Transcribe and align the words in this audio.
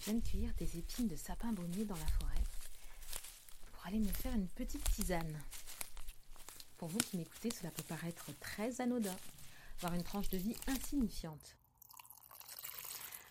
je 0.00 0.06
viens 0.06 0.14
de 0.14 0.26
cueillir 0.26 0.54
des 0.54 0.78
épines 0.78 1.08
de 1.08 1.16
sapin 1.16 1.52
bonnier 1.52 1.84
dans 1.84 1.96
la 1.96 2.06
forêt 2.06 2.42
pour 3.70 3.86
aller 3.86 3.98
me 3.98 4.10
faire 4.10 4.34
une 4.34 4.48
petite 4.48 4.82
tisane. 4.92 5.38
Pour 6.78 6.88
vous 6.88 6.98
qui 6.98 7.18
m'écoutez, 7.18 7.50
cela 7.50 7.70
peut 7.70 7.82
paraître 7.82 8.30
très 8.40 8.80
anodin, 8.80 9.14
voire 9.80 9.92
une 9.92 10.02
tranche 10.02 10.30
de 10.30 10.38
vie 10.38 10.56
insignifiante. 10.68 11.58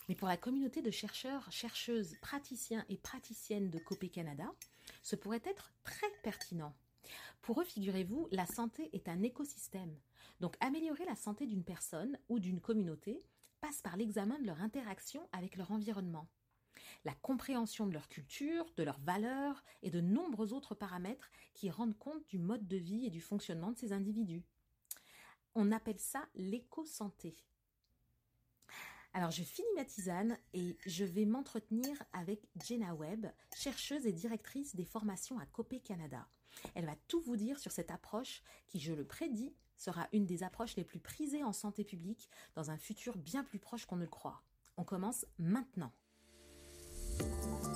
Mais 0.08 0.14
pour 0.14 0.28
la 0.28 0.38
communauté 0.38 0.84
de 0.84 0.92
chercheurs, 0.92 1.52
chercheuses, 1.52 2.16
praticiens 2.22 2.86
et 2.88 2.98
praticiennes 2.98 3.72
de 3.72 3.80
Copé 3.80 4.10
Canada, 4.10 4.46
ce 5.02 5.16
pourrait 5.16 5.42
être 5.46 5.72
très 5.84 6.10
pertinent. 6.22 6.76
Pour 7.42 7.62
eux, 7.62 7.66
figurez-vous, 7.66 8.28
la 8.32 8.46
santé 8.46 8.92
est 8.94 9.10
un 9.10 9.24
écosystème. 9.24 9.98
Donc 10.40 10.56
améliorer 10.60 11.06
la 11.06 11.16
santé 11.16 11.48
d'une 11.48 11.64
personne 11.64 12.20
ou 12.28 12.38
d'une 12.38 12.62
communauté 12.62 13.20
passe 13.60 13.82
par 13.82 13.98
l'examen 13.98 14.38
de 14.38 14.46
leur 14.46 14.62
interaction 14.62 15.28
avec 15.32 15.58
leur 15.58 15.72
environnement, 15.72 16.28
la 17.06 17.14
compréhension 17.16 17.88
de 17.88 17.94
leur 17.94 18.08
culture, 18.08 18.72
de 18.78 18.84
leurs 18.84 19.00
valeurs 19.00 19.64
et 19.82 19.90
de 19.90 20.02
nombreux 20.02 20.54
autres 20.54 20.76
paramètres 20.76 21.32
qui 21.54 21.70
rendent 21.70 21.98
compte 21.98 22.28
du 22.28 22.40
mode 22.40 22.68
de 22.68 22.78
vie 22.78 23.06
et 23.06 23.10
du 23.10 23.22
fonctionnement 23.22 23.72
de 23.72 23.78
ces 23.78 23.94
individus. 23.94 24.44
On 25.56 25.72
appelle 25.72 26.00
ça 26.00 26.28
l'éco-santé. 26.36 27.36
Alors 29.14 29.32
je 29.32 29.44
finis 29.44 29.68
ma 29.76 29.86
tisane 29.86 30.38
et 30.54 30.78
je 30.86 31.04
vais 31.04 31.26
m'entretenir 31.26 31.92
avec 32.14 32.48
Jenna 32.64 32.94
Webb, 32.94 33.26
chercheuse 33.56 34.06
et 34.06 34.14
directrice 34.14 34.76
des 34.76 34.86
formations 34.86 35.40
à 35.40 35.46
Copé 35.48 35.80
Canada. 35.80 36.28
Elle 36.76 36.86
va 36.86 36.96
tout 37.08 37.22
vous 37.22 37.36
dire 37.36 37.60
sur 37.60 37.72
cette 37.72 37.92
approche 37.92 38.44
qui, 38.68 38.80
je 38.80 38.94
le 38.94 39.06
prédis, 39.06 39.56
sera 39.78 40.08
une 40.12 40.26
des 40.26 40.44
approches 40.44 40.76
les 40.76 40.84
plus 40.84 41.00
prisées 41.00 41.44
en 41.44 41.54
santé 41.54 41.84
publique 41.84 42.30
dans 42.56 42.70
un 42.70 42.78
futur 42.78 43.18
bien 43.18 43.44
plus 43.44 43.60
proche 43.60 43.86
qu'on 43.86 43.96
ne 43.96 44.02
le 44.02 44.08
croit. 44.08 44.44
On 44.78 44.84
commence 44.84 45.26
maintenant. 45.38 45.92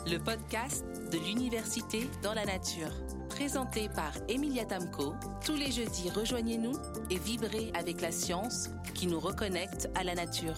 Le 0.06 0.18
podcast 0.18 0.86
de 1.12 1.18
l'Université 1.18 2.10
dans 2.22 2.34
la 2.34 2.46
nature, 2.46 2.92
présenté 3.30 3.90
par 3.90 4.12
Emilia 4.28 4.66
Tamco. 4.66 5.14
Tous 5.46 5.56
les 5.56 5.72
jeudis, 5.72 6.10
rejoignez-nous 6.10 6.74
et 7.10 7.18
vibrez 7.18 7.72
avec 7.74 8.02
la 8.02 8.12
science 8.12 8.70
qui 8.94 9.08
nous 9.08 9.20
reconnecte 9.20 9.90
à 9.96 10.04
la 10.04 10.16
nature. 10.16 10.58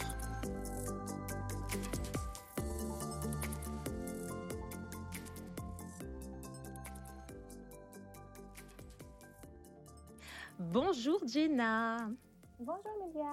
Bonjour 10.60 11.22
Jenna. 11.28 12.10
Bonjour 12.60 12.92
Média. 13.06 13.32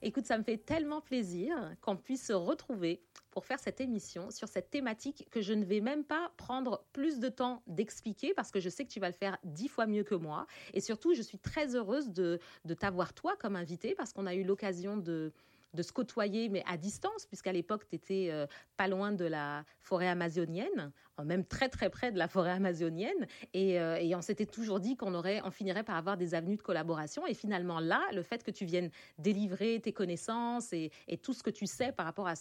Écoute, 0.00 0.26
ça 0.26 0.38
me 0.38 0.42
fait 0.42 0.56
tellement 0.56 1.00
plaisir 1.00 1.54
qu'on 1.82 1.96
puisse 1.96 2.26
se 2.26 2.32
retrouver 2.32 3.02
pour 3.34 3.44
faire 3.44 3.58
cette 3.58 3.80
émission 3.80 4.30
sur 4.30 4.48
cette 4.48 4.70
thématique 4.70 5.26
que 5.30 5.42
je 5.42 5.52
ne 5.52 5.64
vais 5.64 5.80
même 5.80 6.04
pas 6.04 6.32
prendre 6.36 6.84
plus 6.92 7.18
de 7.18 7.28
temps 7.28 7.62
d'expliquer 7.66 8.32
parce 8.32 8.52
que 8.52 8.60
je 8.60 8.68
sais 8.68 8.84
que 8.84 8.90
tu 8.90 9.00
vas 9.00 9.08
le 9.08 9.14
faire 9.14 9.36
dix 9.42 9.68
fois 9.68 9.86
mieux 9.86 10.04
que 10.04 10.14
moi. 10.14 10.46
Et 10.72 10.80
surtout, 10.80 11.14
je 11.14 11.22
suis 11.22 11.38
très 11.38 11.74
heureuse 11.74 12.10
de, 12.10 12.38
de 12.64 12.74
t'avoir 12.74 13.12
toi 13.12 13.34
comme 13.40 13.56
invité 13.56 13.94
parce 13.96 14.12
qu'on 14.12 14.26
a 14.26 14.34
eu 14.34 14.44
l'occasion 14.44 14.96
de, 14.96 15.32
de 15.74 15.82
se 15.82 15.92
côtoyer, 15.92 16.48
mais 16.48 16.62
à 16.66 16.76
distance, 16.76 17.26
puisqu'à 17.26 17.52
l'époque, 17.52 17.86
tu 17.88 17.96
étais 17.96 18.28
euh, 18.30 18.46
pas 18.76 18.88
loin 18.88 19.12
de 19.12 19.24
la 19.24 19.64
forêt 19.80 20.08
amazonienne, 20.08 20.92
euh, 21.18 21.24
même 21.24 21.44
très 21.44 21.68
très 21.68 21.90
près 21.90 22.12
de 22.12 22.18
la 22.18 22.28
forêt 22.28 22.52
amazonienne, 22.52 23.26
euh, 23.56 23.96
et, 23.96 24.14
on 24.14 24.22
s'était 24.22 24.46
toujours 24.46 24.80
dit 24.80 24.96
qu'on 24.96 25.14
aurait, 25.14 25.42
on 25.44 25.50
finirait 25.50 25.82
par 25.82 25.96
avoir 25.96 26.16
des 26.16 26.34
avenues 26.34 26.56
de 26.56 26.62
collaboration, 26.62 27.26
et 27.26 27.34
finalement 27.34 27.80
là, 27.80 28.00
le 28.12 28.22
fait 28.22 28.42
que 28.44 28.50
tu 28.50 28.64
viennes 28.64 28.90
délivrer 29.18 29.80
tes 29.80 29.92
connaissances 29.92 30.72
et, 30.72 30.90
tout 31.22 31.32
ce 31.32 31.42
que 31.42 31.50
tu 31.50 31.66
sais 31.66 31.92
par 31.92 32.06
rapport 32.06 32.28
à, 32.28 32.34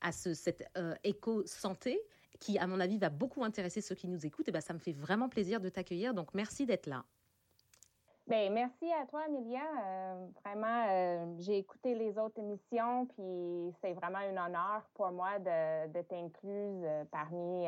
à 0.00 0.12
ce, 0.12 0.34
cette 0.34 0.64
éco-santé, 1.04 2.00
qui 2.40 2.58
à 2.58 2.66
mon 2.66 2.80
avis 2.80 2.98
va 2.98 3.10
beaucoup 3.10 3.44
intéresser 3.44 3.80
ceux 3.80 3.94
qui 3.94 4.08
nous 4.08 4.24
écoutent, 4.26 4.48
et 4.48 4.52
ben 4.52 4.60
ça 4.60 4.74
me 4.74 4.78
fait 4.78 4.92
vraiment 4.92 5.28
plaisir 5.28 5.60
de 5.60 5.68
t'accueillir, 5.68 6.14
donc 6.14 6.34
merci 6.34 6.66
d'être 6.66 6.86
là. 6.86 7.04
Bien, 8.28 8.50
merci 8.50 8.92
à 8.92 9.06
toi, 9.06 9.22
Amélia. 9.22 9.62
Euh, 9.62 10.26
vraiment, 10.44 10.84
euh, 10.90 11.34
j'ai 11.38 11.56
écouté 11.56 11.94
les 11.94 12.18
autres 12.18 12.38
émissions, 12.38 13.06
puis 13.06 13.74
c'est 13.80 13.94
vraiment 13.94 14.18
un 14.18 14.46
honneur 14.46 14.86
pour 14.92 15.10
moi 15.12 15.38
de, 15.38 15.90
de 15.90 16.02
t'incluse 16.02 16.82
euh, 16.84 17.04
parmi 17.10 17.66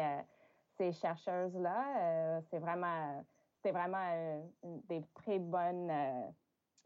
ces 0.77 0.93
chercheuses-là. 0.93 2.43
c'est 2.51 2.59
vraiment, 2.59 3.25
c'était 3.57 3.73
vraiment 3.73 4.43
des 4.63 5.03
très 5.15 5.39
bonnes 5.39 5.91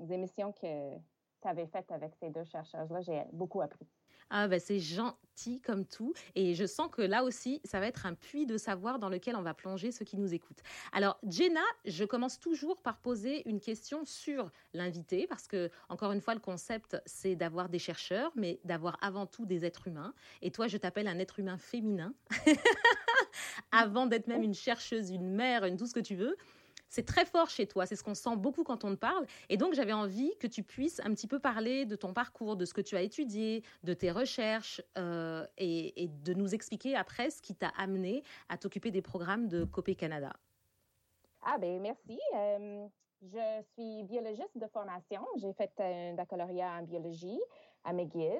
émissions 0.09 0.53
que 0.53 0.97
tu 1.45 1.49
avais 1.49 1.67
faites 1.67 1.93
avec 1.93 2.15
ces 2.21 2.31
deux 2.31 2.45
chercheuses-là. 2.45 3.03
J'ai 3.03 3.23
beaucoup 3.33 3.61
appris. 3.61 3.87
Ah 4.31 4.49
ben 4.49 4.59
c'est 4.59 4.81
gentil 4.81 5.61
comme 5.61 5.85
tout 5.85 6.15
et 6.35 6.55
je 6.55 6.65
sens 6.65 6.89
que 6.91 7.03
là 7.03 7.25
aussi 7.25 7.61
ça 7.63 7.79
va 7.79 7.87
être 7.87 8.07
un 8.07 8.15
puits 8.15 8.47
de 8.47 8.57
savoir 8.57 8.99
dans 8.99 9.11
lequel 9.11 9.37
on 9.37 9.43
va 9.43 9.53
plonger 9.53 9.93
ceux 9.93 10.07
qui 10.07 10.17
nous 10.17 10.33
écoutent. 10.33 10.63
Alors 10.93 11.19
Jenna, 11.29 11.61
je 11.85 12.07
commence 12.07 12.41
toujours 12.41 12.81
par 12.81 12.97
poser 12.97 13.47
une 13.47 13.61
question 13.61 14.07
sur 14.07 14.51
l'invité 14.73 15.27
parce 15.27 15.47
que 15.47 15.71
encore 15.91 16.13
une 16.13 16.23
fois 16.23 16.33
le 16.33 16.41
concept 16.41 16.97
c'est 17.05 17.37
d'avoir 17.37 17.69
des 17.69 17.79
chercheurs 17.79 18.33
mais 18.35 18.61
d'avoir 18.65 18.97
avant 19.03 19.27
tout 19.27 19.45
des 19.45 19.67
êtres 19.67 19.89
humains 19.89 20.15
et 20.41 20.51
toi 20.51 20.69
je 20.69 20.79
t'appelle 20.79 21.07
un 21.07 21.19
être 21.19 21.39
humain 21.39 21.59
féminin 21.59 22.15
avant 23.73 24.07
d'être 24.07 24.27
même 24.27 24.43
une 24.43 24.55
chercheuse, 24.55 25.11
une 25.11 25.35
mère, 25.35 25.67
une 25.67 25.77
tout 25.77 25.87
ce 25.87 25.95
que 25.95 26.01
tu 26.01 26.15
veux 26.15 26.39
c'est 26.95 27.05
très 27.05 27.25
fort 27.25 27.51
chez 27.51 27.67
toi, 27.67 27.87
c'est 27.87 27.97
ce 27.97 28.05
qu'on 28.05 28.15
sent 28.15 28.37
beaucoup 28.37 28.63
quand 28.63 28.85
on 28.85 28.91
te 28.91 29.01
parle. 29.01 29.27
Et 29.49 29.57
donc 29.57 29.75
j'avais 29.75 29.93
envie 29.93 30.33
que 30.39 30.47
tu 30.47 30.63
puisses 30.63 31.01
un 31.01 31.11
petit 31.11 31.27
peu 31.27 31.41
parler 31.41 31.87
de 31.87 31.97
ton 31.97 32.15
parcours, 32.15 32.57
de 32.57 32.65
ce 32.65 32.73
que 32.73 32.81
tu 32.81 32.97
as 32.97 33.03
étudié, 33.03 33.65
de 33.83 33.95
tes 33.95 34.13
recherches 34.13 34.81
euh, 34.97 35.45
et, 35.59 36.09
de 36.23 36.35
nous 36.35 36.55
expliquer 36.55 36.95
après 36.95 37.31
ce 37.31 37.43
qui 37.43 37.55
t'a 37.57 37.73
amené 37.77 38.23
à 38.49 38.57
t'occuper 38.57 38.93
des 38.93 39.03
programmes 39.03 39.49
de 39.49 39.65
Copé 39.65 39.97
Canada. 39.97 40.33
Ah 41.43 41.59
ben 41.59 41.81
merci. 41.81 42.19
Euh, 42.37 42.87
je 43.23 43.63
suis 43.73 44.05
biologiste 44.05 44.57
de 44.57 44.67
formation. 44.69 45.27
J'ai 45.39 45.53
fait 45.53 45.73
un 45.81 46.15
baccalauréat 46.15 46.79
en 46.79 46.83
biologie 46.83 47.41
à 47.83 47.93
McGill. 47.93 48.39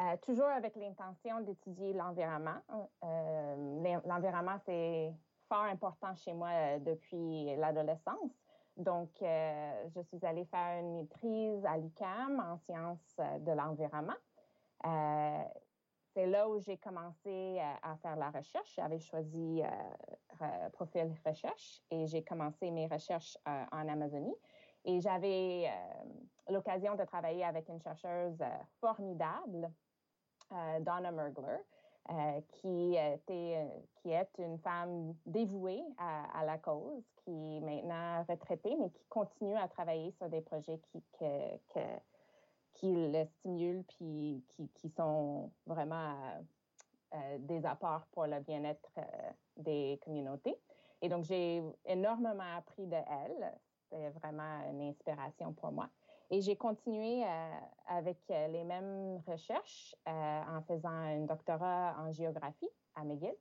Euh, 0.00 0.16
toujours 0.22 0.46
avec 0.46 0.74
l'intention 0.76 1.42
d'étudier 1.42 1.92
l'environnement. 1.92 2.62
l'environnement, 4.06 4.58
c'est 4.64 5.12
fort 5.50 5.64
important 5.64 6.14
chez 6.14 6.32
moi 6.32 6.48
euh, 6.48 6.78
depuis 6.78 7.56
l'adolescence. 7.56 8.32
Donc, 8.76 9.10
euh, 9.20 9.88
je 9.94 10.00
suis 10.00 10.24
allée 10.24 10.44
faire 10.44 10.80
une 10.80 10.94
maîtrise 10.94 11.66
à 11.66 11.76
l'UCAM 11.76 12.40
en 12.40 12.56
sciences 12.58 13.16
euh, 13.18 13.38
de 13.40 13.52
l'environnement. 13.52 14.14
c'est 16.14 16.26
là 16.26 16.48
où 16.48 16.58
j'ai 16.60 16.76
commencé 16.78 17.60
à 17.82 17.96
faire 17.96 18.16
la 18.16 18.30
recherche. 18.30 18.74
J'avais 18.74 18.98
choisi 18.98 19.62
profil 20.72 21.14
recherche 21.24 21.82
et 21.90 22.06
j'ai 22.06 22.24
commencé 22.24 22.70
mes 22.70 22.88
recherches 22.88 23.38
en 23.46 23.88
Amazonie. 23.88 24.34
Et 24.84 25.00
j'avais 25.00 25.70
l'occasion 26.48 26.96
de 26.96 27.04
travailler 27.04 27.44
avec 27.44 27.68
une 27.68 27.80
chercheuse 27.80 28.42
formidable, 28.80 29.70
Donna 30.80 31.12
Mergler, 31.12 31.60
euh, 32.08 32.40
qui, 32.52 32.96
était, 32.96 33.66
qui 33.96 34.10
est 34.10 34.30
une 34.38 34.58
femme 34.58 35.14
dévouée 35.26 35.82
à, 35.98 36.44
la 36.44 36.58
cause, 36.58 37.04
qui 37.16 37.30
est 37.30 37.60
maintenant 37.60 38.24
retraitée, 38.28 38.74
mais 38.80 38.90
qui 38.90 39.04
continue 39.08 39.56
à 39.56 39.68
travailler 39.68 40.10
sur 40.12 40.28
des 40.28 40.40
projets 40.40 40.80
qui, 40.90 41.02
que, 41.18 41.80
le 42.82 43.24
stimulent, 43.26 43.84
puis 43.84 44.42
qui, 44.74 44.88
sont 44.88 45.50
vraiment 45.66 46.14
euh, 47.14 47.38
des 47.40 47.64
apports 47.66 48.06
pour 48.12 48.26
le 48.26 48.40
bien-être 48.40 48.90
euh, 48.98 49.02
des 49.58 50.00
communautés. 50.02 50.56
Et 51.02 51.08
donc, 51.08 51.24
j'ai 51.24 51.62
énormément 51.84 52.56
appris 52.56 52.86
de 52.86 52.96
elle. 52.96 53.52
C'était 53.90 54.10
vraiment 54.10 54.60
une 54.70 54.82
inspiration 54.82 55.52
pour 55.52 55.72
moi. 55.72 55.88
Et 56.32 56.40
j'ai 56.42 56.54
continué 56.54 57.24
euh, 57.24 57.50
avec 57.88 58.18
euh, 58.30 58.46
les 58.48 58.62
mêmes 58.62 59.20
recherches 59.26 59.96
euh, 60.08 60.10
en 60.10 60.62
faisant 60.62 60.88
un 60.88 61.24
doctorat 61.24 61.96
en 61.98 62.12
géographie 62.12 62.70
à 62.94 63.02
McGill. 63.02 63.34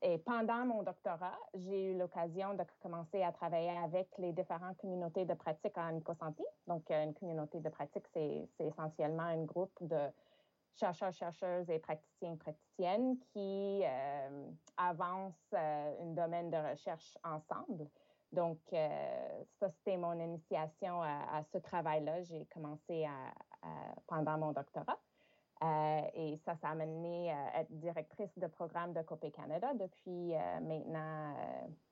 et 0.00 0.18
pendant 0.18 0.64
mon 0.64 0.84
doctorat, 0.84 1.36
j'ai 1.54 1.90
eu 1.90 1.98
l'occasion 1.98 2.54
de 2.54 2.62
commencer 2.80 3.20
à 3.22 3.32
travailler 3.32 3.76
avec 3.78 4.08
les 4.18 4.32
différentes 4.32 4.76
communautés 4.78 5.24
de 5.24 5.34
pratique 5.34 5.76
en 5.76 5.96
éco-santé. 5.96 6.44
Donc, 6.68 6.88
une 6.90 7.12
communauté 7.14 7.60
de 7.60 7.68
pratique, 7.68 8.06
c'est 8.14 8.48
essentiellement 8.60 9.24
un 9.24 9.44
groupe 9.44 9.76
de 9.80 10.08
chercheurs, 10.76 11.12
chercheuses 11.12 11.68
et 11.68 11.80
praticiens, 11.80 12.36
praticiennes 12.36 13.18
qui 13.32 13.82
avancent 14.76 15.52
un 15.52 16.14
domaine 16.14 16.50
de 16.50 16.56
recherche 16.56 17.18
ensemble. 17.24 17.86
Donc, 18.34 18.58
euh, 18.72 19.44
ça, 19.60 19.70
c'était 19.70 19.96
mon 19.96 20.18
initiation 20.18 21.02
à, 21.02 21.42
ce 21.52 21.58
travail-là. 21.58 22.22
J'ai 22.22 22.46
commencé 22.46 23.06
pendant 24.06 24.38
mon 24.38 24.52
doctorat. 24.52 25.00
Euh, 25.62 26.00
et 26.14 26.36
ça, 26.44 26.56
ça 26.60 26.74
m'a 26.74 26.82
amené 26.82 27.32
à 27.32 27.60
être 27.60 27.72
directrice 27.78 28.36
de 28.36 28.46
programme 28.48 28.92
de 28.92 29.02
Copé 29.02 29.30
Canada 29.30 29.72
depuis 29.74 30.34
euh, 30.34 30.60
maintenant 30.60 31.34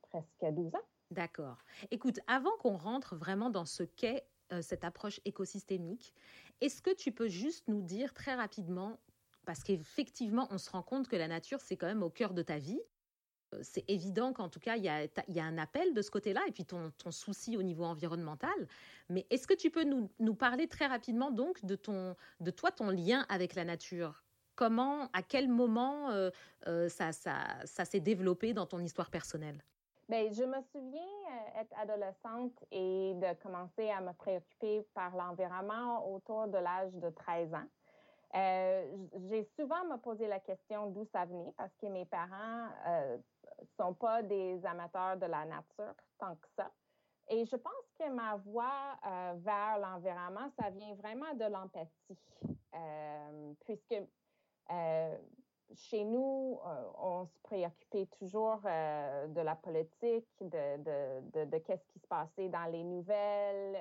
presque 0.02 0.54
12 0.54 0.74
ans. 0.74 0.82
D'accord. 1.10 1.58
Écoute, 1.90 2.18
avant 2.26 2.56
qu'on 2.58 2.76
rentre 2.76 3.16
vraiment 3.16 3.50
dans 3.50 3.64
ce 3.64 3.82
qu'est 3.82 4.26
cette 4.60 4.84
approche 4.84 5.18
écosystémique, 5.24 6.12
est-ce 6.60 6.82
que 6.82 6.94
tu 6.94 7.10
peux 7.10 7.28
juste 7.28 7.68
nous 7.68 7.80
dire 7.80 8.12
très 8.12 8.34
rapidement 8.34 8.98
parce 9.44 9.64
qu'effectivement, 9.64 10.46
on 10.50 10.58
se 10.58 10.70
rend 10.70 10.82
compte 10.82 11.08
que 11.08 11.16
la 11.16 11.28
nature, 11.28 11.60
c'est 11.60 11.76
quand 11.76 11.86
même 11.86 12.02
au 12.02 12.10
cœur 12.10 12.34
de 12.34 12.42
ta 12.42 12.58
vie. 12.58 12.80
Euh, 13.52 13.58
c'est 13.62 13.88
évident 13.88 14.32
qu'en 14.32 14.48
tout 14.48 14.60
cas, 14.60 14.76
il 14.76 14.84
y 14.84 14.88
a, 14.88 15.44
un 15.44 15.58
appel 15.58 15.94
de 15.94 16.02
ce 16.02 16.10
côté-là, 16.10 16.40
et 16.46 16.52
puis 16.52 16.64
ton, 16.64 16.92
souci 17.10 17.56
au 17.56 17.62
niveau 17.62 17.84
environnemental. 17.84 18.50
Mais 19.08 19.26
est-ce 19.30 19.46
que 19.46 19.54
tu 19.54 19.70
peux 19.70 19.84
nous, 19.84 20.34
parler 20.34 20.66
très 20.66 20.86
rapidement 20.86 21.30
donc 21.30 21.64
de, 21.64 21.76
ton, 21.76 22.16
de 22.40 22.50
toi, 22.50 22.70
ton 22.70 22.90
lien 22.90 23.26
avec 23.28 23.54
la 23.54 23.64
nature? 23.64 24.24
Comment, 24.54 25.08
à 25.12 25.22
quel 25.22 25.48
moment 25.48 26.10
euh, 26.10 26.30
euh, 26.66 26.88
ça, 26.88 27.12
ça, 27.12 27.84
s'est 27.84 28.00
développé 28.00 28.52
dans 28.52 28.66
ton 28.66 28.80
histoire 28.80 29.10
personnelle? 29.10 29.62
Bien, 30.08 30.30
je 30.30 30.44
me 30.44 30.60
souviens 30.72 31.00
être 31.58 31.72
adolescente 31.78 32.52
et 32.70 33.14
de 33.14 33.42
commencer 33.42 33.88
à 33.88 34.00
me 34.00 34.12
préoccuper 34.12 34.86
par 34.94 35.16
l'environnement 35.16 36.12
autour 36.12 36.48
de 36.48 36.58
l'âge 36.58 36.92
de 36.94 37.08
13 37.08 37.54
ans. 37.54 37.68
Euh, 38.34 38.90
j'ai 39.28 39.46
souvent 39.58 39.84
me 39.84 39.98
posé 39.98 40.26
la 40.26 40.40
question 40.40 40.86
d'où 40.86 41.04
ça 41.12 41.26
venait 41.26 41.52
parce 41.56 41.74
que 41.76 41.86
mes 41.86 42.06
parents 42.06 42.66
euh, 42.86 43.18
sont 43.76 43.94
pas 43.94 44.22
des 44.22 44.64
amateurs 44.66 45.16
de 45.16 45.26
la 45.26 45.44
nature 45.44 45.94
tant 46.18 46.34
que 46.36 46.48
ça. 46.56 46.70
Et 47.28 47.44
je 47.44 47.56
pense 47.56 47.86
que 47.98 48.10
ma 48.10 48.36
voie 48.36 48.96
euh, 49.06 49.34
vers 49.38 49.78
l'environnement, 49.78 50.50
ça 50.58 50.70
vient 50.70 50.94
vraiment 50.94 51.32
de 51.34 51.44
l'empathie, 51.44 52.18
euh, 52.74 53.52
puisque 53.60 53.96
chez 55.74 56.04
nous, 56.04 56.58
on 56.98 57.26
se 57.26 57.38
préoccupait 57.42 58.06
toujours 58.18 58.60
de 58.60 59.40
la 59.40 59.54
politique, 59.56 60.28
de, 60.40 60.76
de, 60.78 61.30
de, 61.30 61.44
de 61.50 61.58
qu'est-ce 61.58 61.84
qui 61.92 61.98
se 61.98 62.06
passait 62.06 62.48
dans 62.48 62.70
les 62.70 62.84
nouvelles, 62.84 63.78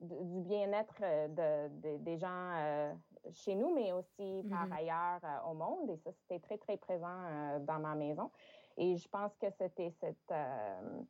du 0.00 0.40
bien-être 0.40 1.00
de, 1.00 1.96
des 1.98 2.18
gens 2.18 2.94
chez 3.32 3.54
nous, 3.54 3.74
mais 3.74 3.92
aussi 3.92 4.44
par 4.50 4.66
mm-hmm. 4.66 4.76
ailleurs 4.76 5.20
euh, 5.24 5.50
au 5.50 5.54
monde. 5.54 5.90
Et 5.90 5.96
ça, 5.98 6.10
c'était 6.12 6.40
très, 6.40 6.58
très 6.58 6.76
présent 6.76 7.06
euh, 7.08 7.58
dans 7.60 7.78
ma 7.78 7.94
maison. 7.94 8.30
Et 8.76 8.96
je 8.96 9.08
pense 9.08 9.32
que 9.40 9.46
c'était 9.58 9.92
cette, 10.00 10.30
euh, 10.30 11.00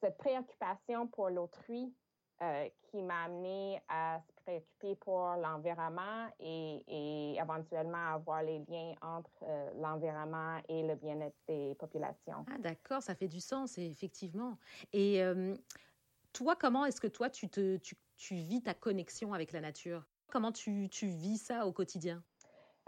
cette 0.00 0.16
préoccupation 0.18 1.06
pour 1.08 1.30
l'autrui 1.30 1.94
qui 2.90 3.00
m'a 3.00 3.26
amené 3.26 3.80
à 3.88 4.20
se 4.20 4.32
préoccuper 4.42 4.96
pour 4.96 5.20
l'environnement 5.36 6.28
et, 6.40 6.82
et, 6.88 7.38
éventuellement 7.38 8.14
avoir 8.14 8.42
les 8.42 8.58
liens 8.68 8.94
entre 9.00 9.44
l'environnement 9.76 10.60
et 10.68 10.82
le 10.82 10.96
bien-être 10.96 11.36
des 11.46 11.76
populations. 11.76 12.44
Ah 12.52 12.58
d'accord, 12.58 13.00
ça 13.00 13.14
fait 13.14 13.28
du 13.28 13.38
sens, 13.38 13.78
effectivement. 13.78 14.58
Et 14.92 15.22
toi, 16.32 16.56
comment 16.56 16.84
est-ce 16.84 17.00
que 17.00 17.06
toi, 17.06 17.30
tu, 17.30 17.48
te, 17.48 17.76
tu, 17.76 17.94
tu 18.16 18.34
vis 18.34 18.62
ta 18.62 18.74
connexion 18.74 19.32
avec 19.34 19.52
la 19.52 19.60
nature? 19.60 20.04
Comment 20.28 20.52
tu, 20.52 20.88
tu 20.90 21.08
vis 21.08 21.38
ça 21.38 21.66
au 21.66 21.72
quotidien? 21.72 22.24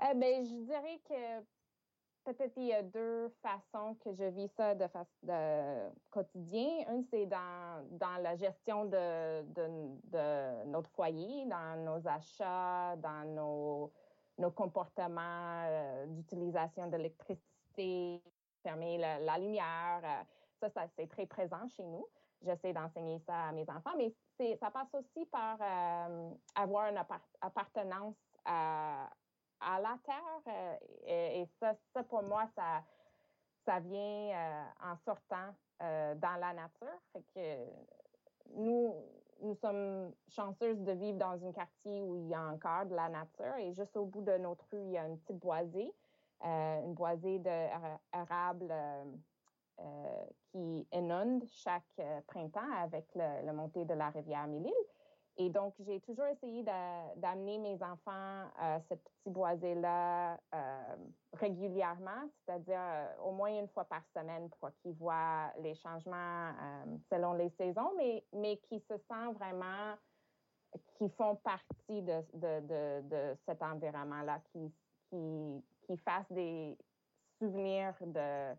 Eh 0.01 0.15
bien, 0.15 0.43
je 0.43 0.65
dirais 0.65 1.01
que 1.09 1.45
peut-être 2.25 2.53
il 2.57 2.67
y 2.67 2.73
a 2.73 2.83
deux 2.83 3.29
façons 3.43 3.95
que 4.01 4.13
je 4.15 4.25
vis 4.25 4.49
ça 4.57 4.75
de, 4.75 4.87
de 5.23 5.91
quotidien. 6.11 6.69
Une, 6.91 7.05
c'est 7.11 7.27
dans, 7.27 7.87
dans 7.93 8.17
la 8.23 8.37
gestion 8.37 8.87
de, 8.87 9.43
de, 9.43 10.65
notre 10.67 10.91
foyer, 10.91 11.47
dans 11.47 11.85
nos 11.85 12.07
achats, 12.09 12.97
dans 12.97 13.25
nos, 13.35 13.93
nos 14.39 14.51
comportements 14.51 15.65
euh, 15.67 16.07
d'utilisation 16.07 16.89
d'électricité, 16.89 18.23
fermer 18.63 18.99
la, 18.99 19.39
lumière. 19.39 20.01
Euh, 20.03 20.23
ça, 20.61 20.71
ça 20.71 20.87
c'est 20.97 21.09
très 21.09 21.27
présent 21.27 21.69
chez 21.69 21.85
nous. 21.85 22.07
J'essaie 22.43 22.73
d'enseigner 22.73 23.19
ça 23.21 23.49
à 23.49 23.53
mes 23.53 23.69
enfants, 23.71 23.95
mais 23.97 24.13
ça 24.57 24.71
passe 24.71 24.93
aussi 24.95 25.25
par 25.27 25.57
euh, 25.61 26.31
avoir 26.55 26.91
une 26.91 27.01
appartenance 27.41 28.17
à, 28.45 29.09
à 29.65 29.81
la 29.81 29.99
terre. 30.05 30.41
Euh, 30.49 30.77
et, 31.07 31.47
ça, 31.61 31.75
pour 32.05 32.23
moi, 32.23 32.47
ça, 32.55 32.83
ça 33.65 33.81
vient 33.81 33.99
euh, 34.01 34.65
en 34.83 34.97
sortant 35.05 35.55
dans 35.81 36.41
la 36.41 36.55
nature. 36.55 36.99
Que 37.35 37.67
nous, 38.55 38.95
nous 39.43 39.55
sommes 39.57 40.15
chanceuses 40.29 40.81
de 40.81 40.93
vivre 40.93 41.19
dans 41.19 41.45
un 41.47 41.53
quartier 41.53 42.01
où 42.01 42.17
il 42.17 42.29
y 42.29 42.35
a 42.35 42.41
encore 42.41 42.87
de 42.87 42.95
la 42.95 43.11
nature. 43.11 43.55
Et 43.59 43.75
juste 43.75 43.95
au 43.97 44.07
bout 44.07 44.23
de 44.23 44.39
notre 44.39 44.65
rue, 44.73 44.81
il 44.81 44.93
y 44.93 44.99
a 44.99 45.07
une 45.07 45.19
petite 45.19 45.41
boisée, 45.41 45.93
une 46.43 46.95
boisée 46.95 47.39
d'érable 47.39 48.73
euh, 49.81 50.25
qui 50.53 50.87
inonde 50.93 51.43
chaque 51.49 51.83
euh, 51.99 52.21
printemps 52.29 52.61
avec 52.79 53.07
le, 53.17 53.53
montée 53.53 53.85
de 53.85 53.95
la 53.95 54.09
rivière 54.11 54.47
Mille. 54.47 54.73
Et 55.37 55.51
donc, 55.51 55.75
j'ai 55.81 56.01
toujours 56.01 56.27
essayé 56.27 56.63
d'amener 57.17 57.59
mes 57.59 57.83
enfants 57.83 58.51
à 58.57 58.81
cette 58.89 59.03
petite 59.03 59.33
boisée-là 59.33 60.39
euh, 60.55 60.97
régulièrement, 61.33 62.29
c'est-à-dire 62.47 62.81
au 63.25 63.33
moins 63.33 63.49
une 63.59 63.69
fois 63.69 63.85
par 63.85 64.03
semaine 64.17 64.49
pour 64.61 64.71
qu'ils 64.81 64.95
voient 64.95 65.53
les 65.61 65.75
changements 65.75 66.53
selon 67.11 67.33
les 67.33 67.51
saisons, 67.59 67.93
mais, 67.97 68.25
mais 68.33 68.59
qui 68.69 68.79
se 68.89 68.97
sentent 69.09 69.37
vraiment, 69.37 69.97
qui 70.99 71.09
font 71.11 71.35
partie 71.37 72.03
de, 72.03 72.23
de, 72.35 72.61
de, 72.61 73.09
de 73.09 73.37
cet 73.45 73.61
environnement-là, 73.61 74.41
qui, 74.53 74.73
qui, 75.11 75.65
qui 75.83 75.97
fassent 75.99 76.31
des 76.31 76.79
souvenirs 77.41 77.95
de 78.01 78.55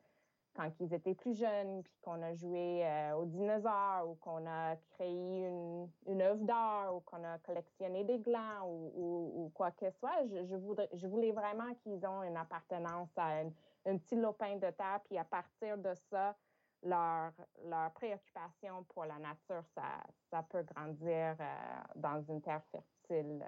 quand 0.55 0.69
ils 0.79 0.93
étaient 0.93 1.13
plus 1.13 1.37
jeunes, 1.37 1.83
puis 1.83 1.93
qu'on 2.01 2.21
a 2.21 2.33
joué 2.33 2.85
euh, 2.85 3.15
aux 3.15 3.25
dinosaures 3.25 4.09
ou 4.09 4.15
qu'on 4.15 4.45
a 4.47 4.75
créé 4.93 5.47
une, 5.47 5.89
une 6.07 6.21
œuvre 6.21 6.43
d'art 6.43 6.95
ou 6.95 7.01
qu'on 7.01 7.23
a 7.23 7.37
collectionné 7.39 8.03
des 8.03 8.19
glands 8.19 8.67
ou, 8.67 9.51
quoi 9.53 9.71
que 9.71 9.89
ce 9.89 9.97
soit. 9.97 10.25
Je, 10.27 11.07
voulais 11.07 11.31
vraiment 11.31 11.73
qu'ils 11.83 12.03
aient 12.03 12.27
une 12.27 12.37
appartenance 12.37 13.09
à 13.17 13.41
un 13.85 13.97
petit 13.97 14.15
lopin 14.15 14.55
de 14.55 14.71
terre, 14.71 15.01
puis 15.05 15.17
à 15.17 15.25
partir 15.25 15.77
de 15.77 15.93
ça, 16.09 16.35
leur, 16.83 17.31
préoccupation 17.93 18.83
pour 18.89 19.05
la 19.05 19.17
nature, 19.19 19.63
ça, 20.29 20.43
peut 20.49 20.63
grandir 20.63 21.35
euh, 21.39 21.55
dans 21.95 22.21
une 22.21 22.41
terre 22.41 22.63
fertile. 22.71 23.43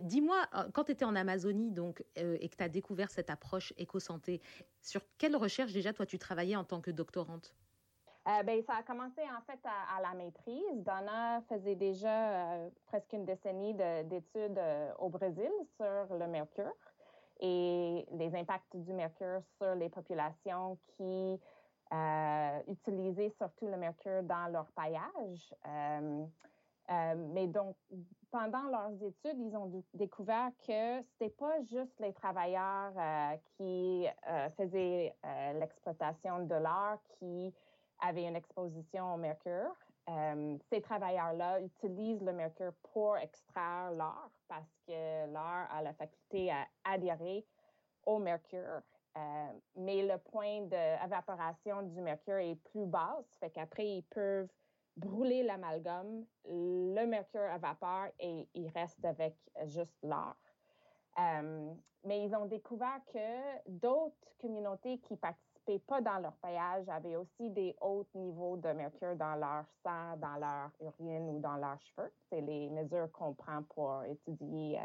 Dis-moi, 0.00 0.46
euh, 0.54 0.68
quand 0.72 0.84
tu 0.84 0.92
étais 0.92 1.04
en 1.04 1.16
Amazonie 1.16 1.72
donc, 1.72 2.04
euh, 2.18 2.36
et 2.40 2.48
que 2.48 2.56
tu 2.56 2.62
as 2.62 2.68
découvert 2.68 3.10
cette 3.10 3.30
approche 3.30 3.72
éco-santé, 3.76 4.40
sur 4.80 5.00
quelle 5.18 5.34
recherche 5.34 5.72
déjà 5.72 5.92
toi 5.92 6.06
tu 6.06 6.18
travaillais 6.18 6.54
en 6.54 6.64
tant 6.64 6.80
que 6.80 6.92
doctorante? 6.92 7.54
Euh, 8.28 8.42
ben, 8.44 8.62
ça 8.62 8.74
a 8.76 8.82
commencé 8.82 9.22
en 9.22 9.40
fait 9.42 9.58
à, 9.64 10.00
la 10.00 10.14
maîtrise. 10.14 10.84
Donna 10.84 11.42
faisait 11.48 11.74
déjà 11.74 12.58
presque 12.86 13.12
une 13.12 13.24
décennie 13.24 13.74
d'études 13.74 14.60
au 14.98 15.08
Brésil 15.08 15.50
sur 15.76 16.14
le 16.16 16.26
mercure 16.26 16.74
et 17.40 18.06
les 18.12 18.36
impacts 18.36 18.76
du 18.76 18.92
mercure 18.92 19.40
sur 19.56 19.74
les 19.74 19.88
populations 19.88 20.78
qui 20.96 21.40
utilisaient 22.68 23.32
surtout 23.38 23.66
le 23.66 23.78
mercure 23.78 24.22
dans 24.24 24.48
leur 24.52 24.66
paillage. 24.72 25.54
Mais 26.88 27.46
donc, 27.46 27.76
pendant 28.30 28.62
leurs 28.64 29.02
études, 29.02 29.38
ils 29.38 29.56
ont 29.56 29.82
découvert 29.94 30.50
que 30.66 31.02
c'était 31.02 31.30
pas 31.30 31.62
juste 31.62 31.98
les 31.98 32.12
travailleurs 32.12 32.92
euh, 32.96 33.36
qui 33.56 34.06
euh, 34.28 34.48
faisaient 34.50 35.14
euh, 35.24 35.52
l'exploitation 35.54 36.44
de 36.44 36.54
l'or 36.54 36.98
qui 37.18 37.54
avaient 38.00 38.24
une 38.24 38.36
exposition 38.36 39.14
au 39.14 39.16
mercure. 39.16 39.74
ces 40.70 40.80
travailleurs-là 40.80 41.60
utilisent 41.60 42.22
le 42.22 42.32
mercure 42.32 42.72
pour 42.92 43.16
extraire 43.16 43.90
l'or 43.92 44.30
parce 44.46 44.72
que 44.86 45.26
l'or 45.32 45.66
a 45.70 45.82
la 45.82 45.92
faculté 45.94 46.50
à 46.50 46.66
adhérer 46.84 47.44
au 48.06 48.18
mercure. 48.18 48.82
mais 49.74 50.06
le 50.06 50.16
point 50.18 50.62
d'évaporation 50.62 51.82
du 51.82 52.00
mercure 52.00 52.36
est 52.36 52.54
plus 52.70 52.86
bas, 52.86 53.18
fait 53.40 53.50
qu'après, 53.50 53.86
ils 53.86 54.04
peuvent 54.04 54.48
brûler 54.98 55.42
l'amalgame, 55.42 56.24
le 56.44 57.06
mercure 57.06 57.50
évapore 57.54 58.08
et 58.18 58.48
il 58.54 58.68
reste 58.68 59.04
avec 59.04 59.36
juste 59.66 59.96
l'or. 60.02 60.36
Euh, 61.18 61.72
mais 62.04 62.24
ils 62.24 62.34
ont 62.34 62.46
découvert 62.46 63.00
que 63.12 63.68
d'autres 63.68 64.14
communautés 64.40 64.98
qui 64.98 65.16
participaient 65.16 65.80
pas 65.80 66.00
dans 66.00 66.18
leur 66.18 66.36
paillage 66.36 66.88
avaient 66.88 67.16
aussi 67.16 67.50
des 67.50 67.74
hauts 67.80 68.06
niveaux 68.14 68.56
de 68.56 68.68
mercure 68.68 69.16
dans 69.16 69.34
leur 69.34 69.64
sang, 69.82 70.16
dans 70.16 70.36
leur 70.36 70.70
urine 70.80 71.28
ou 71.28 71.40
dans 71.40 71.56
leurs 71.56 71.80
cheveux. 71.82 72.12
C'est 72.30 72.40
les 72.40 72.70
mesures 72.70 73.10
qu'on 73.12 73.34
prend 73.34 73.62
pour 73.64 74.04
étudier 74.04 74.78
euh, 74.78 74.82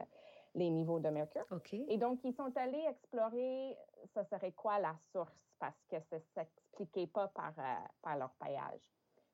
les 0.56 0.70
niveaux 0.70 1.00
de 1.00 1.10
mercure. 1.10 1.46
Et 1.88 1.98
donc, 1.98 2.20
ils 2.24 2.34
sont 2.34 2.52
allés 2.58 2.86
explorer 2.90 3.78
ce 4.14 4.24
serait 4.24 4.52
quoi 4.52 4.80
la 4.80 4.96
source? 5.12 5.34
Parce 5.60 5.82
que 5.90 6.00
ça 6.10 6.18
ne 6.18 6.22
s'expliquait 6.36 7.08
pas 7.08 7.28
par, 7.30 7.54
euh, 7.58 7.88
par 8.02 8.18
leur 8.18 8.32
paillage. 8.34 8.82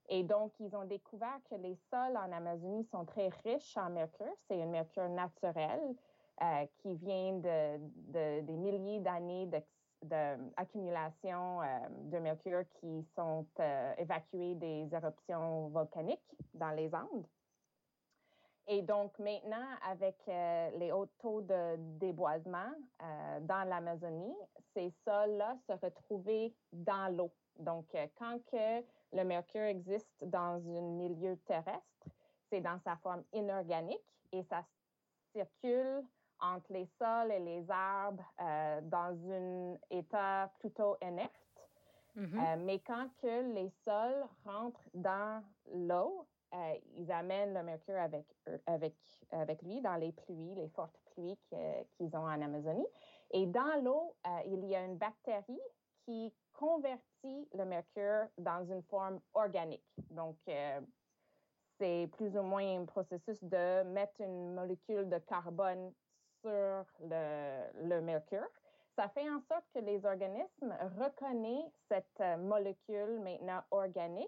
Et 0.09 0.23
donc, 0.23 0.51
ils 0.59 0.75
ont 0.75 0.85
découvert 0.85 1.39
que 1.49 1.55
les 1.55 1.77
sols 1.89 2.17
en 2.17 2.31
Amazonie 2.31 2.83
sont 2.85 3.05
très 3.05 3.29
riches 3.43 3.77
en 3.77 3.91
mercure. 3.91 4.33
C'est 4.47 4.61
un 4.61 4.65
mercure 4.65 5.07
naturel 5.07 5.79
euh, 6.41 6.65
qui 6.77 6.95
vient 6.95 7.33
de, 7.33 8.41
des 8.41 8.57
milliers 8.57 8.99
d'années 8.99 9.47
d'accumulation 10.01 11.61
euh, 11.61 11.65
de 12.05 12.17
mercure 12.19 12.63
qui 12.79 13.05
sont 13.15 13.45
euh, 13.59 13.93
évacuées 13.97 14.55
des 14.55 14.87
éruptions 14.91 15.67
volcaniques 15.67 16.35
dans 16.53 16.71
les 16.71 16.93
Andes. 16.95 17.27
Et 18.67 18.81
donc 18.81 19.17
maintenant, 19.19 19.65
avec 19.87 20.15
euh, 20.27 20.69
les 20.77 20.91
hauts 20.91 21.09
taux 21.19 21.41
de 21.41 21.75
déboisement 21.99 22.71
dans 23.41 23.67
l'Amazonie, 23.67 24.35
ces 24.73 24.93
sols-là 25.03 25.57
se 25.67 25.73
retrouvaient 25.73 26.53
dans 26.71 27.15
l'eau. 27.15 27.31
Donc, 27.57 27.87
quand 28.17 28.37
que 28.51 28.83
le 29.13 29.23
mercure 29.23 29.63
existe 29.63 30.23
dans 30.23 30.61
un 30.67 30.81
milieu 30.81 31.37
terrestre, 31.45 32.07
c'est 32.49 32.61
dans 32.61 32.79
sa 32.79 32.95
forme 32.97 33.23
inorganique 33.33 33.99
et 34.31 34.43
ça 34.43 34.63
circule 35.33 36.03
entre 36.39 36.71
les 36.71 36.87
sols 36.97 37.31
et 37.31 37.39
les 37.39 37.69
arbres 37.69 38.23
dans 38.83 39.17
un 39.31 39.77
état 39.89 40.51
plutôt 40.59 40.97
inerte. 41.01 41.33
Mm-hmm. 42.15 42.63
mais 42.63 42.79
quand 42.79 43.07
que 43.21 43.53
les 43.53 43.69
sols 43.85 44.25
rentrent 44.43 44.89
dans 44.93 45.43
l'eau, 45.73 46.25
euh, 46.53 46.73
ils 46.95 47.11
amènent 47.11 47.53
le 47.53 47.61
mercure 47.61 47.97
avec, 47.97 48.25
avec, 48.65 48.95
avec 49.31 49.61
lui 49.61 49.81
dans 49.81 49.95
les 49.95 50.11
pluies, 50.11 50.55
les 50.55 50.67
fortes 50.69 50.99
pluies 51.13 51.37
qu'ils 51.97 52.15
ont 52.15 52.25
en 52.25 52.41
Amazonie. 52.41 52.87
Et 53.31 53.45
dans 53.45 53.83
l'eau, 53.83 54.15
euh, 54.25 54.39
il 54.47 54.65
y 54.65 54.75
a 54.75 54.83
une 54.83 54.97
bactérie 54.97 55.61
qui 56.05 56.33
convertit 56.59 57.47
le 57.53 57.63
mercure 57.63 58.27
dans 58.37 58.65
une 58.69 58.83
forme 58.83 59.21
organique. 59.33 59.85
Donc, 60.11 60.35
euh, 60.49 60.81
c'est 61.79 62.09
plus 62.17 62.35
ou 62.37 62.41
moins 62.41 62.81
un 62.81 62.83
processus 62.83 63.41
de 63.41 63.83
mettre 63.83 64.19
une 64.19 64.53
molécule 64.53 65.07
de 65.09 65.19
carbone 65.19 65.93
sur 66.41 66.85
le, 66.99 67.87
le 67.87 68.01
mercure. 68.01 68.45
Ça 68.97 69.07
fait 69.07 69.29
en 69.29 69.39
sorte 69.47 69.63
que 69.73 69.79
les 69.79 70.05
organismes 70.05 70.75
reconnaissent 70.99 71.71
cette 71.87 72.39
molécule 72.39 73.21
maintenant 73.21 73.61
organique 73.71 74.27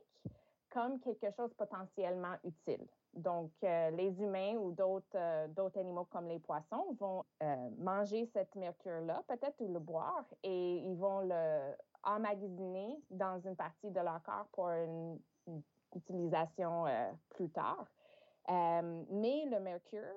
comme 0.69 1.01
quelque 1.01 1.31
chose 1.35 1.53
potentiellement 1.55 2.37
utile. 2.45 2.87
Donc, 3.13 3.51
euh, 3.63 3.89
les 3.91 4.21
humains 4.21 4.55
ou 4.55 4.71
d'autres 4.71 5.05
euh, 5.15 5.47
d'autres 5.49 5.79
animaux 5.79 6.05
comme 6.05 6.27
les 6.27 6.39
poissons 6.39 6.95
vont 6.97 7.25
euh, 7.43 7.69
manger 7.77 8.25
cette 8.33 8.55
mercure-là, 8.55 9.23
peut-être 9.27 9.59
ou 9.59 9.73
le 9.73 9.79
boire, 9.79 10.25
et 10.43 10.77
ils 10.77 10.95
vont 10.95 11.19
le 11.21 11.75
emmagasiner 12.03 12.99
dans 13.09 13.39
une 13.41 13.55
partie 13.55 13.91
de 13.91 13.99
leur 13.99 14.23
corps 14.23 14.47
pour 14.53 14.69
une, 14.69 15.19
utilisation 15.93 16.85
plus 17.31 17.49
tard. 17.49 17.85
mais 18.47 19.45
le 19.45 19.59
mercure, 19.59 20.15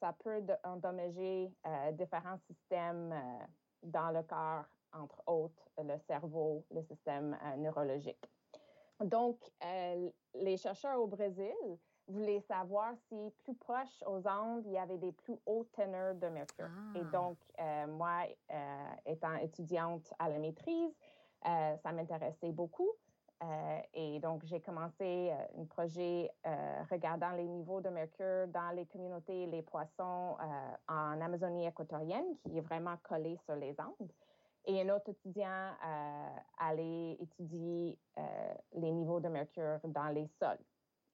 ça 0.00 0.12
peut 0.12 0.44
endommager 0.64 1.54
différents 1.92 2.38
systèmes 2.48 3.14
dans 3.84 4.10
le 4.10 4.24
corps, 4.24 4.64
entre 4.92 5.22
autres 5.28 5.70
le 5.78 5.96
cerveau, 6.08 6.64
le 6.72 6.82
système 6.82 7.38
neurologique. 7.58 8.28
Donc, 9.00 9.38
les 10.34 10.56
chercheurs 10.56 11.00
au 11.00 11.06
Brésil 11.06 11.54
voulaient 12.08 12.42
savoir 12.48 12.94
si 13.08 13.32
plus 13.42 13.54
proche 13.54 14.02
aux 14.06 14.26
Andes, 14.26 14.64
il 14.66 14.72
y 14.72 14.78
avait 14.78 14.98
des 14.98 15.12
plus 15.12 15.36
hauts 15.46 15.66
teneurs 15.72 16.14
de 16.14 16.28
mercure. 16.28 16.68
Et 16.94 17.00
ah. 17.02 17.10
donc, 17.12 17.38
euh, 17.60 17.86
moi, 17.86 18.22
euh, 18.50 18.86
étant 19.06 19.34
étudiante 19.36 20.12
à 20.18 20.28
la 20.28 20.38
maîtrise, 20.38 20.92
ça 21.42 21.92
m'intéressait 21.92 22.52
beaucoup. 22.52 22.90
et 23.92 24.18
donc, 24.20 24.42
j'ai 24.46 24.60
commencé 24.60 25.30
un 25.58 25.64
projet 25.66 26.30
regardant 26.90 27.32
les 27.32 27.44
niveaux 27.44 27.82
de 27.82 27.90
mercure 27.90 28.48
dans 28.48 28.70
les 28.74 28.86
communautés 28.86 29.44
les 29.46 29.60
poissons 29.60 30.38
en 30.88 31.20
Amazonie 31.20 31.66
équatorienne, 31.66 32.34
qui 32.42 32.56
est 32.56 32.62
vraiment 32.62 32.96
collé 33.02 33.36
sur 33.44 33.56
les 33.56 33.78
Andes 33.78 34.10
et 34.66 34.80
un 34.80 34.94
autre 34.94 35.10
étudiant 35.10 35.72
euh, 35.84 36.36
allait 36.58 37.16
étudier 37.20 37.98
euh, 38.18 38.54
les 38.74 38.90
niveaux 38.90 39.20
de 39.20 39.28
mercure 39.28 39.78
dans 39.84 40.08
les 40.08 40.26
sols. 40.38 40.58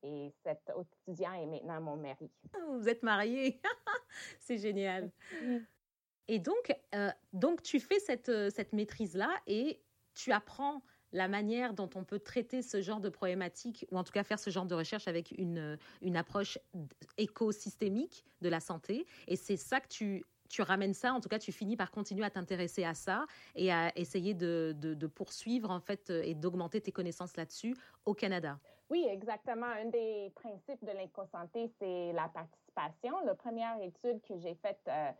Et 0.02 0.33
cet 0.42 0.71
autre 0.75 0.90
étudiant 1.07 1.35
est 1.35 1.47
maintenant 1.47 1.80
mon 1.80 1.97
mari. 1.97 2.30
Vous 2.78 2.88
êtes 2.88 3.02
mariés. 3.02 3.61
C'est 4.38 4.59
génial. 4.59 5.11
Et 6.28 6.38
donc, 6.38 6.75
euh, 6.95 7.11
donc, 7.33 7.62
tu 7.62 7.80
fais 7.80 7.99
cette, 7.99 8.30
cette 8.50 8.73
maîtrise-là 8.73 9.30
et 9.47 9.80
tu 10.14 10.33
apprends 10.33 10.83
la 11.12 11.28
manière 11.28 11.75
dont 11.75 11.90
on 11.95 12.04
peut 12.04 12.21
traiter 12.21 12.62
ce 12.62 12.80
genre 12.83 13.00
de 13.00 13.09
problématique, 13.09 13.87
ou 13.90 13.99
en 13.99 14.04
tout 14.04 14.12
cas 14.12 14.23
faire 14.23 14.38
ce 14.38 14.50
genre 14.50 14.66
de 14.66 14.75
recherche 14.75 15.09
avec 15.09 15.33
une, 15.33 15.76
une 16.02 16.16
approche 16.16 16.59
écosystémique 17.19 18.25
de 18.42 18.49
la 18.49 18.61
santé. 18.61 19.07
Et 19.26 19.37
c'est 19.37 19.57
ça 19.57 19.80
que 19.80 19.88
tu 19.88 20.25
tu 20.49 20.62
ramènes 20.62 20.95
ça, 20.95 21.14
en 21.14 21.21
tout 21.21 21.28
cas, 21.28 21.38
tu 21.38 21.52
finis 21.52 21.76
par 21.76 21.92
continuer 21.92 22.25
à 22.25 22.30
t'intéresser 22.30 22.83
à 22.83 22.92
ça 22.92 23.25
et 23.54 23.71
à 23.71 23.97
essayer 23.97 24.35
de, 24.35 24.75
de, 24.76 25.07
poursuivre, 25.07 25.71
en 25.71 25.78
fait, 25.78 26.11
et 26.11 26.35
d'augmenter 26.35 26.80
tes 26.80 26.90
connaissances 26.90 27.37
là-dessus 27.37 27.76
au 28.04 28.14
Canada. 28.14 28.59
Oui, 28.90 29.06
exactement. 29.09 29.66
Un 29.66 29.87
des 29.87 30.32
principes 30.35 30.85
de 30.85 30.90
l'éco-santé, 30.90 31.70
c'est 31.78 32.12
la 32.12 32.28
participation. 32.28 33.25
La 33.25 33.37
première 33.37 33.80
étude 33.80 34.20
que 34.23 34.37
j'ai 34.37 34.56
faite, 34.56 34.80
euh, 34.88 35.11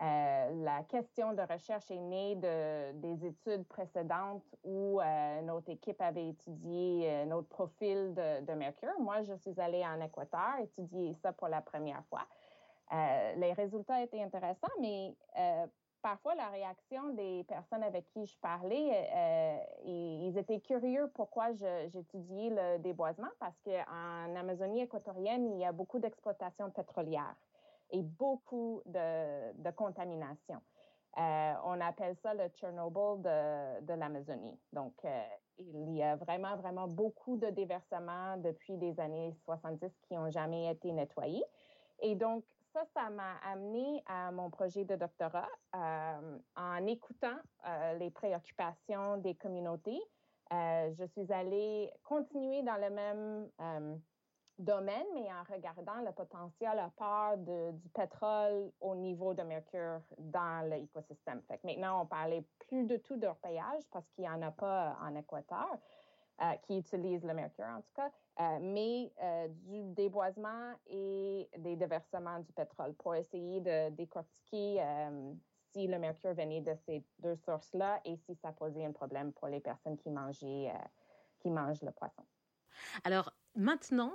euh, 0.00 0.64
la 0.64 0.84
question 0.84 1.32
de 1.32 1.42
recherche 1.42 1.90
est 1.90 1.98
née 1.98 2.36
de, 2.36 2.92
des 2.92 3.26
études 3.26 3.66
précédentes 3.66 4.44
où 4.62 5.00
euh, 5.00 5.42
notre 5.42 5.68
équipe 5.68 6.00
avait 6.00 6.28
étudié 6.28 7.26
notre 7.26 7.48
profil 7.48 8.14
de, 8.14 8.54
mercure. 8.54 8.94
Moi, 9.00 9.22
je 9.22 9.34
suis 9.34 9.60
allée 9.60 9.84
en 9.84 10.00
Équateur 10.00 10.60
étudier 10.62 11.12
ça 11.20 11.32
pour 11.32 11.48
la 11.48 11.60
première 11.60 12.04
fois. 12.08 12.24
Les 13.36 13.52
résultats 13.52 14.00
étaient 14.00 14.22
intéressants, 14.22 14.68
mais 14.80 15.14
parfois 16.02 16.34
la 16.34 16.48
réaction 16.48 17.10
des 17.10 17.44
personnes 17.44 17.82
avec 17.82 18.06
qui 18.12 18.26
je 18.26 18.36
parlais, 18.38 19.08
euh, 19.14 19.58
ils, 19.84 20.36
étaient 20.38 20.60
curieux 20.60 21.10
pourquoi 21.14 21.52
j'étudiais 21.52 22.50
le 22.50 22.78
déboisement 22.78 23.28
parce 23.38 23.58
qu'en 23.64 24.36
Amazonie 24.36 24.82
équatorienne, 24.82 25.52
il 25.52 25.58
y 25.58 25.64
a 25.64 25.72
beaucoup 25.72 25.98
d'exploitation 25.98 26.70
pétrolière 26.70 27.34
et 27.90 28.02
beaucoup 28.02 28.82
de, 28.86 29.70
contamination. 29.72 30.60
on 31.16 31.80
appelle 31.80 32.16
ça 32.22 32.34
le 32.34 32.48
Tchernobyl 32.48 33.22
de, 33.22 33.80
de 33.86 33.94
l'Amazonie. 33.94 34.58
Donc, 34.72 34.94
il 35.58 35.94
y 35.94 36.02
a 36.02 36.16
vraiment, 36.16 36.56
vraiment 36.56 36.86
beaucoup 36.86 37.36
de 37.36 37.48
déversements 37.50 38.36
depuis 38.38 38.76
les 38.76 38.98
années 39.00 39.34
70 39.44 39.90
qui 40.02 40.14
n'ont 40.14 40.30
jamais 40.30 40.70
été 40.70 40.92
nettoyés. 40.92 41.44
Et 42.00 42.14
donc, 42.14 42.44
ça, 42.78 42.84
ça 42.94 43.10
m'a 43.10 43.36
amené 43.44 44.02
à 44.06 44.30
mon 44.30 44.50
projet 44.50 44.84
de 44.84 44.96
doctorat 44.96 45.48
euh, 45.74 46.38
en 46.56 46.86
écoutant 46.86 47.36
euh, 47.66 47.94
les 47.94 48.10
préoccupations 48.10 49.16
des 49.18 49.34
communautés. 49.34 50.00
Euh, 50.52 50.92
je 50.94 51.04
suis 51.04 51.32
allée 51.32 51.90
continuer 52.04 52.62
dans 52.62 52.76
le 52.76 52.90
même 52.90 53.48
domaine, 54.58 55.06
mais 55.14 55.28
en 55.32 55.52
regardant 55.52 56.00
le 56.04 56.12
potentiel 56.12 56.78
à 56.78 56.90
part 56.96 57.36
du 57.36 57.88
pétrole 57.94 58.72
au 58.80 58.94
niveau 58.94 59.34
de 59.34 59.42
mercure 59.42 60.00
dans 60.18 60.68
l'écosystème. 60.68 61.42
Maintenant, 61.64 62.02
on 62.02 62.06
parlait 62.06 62.44
plus 62.68 62.84
de 62.84 62.96
tout 62.96 63.16
d'orpaillage 63.16 63.82
parce 63.90 64.06
qu'il 64.10 64.24
n'y 64.24 64.30
en 64.30 64.42
a 64.42 64.50
pas 64.50 64.96
en 65.02 65.14
Équateur. 65.14 65.78
qui 66.62 66.78
utilise 66.78 67.24
le 67.24 67.34
mercure 67.34 67.66
en 67.66 67.80
tout 67.80 67.92
cas, 67.94 68.10
euh, 68.40 68.58
mais 68.60 69.12
euh, 69.20 69.48
du 69.48 69.82
déboisement 69.94 70.72
et 70.86 71.48
des 71.58 71.74
déversements 71.74 72.38
du 72.38 72.52
pétrole 72.52 72.94
pour 72.94 73.16
essayer 73.16 73.60
de 73.60 73.90
décortiquer 73.90 74.80
euh, 74.80 75.32
si 75.72 75.88
le 75.88 75.98
mercure 75.98 76.34
venait 76.34 76.60
de 76.60 76.74
ces 76.86 77.02
deux 77.18 77.34
sources-là 77.34 78.00
et 78.04 78.16
si 78.16 78.36
ça 78.36 78.52
posait 78.52 78.84
un 78.84 78.92
problème 78.92 79.32
pour 79.32 79.48
les 79.48 79.58
personnes 79.58 79.96
qui 79.96 80.10
mangeaient, 80.10 80.72
qui 81.40 81.50
mangent 81.50 81.82
le 81.82 81.90
poisson. 81.90 82.22
Alors 83.02 83.32
maintenant, 83.56 84.12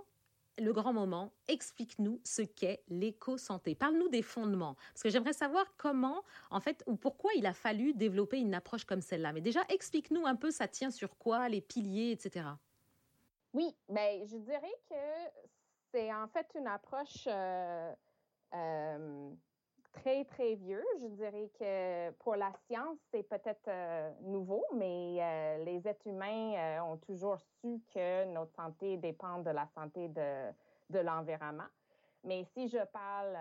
le 0.58 0.72
grand 0.72 0.94
moment, 0.94 1.34
explique-nous 1.48 2.22
ce 2.24 2.44
qu'est 2.44 2.84
l'éco-santé. 2.88 3.76
Parle-nous 3.76 4.10
des 4.10 4.22
fondements, 4.22 4.76
parce 4.94 5.04
que 5.04 5.10
j'aimerais 5.10 5.34
savoir 5.34 5.66
comment, 5.78 6.24
en 6.50 6.60
fait, 6.60 6.84
ou 6.86 6.96
pourquoi 6.96 7.32
il 7.36 7.46
a 7.46 7.54
fallu 7.54 7.94
développer 7.94 8.40
une 8.40 8.54
approche 8.54 8.86
comme 8.86 9.02
celle-là. 9.02 9.34
Mais 9.34 9.42
déjà, 9.42 9.62
explique-nous 9.70 10.26
un 10.26 10.36
peu, 10.36 10.52
ça 10.52 10.68
tient 10.68 10.92
sur 10.92 11.18
quoi, 11.18 11.50
les 11.50 11.62
piliers, 11.62 12.12
etc. 12.12 12.46
Oui, 13.54 13.76
ben, 13.88 14.26
je 14.26 14.38
dirais 14.38 14.76
que 14.90 14.96
c'est 15.92 16.12
en 16.12 16.28
fait 16.28 16.48
une 16.56 16.66
approche 16.66 17.28
euh, 17.28 17.94
euh, 18.56 19.30
très, 19.92 20.26
très 20.26 20.56
vieux. 20.56 20.84
Je 21.00 21.08
dirais 21.08 21.52
que 21.60 22.10
pour 22.24 22.36
la 22.36 22.52
science, 22.66 22.98
c'est 23.12 23.22
peut-être 23.22 23.68
euh, 23.68 24.12
nouveau, 24.22 24.66
mais 24.74 25.60
les 25.66 25.88
êtres 25.88 26.08
humains 26.08 26.82
ont 26.84 26.98
toujours 26.98 27.38
su 27.62 27.80
que 27.94 28.26
notre 28.26 28.54
santé 28.56 28.98
dépend 28.98 29.40
de 29.40 29.52
la 29.52 29.68
santé 29.76 30.08
de, 30.08 30.50
de 30.90 31.00
l'environnement. 31.00 31.70
Mais 32.24 32.46
si 32.56 32.70
je 32.70 32.84
parle 32.86 33.38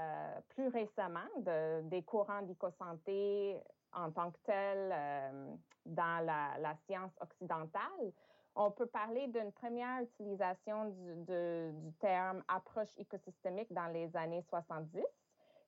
plus 0.49 0.69
récemment 0.69 1.21
de, 1.39 1.83
des 1.89 2.03
courants 2.03 2.43
d'éco-santé 2.43 3.59
en 3.95 4.11
tant 4.11 4.31
que 4.31 4.39
tels 4.45 5.59
dans 5.87 6.25
la, 6.27 6.75
science 6.87 7.13
occidentale, 7.21 8.13
on 8.55 8.71
peut 8.71 8.87
parler 8.87 9.29
d'une 9.29 9.53
première 9.53 10.03
utilisation 10.03 10.91
du, 11.27 11.95
terme 12.01 12.43
approche 12.49 12.91
écosystémique 12.99 13.73
dans 13.73 13.87
les 13.89 14.15
années 14.17 14.43
70. 14.49 15.03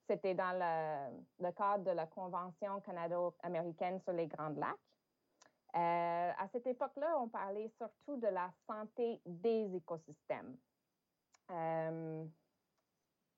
C'était 0.07 0.35
dans 0.35 0.53
le, 1.41 1.51
cadre 1.53 1.85
de 1.85 1.91
la 1.91 2.07
Convention 2.07 2.81
canado-américaine 2.81 4.01
sur 4.01 4.13
les 4.13 4.27
Grands 4.27 4.51
Lacs. 4.51 4.77
Euh, 5.77 6.33
à 6.39 6.47
cette 6.53 6.67
époque-là, 6.67 7.19
on 7.19 7.29
parlait 7.29 7.69
surtout 7.79 8.17
de 8.17 8.29
la 8.29 8.51
santé 8.67 9.21
des 9.25 9.75
écosystèmes. 9.75 10.57
Euh, 11.51 12.25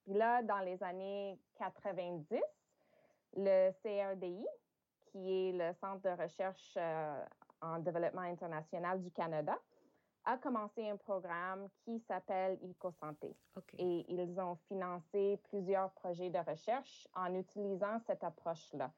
Puis 0.03 0.13
là, 0.13 0.43
dans 0.43 0.59
les 0.59 0.81
années 0.83 1.39
90, 1.55 2.39
le 3.37 3.71
CRDI, 3.81 4.45
qui 5.05 5.49
est 5.49 5.51
le 5.53 5.73
Centre 5.73 6.01
de 6.01 6.21
recherche 6.21 6.73
euh, 6.77 7.25
en 7.61 7.79
développement 7.79 8.21
international 8.21 9.01
du 9.01 9.11
Canada, 9.11 9.57
a 10.25 10.37
commencé 10.37 10.87
un 10.89 10.97
programme 10.97 11.69
qui 11.85 11.99
s'appelle 12.01 12.59
EcoSanté. 12.61 13.33
Et 13.77 14.05
ils 14.09 14.39
ont 14.39 14.57
financé 14.67 15.39
plusieurs 15.49 15.91
projets 15.91 16.29
de 16.29 16.39
recherche 16.39 17.07
en 17.15 17.33
utilisant 17.33 17.99
cette 18.05 18.23
approche-là, 18.23 18.91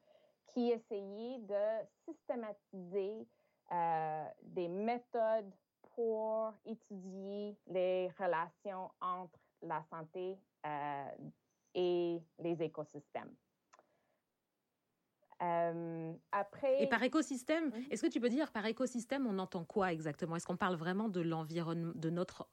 qui 0.47 0.71
essayait 0.71 1.37
de 1.39 1.85
systématiser 2.05 3.27
euh, 3.71 4.25
des 4.41 4.67
méthodes 4.67 5.53
pour 5.93 6.51
étudier 6.65 7.55
les 7.67 8.09
relations 8.17 8.89
entre 8.99 9.37
la 9.61 9.83
santé 9.83 10.39
euh, 10.65 11.11
et 11.75 12.19
les 12.39 12.63
écosystèmes. 12.63 13.35
Euh, 15.41 16.13
après... 16.31 16.84
Et 16.84 16.88
par 16.88 17.03
écosystème, 17.03 17.65
mhm. 17.65 17.86
est-ce 17.91 18.01
que 18.01 18.12
tu 18.12 18.19
peux 18.19 18.29
dire 18.29 18.51
par 18.51 18.65
écosystème, 18.65 19.25
on 19.27 19.39
entend 19.39 19.63
quoi 19.63 19.91
exactement? 19.91 20.36
Est-ce 20.36 20.46
qu'on 20.46 20.58
parle 20.58 20.75
vraiment 20.75 21.10
de 21.10 21.22
l'environnement, 21.22 21.93
de 21.96 22.10
notre, 22.10 22.48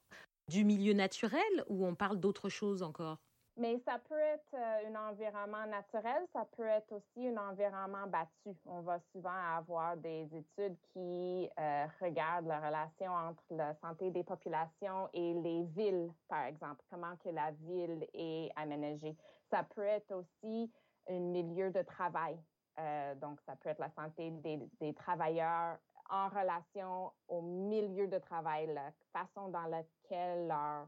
du 0.49 0.63
milieu 0.63 0.93
naturel 0.93 1.41
ou 1.67 1.85
on 1.85 1.95
parle 1.95 2.19
d'autre 2.19 2.49
chose 2.49 2.83
encore? 2.83 3.17
Mais 3.59 3.79
ça 3.85 3.97
peut 4.07 4.19
être 4.19 4.53
euh, 4.53 4.87
un 4.87 5.09
environnement 5.09 5.65
naturel, 5.65 6.21
ça 6.31 6.45
peut 6.55 6.67
être 6.67 6.91
aussi 6.91 7.27
un 7.27 7.37
environnement 7.37 8.05
battu. 8.05 8.55
On 8.67 8.81
va 8.81 8.99
souvent 9.11 9.57
avoir 9.57 9.97
des 9.97 10.25
études 10.25 10.77
qui 10.93 11.49
euh, 11.59 11.87
regardent 11.99 12.45
la 12.45 12.59
relation 12.59 13.11
entre 13.11 13.43
la 13.49 13.73
santé 13.81 14.11
des 14.11 14.23
populations 14.23 15.09
et 15.11 15.33
les 15.33 15.63
villes, 15.75 16.11
par 16.27 16.45
exemple, 16.45 16.83
comment 16.91 17.15
que 17.17 17.29
la 17.29 17.49
ville 17.63 18.07
est 18.13 18.51
aménagée. 18.55 19.15
Ça 19.49 19.63
peut 19.63 19.81
être 19.81 20.13
aussi 20.13 20.71
un 21.09 21.19
milieu 21.19 21.71
de 21.71 21.81
travail. 21.81 22.37
Euh, 22.79 23.15
donc, 23.15 23.39
ça 23.41 23.55
peut 23.55 23.69
être 23.69 23.79
la 23.79 23.91
santé 23.91 24.31
des, 24.31 24.59
des, 24.79 24.93
travailleurs 24.93 25.77
en 26.09 26.29
relation 26.29 27.11
au 27.27 27.41
milieu 27.41 28.07
de 28.07 28.17
travail, 28.17 28.67
la 28.73 28.91
façon 29.11 29.49
dans 29.49 29.65
laquelle 29.65 30.47
leur 30.47 30.87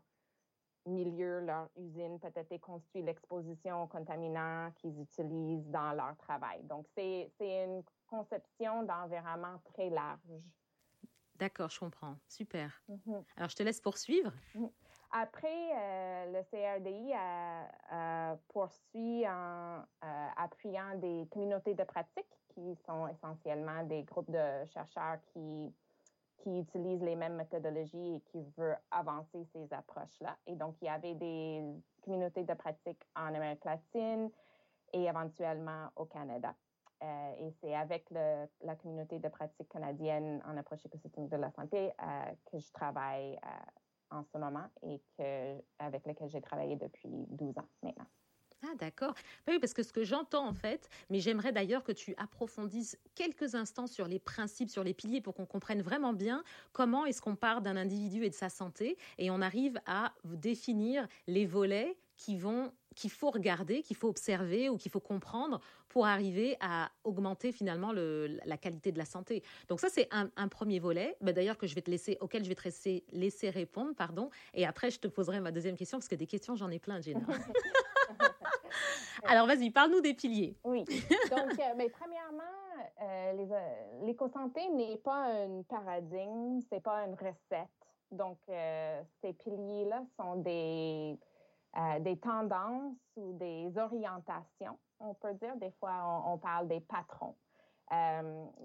milieu, 0.86 1.42
leur 1.42 1.70
usine 1.78 2.20
peut-être 2.20 2.52
est 2.52 2.60
construit 2.60 3.02
l'exposition 3.02 3.84
aux 3.84 3.88
contaminants 3.88 4.72
qu'ils 4.76 5.00
utilisent 5.02 5.68
dans 5.70 5.94
leur 5.94 6.16
travail. 6.18 6.64
Donc, 6.64 6.86
c'est 6.96 7.32
une 7.40 7.84
conception 8.08 8.84
d'environnement 8.84 9.60
très 9.74 9.90
large. 9.90 10.20
D'accord, 11.36 11.70
je 11.70 11.80
comprends. 11.80 12.16
Super. 12.28 12.82
Mm-hmm. 12.90 13.24
Alors, 13.38 13.50
je 13.50 13.56
te 13.56 13.64
laisse 13.64 13.80
poursuivre. 13.80 14.32
Mm-hmm. 14.56 14.72
Après, 15.12 15.72
euh, 15.74 16.32
le 16.34 16.44
CRDI 16.44 17.14
a, 17.14 18.36
poursuit 18.50 19.28
en 19.28 19.80
euh, 20.04 20.28
appuyant 20.38 20.96
des 20.98 21.28
communautés 21.32 21.74
de 21.74 21.84
pratique 21.84 22.30
qui 22.50 22.76
sont 22.86 23.08
essentiellement 23.08 23.84
des 23.84 24.04
groupes 24.04 24.30
de 24.30 24.66
chercheurs 24.66 25.18
qui 25.34 25.74
utilisent 26.46 27.02
les 27.02 27.16
mêmes 27.16 27.36
méthodologies 27.36 28.16
et 28.16 28.22
qui 28.32 28.44
veut 28.56 28.76
avancer 28.92 29.46
ces 29.52 29.74
approches-là. 29.74 30.38
Et 30.46 30.56
donc, 30.56 30.76
il 30.82 30.86
y 30.86 30.90
avait 30.90 31.16
des 31.16 31.64
communautés 32.04 32.44
de 32.44 32.54
pratique 32.54 33.02
en 33.16 33.34
Amérique 33.34 33.66
latine 33.66 34.30
et 34.94 35.06
éventuellement 35.06 35.90
au 35.96 36.06
Canada. 36.06 36.54
Euh, 37.02 37.48
et 37.48 37.52
c'est 37.62 37.76
avec 37.76 38.10
la 38.12 38.76
communauté 38.76 39.20
de 39.20 39.28
pratique 39.28 39.70
canadienne 39.70 40.44
en 40.46 40.56
approche 40.58 40.86
écosystémique 40.86 41.32
de 41.32 41.38
la 41.38 41.50
santé 41.52 41.92
que 42.52 42.60
je 42.60 42.72
travaille 42.74 43.40
en 44.12 44.24
ce 44.24 44.38
moment 44.38 44.70
et 44.84 45.02
avec 45.80 46.06
laquelle 46.06 46.30
j'ai 46.30 46.42
travaillé 46.42 46.76
depuis 46.76 47.10
12 47.30 47.58
ans 47.58 47.68
maintenant. 47.84 48.08
Ah 48.62 48.76
d'accord. 48.78 49.14
Bah 49.48 49.54
oui, 49.54 49.60
parce 49.60 49.74
que 49.74 49.84
ce 49.84 49.94
que 49.94 50.04
j'entends 50.04 50.46
en 50.46 50.54
fait, 50.54 50.90
mais 51.10 51.20
j'aimerais 51.20 51.54
d'ailleurs 51.54 51.84
que 51.84 51.94
tu 51.94 52.14
approfondisses 52.18 52.98
quelques 53.16 53.56
instants 53.56 53.88
sur 53.88 54.08
les 54.08 54.20
principes, 54.20 54.70
sur 54.70 54.84
les 54.84 54.94
piliers, 54.94 55.22
pour 55.22 55.34
qu'on 55.34 55.46
comprenne 55.46 55.82
vraiment 55.82 56.12
bien 56.12 56.44
comment 56.74 57.06
est-ce 57.06 57.22
qu'on 57.22 57.38
part 57.38 57.62
d'un 57.62 57.78
individu 57.78 58.26
et 58.26 58.30
de 58.30 58.36
sa 58.36 58.50
santé, 58.50 58.98
et 59.18 59.32
on 59.32 59.42
arrive 59.42 59.80
à 59.86 60.14
définir 60.26 61.08
les 61.28 61.46
volets 61.46 61.98
qui 62.18 62.36
vont 62.36 62.74
qu'il 62.96 63.12
faut 63.12 63.30
regarder, 63.30 63.82
qu'il 63.82 63.96
faut 63.96 64.08
observer 64.08 64.70
ou 64.70 64.78
qu'il 64.78 64.92
faut 64.92 65.00
comprendre 65.00 65.60
pour 65.88 66.06
arriver 66.06 66.58
à 66.60 66.90
augmenter 67.04 67.52
finalement 67.52 67.92
le, 67.92 68.40
la 68.46 68.58
qualité 68.58 68.92
de 68.92 68.98
la 68.98 69.06
santé. 69.06 69.44
Donc 69.68 69.80
ça, 69.80 69.88
c'est 69.90 70.08
un, 70.12 70.48
premier 70.48 70.80
volet, 70.80 71.16
bah, 71.22 71.32
d'ailleurs 71.32 71.58
que 71.58 71.68
je 71.68 71.76
vais 71.76 71.82
te 71.82 71.92
laisser, 71.92 72.18
auquel 72.22 72.44
je 72.44 72.50
vais 72.50 72.56
te 72.56 72.64
laisser, 72.64 73.04
laisser 73.12 73.50
répondre, 73.50 73.94
pardon, 73.96 74.30
et 74.54 74.66
après 74.66 74.92
je 74.92 75.00
te 75.00 75.08
poserai 75.08 75.40
ma 75.40 75.52
deuxième 75.52 75.76
question 75.76 75.98
parce 75.98 76.08
que 76.08 76.16
des 76.16 76.28
questions 76.28 76.56
j'en 76.56 76.70
ai 76.70 76.80
plein, 76.80 77.00
Gina. 77.02 77.22
Alors, 79.24 79.48
vas-y, 79.48 79.70
parle-nous 79.70 80.02
des 80.02 80.14
piliers. 80.14 80.56
Oui. 80.64 80.84
Donc, 81.30 81.60
euh, 81.60 81.74
mais 81.76 81.90
premièrement, 81.90 82.44
euh, 83.02 83.46
euh, 83.52 84.06
l'éco-santé 84.06 84.68
n'est 84.70 84.98
pas 84.98 85.26
un 85.26 85.62
paradigme, 85.64 86.60
c'est 86.70 86.82
pas 86.82 87.06
une 87.06 87.14
recette. 87.14 87.70
Donc, 88.12 88.40
ces 88.48 89.34
piliers-là 89.34 90.04
sont 90.18 90.38
des, 90.38 91.16
des 92.00 92.18
tendances 92.18 92.98
ou 93.16 93.34
des 93.34 93.78
orientations, 93.78 94.78
on 95.00 95.14
peut 95.14 95.34
dire. 95.36 95.56
Des 95.58 95.72
fois, 95.80 96.24
on, 96.26 96.38
parle 96.38 96.68
des 96.68 96.80
patrons. 96.80 97.36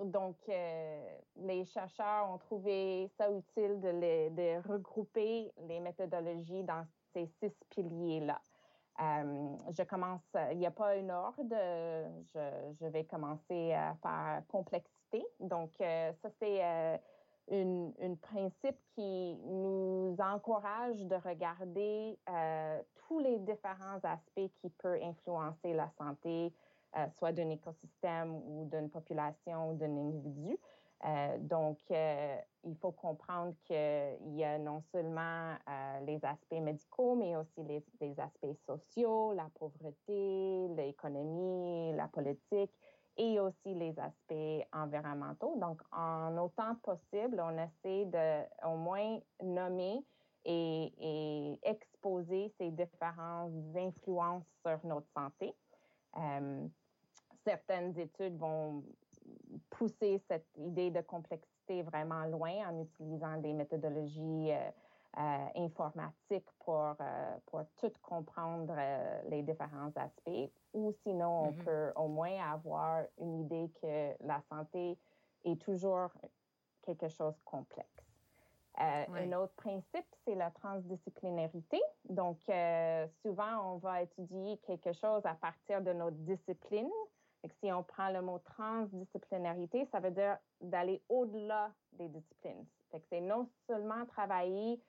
donc, 0.05 0.37
les 0.47 1.65
chercheurs 1.67 2.31
ont 2.31 2.39
trouvé 2.39 3.11
ça 3.19 3.31
utile 3.31 3.81
de, 3.81 4.69
regrouper 4.69 5.53
les 5.69 5.81
méthodologies 5.81 6.65
dans 6.65 6.87
ces 7.13 7.27
six 7.41 7.53
piliers-là. 7.71 8.41
Euh, 9.01 9.57
je 9.71 9.83
commence, 9.83 10.23
il 10.53 10.59
n'y 10.59 10.67
a 10.67 10.71
pas 10.71 10.97
une 10.97 11.11
ordre, 11.11 11.43
je, 12.33 12.73
je, 12.81 12.87
vais 12.87 13.05
commencer 13.05 13.77
par 14.01 14.47
complexité. 14.47 14.95
Donc, 15.41 15.73
euh, 15.81 16.13
ça, 16.23 16.29
c'est 16.39 16.65
euh, 16.65 16.97
un 17.51 18.15
principe 18.23 18.77
qui 18.95 19.37
nous 19.45 20.17
encourage 20.19 21.01
de 21.05 21.15
regarder 21.17 22.19
tous 22.95 23.19
les 23.19 23.39
différents 23.41 24.01
aspects 24.03 24.51
qui 24.61 24.71
peuvent 24.79 25.03
influencer 25.03 25.75
la 25.75 25.91
santé, 25.99 26.53
soit 27.13 27.33
d'un 27.33 27.51
écosystème 27.51 28.35
ou 28.35 28.69
d'une 28.71 28.89
population 28.89 29.71
ou 29.71 29.75
d'un 29.75 29.97
individu. 29.97 30.59
Euh, 31.05 31.37
donc, 31.39 31.79
euh, 31.91 32.37
il 32.65 32.75
faut 32.77 32.93
comprendre 32.93 33.55
qu'il 33.65 34.37
y 34.37 34.45
a 34.45 34.59
non 34.59 34.83
seulement 34.91 35.55
euh, 35.69 36.01
les 36.07 36.25
aspects 36.25 36.53
médicaux, 36.53 37.15
mais 37.15 37.37
aussi 37.37 37.63
les, 38.01 38.19
aspects 38.19 38.59
sociaux, 38.67 39.33
la 39.35 39.51
pauvreté, 39.59 40.69
l'économie, 40.77 41.93
la 41.95 42.09
politique 42.09 42.73
et 43.17 43.39
aussi 43.41 43.75
les 43.75 43.95
aspects 43.99 44.67
environnementaux. 44.73 45.57
Donc, 45.59 45.81
en 45.93 46.37
autant 46.39 46.75
possible, 46.83 47.41
on 47.41 47.57
essaie 47.59 48.07
de 48.07 48.67
au 48.67 48.77
moins 48.77 49.19
nommer 49.43 50.05
et, 50.45 51.59
exposer 51.63 52.53
ces 52.59 52.71
différentes 52.71 53.53
influences 53.77 54.45
sur 54.65 54.79
notre 54.85 55.09
santé. 55.17 55.55
certaines 57.45 57.99
études 57.99 58.37
vont 58.39 58.83
pousser 59.71 60.23
cette 60.29 60.47
idée 60.57 60.91
de 60.91 61.01
complexité 61.01 61.83
vraiment 61.83 62.25
loin 62.27 62.69
en 62.69 62.83
utilisant 62.83 63.39
des 63.39 63.53
méthodologies 63.53 64.53
euh, 64.53 64.71
euh, 65.19 65.47
informatiques 65.57 66.49
pour, 66.61 66.95
euh, 67.01 67.37
pour 67.47 67.63
tout 67.77 67.93
comprendre 68.03 68.75
les 69.29 69.43
différents 69.43 69.93
aspects. 69.97 70.51
Ou 70.73 70.93
sinon, 71.03 71.49
on 71.49 71.51
mm-hmm. 71.53 71.65
peut 71.65 71.93
au 71.97 72.09
moins 72.09 72.37
avoir 72.53 73.05
une 73.19 73.41
idée 73.41 73.71
que 73.81 74.13
la 74.27 74.41
santé 74.49 74.99
est 75.45 75.61
toujours 75.61 76.11
quelque 76.83 77.09
chose 77.09 77.35
de 77.35 77.45
complexe. 77.45 77.89
Un 78.77 79.33
autre 79.35 79.55
principe, 79.55 80.07
c'est 80.25 80.35
la 80.35 80.51
transdisciplinarité. 80.51 81.81
Donc, 82.09 82.39
souvent, 83.23 83.75
on 83.75 83.77
va 83.77 84.03
étudier 84.03 84.59
quelque 84.67 84.93
chose 84.93 85.25
à 85.25 85.35
partir 85.35 85.81
de 85.81 85.93
notre 85.93 86.17
discipline, 86.17 86.91
si 87.61 87.73
on 87.73 87.83
prend 87.83 88.11
le 88.11 88.23
mot 88.23 88.39
transdisciplinarité, 88.39 89.87
ça 89.93 90.01
veut 90.01 90.11
dire 90.11 90.39
d'aller 90.61 91.03
au-delà 91.09 91.73
des 91.93 92.09
disciplines. 92.09 92.67
c'est 93.11 93.21
non 93.21 93.49
seulement 93.67 94.07
travailler 94.07 94.81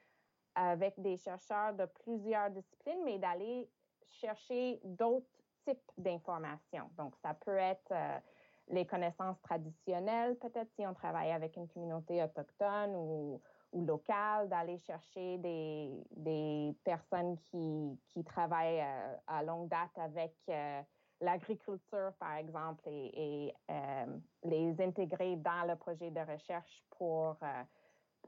avec 0.56 1.00
des 1.02 1.18
chercheurs 1.18 1.74
de 1.74 1.86
plusieurs 2.04 2.50
disciplines, 2.50 3.04
mais 3.04 3.20
d'aller 3.20 3.70
chercher 4.06 4.80
d'autres 4.84 5.28
types 5.66 5.92
d'informations. 5.98 6.90
Donc, 6.98 7.16
ça 7.22 7.34
peut 7.34 7.58
être 7.58 7.92
euh, 7.92 8.18
les 8.70 8.86
connaissances 8.86 9.40
traditionnelles, 9.42 10.38
peut-être 10.38 10.72
si 10.76 10.86
on 10.88 10.94
travaille 10.94 11.32
avec 11.32 11.56
une 11.58 11.68
communauté 11.68 12.24
autochtone 12.24 12.96
ou, 12.96 13.42
locale, 13.74 14.48
d'aller 14.48 14.78
chercher 14.78 15.38
des, 15.38 16.74
personnes 16.86 17.38
qui, 17.40 18.24
travaillent 18.26 18.82
euh, 18.82 19.16
à 19.28 19.44
longue 19.44 19.68
date 19.68 19.98
avec 19.98 20.34
euh, 20.48 20.82
l'agriculture, 21.20 22.14
par 22.18 22.36
exemple, 22.36 22.84
et, 22.88 23.54
les 24.44 24.82
intégrer 24.82 25.36
dans 25.36 25.68
le 25.68 25.76
projet 25.76 26.10
de 26.10 26.22
recherche 26.22 26.84
pour 26.92 27.38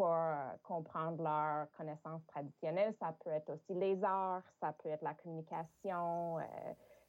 euh, 0.01 0.35
pour 0.63 0.75
comprendre 0.75 1.23
leurs 1.23 1.71
connaissances 1.71 2.25
traditionnelles. 2.27 2.93
Ça 2.99 3.15
peut 3.23 3.29
être 3.29 3.49
aussi 3.51 3.79
les 3.79 4.03
arts, 4.03 4.43
ça 4.61 4.73
peut 4.73 4.89
être 4.89 5.03
la 5.03 5.13
communication. 5.13 6.37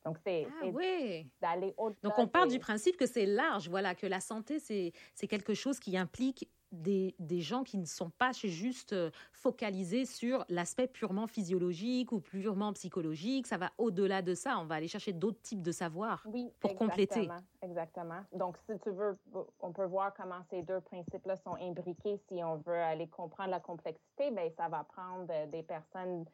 donc, 0.04 0.18
c'est 0.24 0.46
ah, 0.62 0.66
oui. 0.72 1.30
d'aller 1.40 1.74
au-delà. 1.76 2.00
Donc, 2.02 2.18
on 2.18 2.26
part 2.26 2.46
du 2.46 2.58
principe 2.58 2.96
que 2.96 3.06
c'est 3.06 3.26
large, 3.26 3.68
voilà, 3.68 3.94
que 3.94 4.06
la 4.06 4.20
santé, 4.20 4.58
c'est 4.60 5.26
quelque 5.28 5.54
chose 5.54 5.78
qui 5.78 5.96
implique 5.96 6.48
des, 6.72 7.14
des, 7.18 7.40
gens 7.40 7.62
qui 7.64 7.78
ne 7.78 7.84
sont 7.84 8.10
pas 8.10 8.32
juste 8.32 8.92
euh, 8.92 9.10
focalisés 9.32 10.04
sur 10.04 10.44
l'aspect 10.48 10.86
purement 10.86 11.26
physiologique 11.26 12.12
ou 12.12 12.20
purement 12.20 12.72
psychologique. 12.72 13.46
Ça 13.46 13.56
va 13.56 13.70
au-delà 13.78 14.22
de 14.22 14.34
ça. 14.34 14.58
On 14.58 14.66
va 14.66 14.76
aller 14.76 14.88
chercher 14.88 15.12
d'autres 15.12 15.40
types 15.40 15.62
de 15.62 15.72
savoirs 15.72 16.22
oui, 16.26 16.50
pour 16.60 16.74
compléter. 16.74 17.28
Exactement. 17.62 18.20
Donc, 18.32 18.56
si 18.68 18.78
tu 18.80 18.90
veux, 18.90 19.18
on 19.60 19.72
peut 19.72 19.86
voir 19.86 20.12
comment 20.14 20.42
ces 20.50 20.62
deux 20.62 20.80
principes-là 20.80 21.36
sont 21.36 21.56
imbriqués. 21.56 22.20
Si 22.28 22.42
on 22.44 22.56
veut 22.56 22.74
aller 22.74 23.08
comprendre 23.08 23.50
la 23.50 23.60
complexité, 23.60 24.30
ben 24.30 24.50
ça 24.56 24.68
va 24.68 24.84
prendre 24.84 25.26
euh, 25.30 25.46
des 25.46 25.62
personnes 25.62 26.24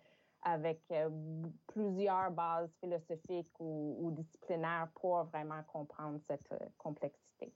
avec 0.42 0.80
euh, 0.90 1.08
plusieurs 1.68 2.30
bases 2.30 2.70
philosophiques 2.80 3.48
ou, 3.58 3.96
ou, 3.98 4.10
disciplinaires 4.10 4.88
pour 4.94 5.24
vraiment 5.24 5.62
comprendre 5.72 6.18
cette 6.28 6.52
complexité. 6.76 7.50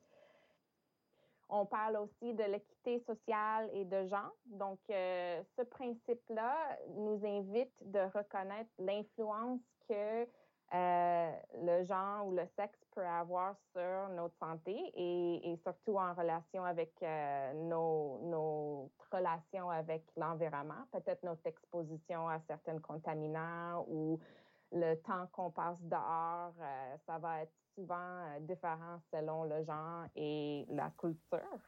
On 1.51 1.65
parle 1.65 1.97
aussi 1.97 2.35
de 2.35 2.45
l'équité 2.45 3.01
sociale 3.07 3.71
et 3.73 3.85
de 3.85 4.07
genre. 4.07 4.35
Donc, 4.47 4.79
euh, 4.91 5.43
ce 5.57 5.63
principe-là 5.63 6.55
nous 6.97 7.21
invite 7.25 7.73
de 7.81 8.01
reconnaître 8.15 8.71
l'influence 8.79 9.61
que 9.89 10.27
euh, 10.75 11.33
le 11.63 11.83
genre 11.85 12.27
ou 12.27 12.33
le 12.33 12.47
sexe 12.55 12.79
peut 12.95 13.07
avoir 13.07 13.57
sur 13.73 14.09
notre 14.11 14.37
santé 14.37 14.77
et, 14.95 15.57
surtout 15.63 15.97
en 15.97 16.13
relation 16.13 16.63
avec 16.63 16.93
euh, 17.03 17.53
nos, 17.55 18.91
relations 19.11 19.71
avec 19.71 20.03
l'environnement, 20.19 20.85
peut-être 20.93 21.23
notre 21.23 21.47
exposition 21.47 22.29
à 22.29 22.39
certains 22.47 22.79
contaminants 22.81 23.87
ou 23.89 24.21
le 24.72 24.94
temps 24.96 25.26
qu'on 25.33 25.50
passe 25.50 25.83
dehors, 25.83 26.54
ça 27.07 27.18
va 27.18 27.42
être 27.42 27.54
souvent 27.78 27.94
euh, 27.96 28.40
différent 28.40 29.00
selon 29.12 29.44
le 29.44 29.62
genre 29.62 30.07
et 30.16 30.66
la 30.70 30.90
culture. 30.98 31.61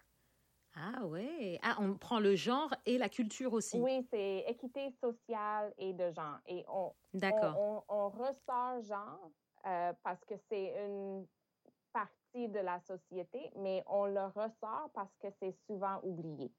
Ah 0.77 1.05
oui. 1.05 1.59
Ah, 1.63 1.77
on 1.81 1.95
prend 1.95 2.21
le 2.21 2.37
genre 2.37 2.73
et 2.87 2.99
la 2.99 3.09
culture 3.09 3.53
aussi. 3.53 3.79
Oui, 3.79 4.07
c'est 4.11 4.45
équité 4.47 4.95
sociale 5.01 5.73
et 5.79 5.93
de 5.93 6.11
genre. 6.11 6.39
Et 6.47 6.65
on, 6.69 6.93
on, 7.15 7.83
on, 7.89 8.09
ressort 8.09 8.81
genre 8.83 9.31
euh, 9.67 9.93
parce 10.03 10.25
que 10.25 10.35
c'est 10.49 10.75
une 10.85 11.27
partie 11.93 12.49
de 12.49 12.61
la 12.61 12.81
société, 12.81 13.51
mais 13.57 13.83
on 13.87 14.07
le 14.07 14.25
ressort 14.27 14.91
parce 14.95 15.17
que 15.21 15.29
c'est 15.41 15.57
souvent 15.67 16.01
oublié. 16.05 16.53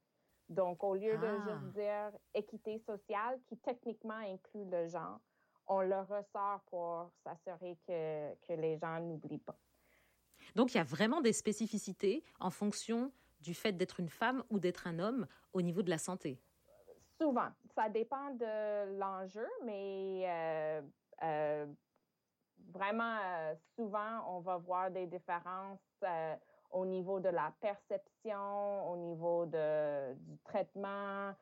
Donc, 0.49 0.83
au 0.83 0.95
lieu 0.95 1.17
de 1.17 1.27
ah. 1.27 1.45
juste 1.47 1.73
dire 1.73 2.11
équité 2.33 2.79
sociale, 2.79 3.39
qui 3.47 3.57
techniquement 3.59 4.15
inclut 4.15 4.65
le 4.69 4.87
genre, 4.87 5.21
on 5.67 5.81
le 5.81 5.99
ressort 6.01 6.61
pour 6.67 7.11
s'assurer 7.23 7.77
que, 7.87 8.33
que 8.47 8.53
les 8.53 8.77
gens 8.77 8.99
n'oublient 8.99 9.37
pas. 9.37 9.57
Donc 10.55 10.73
il 10.73 10.77
y 10.77 10.81
a 10.81 10.83
vraiment 10.83 11.21
des 11.21 11.33
spécificités 11.33 12.23
en 12.39 12.49
fonction 12.49 13.11
du 13.41 13.53
fait 13.53 13.73
d'être 13.73 13.99
une 13.99 14.09
femme 14.09 14.43
ou 14.49 14.59
d'être 14.59 14.87
un 14.87 14.99
homme 14.99 15.27
au 15.53 15.61
niveau 15.61 15.81
de 15.81 15.89
la 15.89 15.97
santé. 15.97 16.39
Souvent, 17.19 17.49
ça 17.75 17.89
dépend 17.89 18.31
de 18.31 18.97
l'enjeu, 18.97 19.47
mais 19.63 20.23
euh, 20.25 20.81
euh, 21.23 21.65
vraiment 22.69 23.17
euh, 23.23 23.53
souvent, 23.75 24.23
on 24.27 24.39
va 24.39 24.57
voir 24.57 24.91
des 24.91 25.07
différences 25.07 25.79
au 26.71 26.85
niveau 26.85 27.19
de 27.19 27.29
la 27.29 27.53
perception, 27.59 28.91
au 28.91 28.97
niveau 28.97 29.45
de, 29.45 30.13
du 30.15 30.37
traitement 30.39 31.33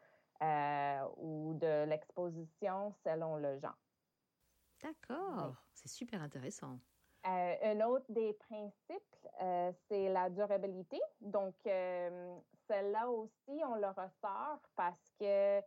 ou 1.18 1.54
de 1.54 1.86
l'exposition 1.86 2.94
selon 3.06 3.38
le 3.38 3.60
genre. 3.60 3.78
D'accord, 4.82 5.56
c'est 5.74 5.90
super 5.90 6.22
intéressant. 6.22 6.80
Euh, 7.28 7.56
un 7.64 7.82
autre 7.82 8.06
des 8.10 8.34
principes, 8.34 9.28
euh, 9.42 9.72
c'est 9.88 10.10
la 10.10 10.30
durabilité. 10.30 11.00
Donc, 11.20 11.54
euh, 11.68 12.38
celle-là 12.68 13.10
aussi, 13.10 13.62
on 13.66 13.76
le 13.76 13.88
ressort 13.88 14.62
parce 14.76 15.12
que 15.20 15.62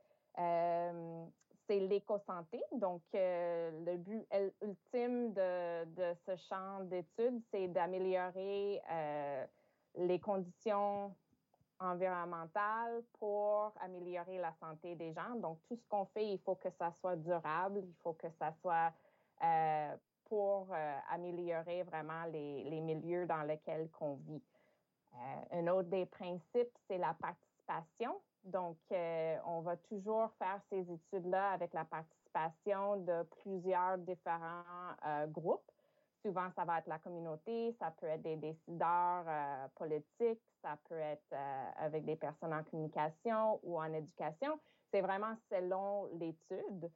c'est 1.66 1.78
l'éco-santé. 1.78 2.62
Donc, 2.72 3.02
le 3.12 3.96
but 3.96 4.26
ultime 4.62 5.34
de, 5.34 5.84
de 5.84 6.14
ce 6.26 6.36
champ 6.36 6.80
d'études, 6.84 7.42
c'est 7.50 7.68
d'améliorer 7.68 8.80
les 9.96 10.18
conditions 10.20 11.14
environnementales 11.78 13.02
pour 13.18 13.74
améliorer 13.80 14.38
la 14.38 14.54
santé 14.54 14.94
des 14.94 15.12
gens. 15.12 15.34
Donc, 15.36 15.58
tout 15.68 15.76
ce 15.76 15.86
qu'on 15.88 16.06
fait, 16.06 16.26
il 16.26 16.38
faut 16.38 16.54
que 16.54 16.70
ça 16.70 16.92
soit 16.92 17.16
durable, 17.16 17.80
il 17.84 17.94
faut 18.02 18.14
que 18.14 18.30
ça 18.38 18.52
soit 18.62 18.92
euh, 19.42 19.96
pour 20.26 20.68
euh, 20.70 20.98
améliorer 21.10 21.82
vraiment 21.82 22.24
les, 22.32 22.80
milieux 22.80 23.26
dans 23.26 23.42
lesquels 23.42 23.88
on 24.00 24.14
vit. 24.14 24.42
Euh, 25.14 25.60
un 25.60 25.66
autre 25.68 25.90
des 25.90 26.06
principes, 26.06 26.78
c'est 26.88 26.96
la 26.96 27.14
participation. 27.14 28.20
Donc, 28.44 28.76
on 28.90 29.60
va 29.60 29.76
toujours 29.88 30.32
faire 30.32 30.60
ces 30.68 30.80
études-là 30.80 31.52
avec 31.52 31.72
la 31.74 31.84
participation 31.84 32.96
de 32.96 33.22
plusieurs 33.42 33.98
différents 33.98 34.96
groupes. 35.28 35.70
Souvent, 36.24 36.50
ça 36.56 36.64
va 36.64 36.78
être 36.78 36.88
la 36.88 36.98
communauté, 36.98 37.72
ça 37.78 37.92
peut 38.00 38.06
être 38.06 38.22
des 38.22 38.34
décideurs 38.36 39.26
politiques, 39.76 40.42
ça 40.60 40.76
peut 40.88 40.98
être 40.98 41.36
avec 41.76 42.04
des 42.04 42.16
personnes 42.16 42.52
en 42.52 42.64
communication 42.64 43.60
ou 43.62 43.78
en 43.78 43.92
éducation. 43.92 44.58
C'est 44.90 45.02
vraiment 45.02 45.36
selon 45.48 46.06
l'étude. 46.18 46.90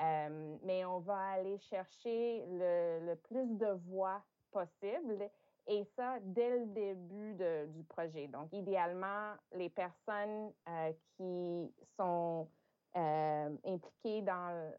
Euh, 0.00 0.56
mais 0.62 0.84
on 0.84 0.98
va 1.00 1.18
aller 1.18 1.58
chercher 1.58 2.44
le, 2.48 3.14
plus 3.14 3.46
de 3.56 3.78
voix 3.88 4.22
possible 4.50 5.30
et 5.66 5.84
ça 5.96 6.18
dès 6.22 6.58
le 6.58 6.66
début 6.66 7.34
du 7.68 7.84
projet. 7.84 8.28
Donc, 8.28 8.52
idéalement, 8.52 9.34
les 9.52 9.70
personnes 9.70 10.52
euh, 10.68 10.92
qui 11.16 11.72
sont 11.96 12.48
euh, 12.96 13.56
impliquées 13.64 14.22
dans 14.22 14.72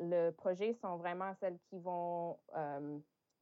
le 0.00 0.30
projet 0.30 0.74
sont 0.80 0.96
vraiment 0.96 1.34
celles 1.40 1.58
qui 1.68 1.78
vont 1.78 2.38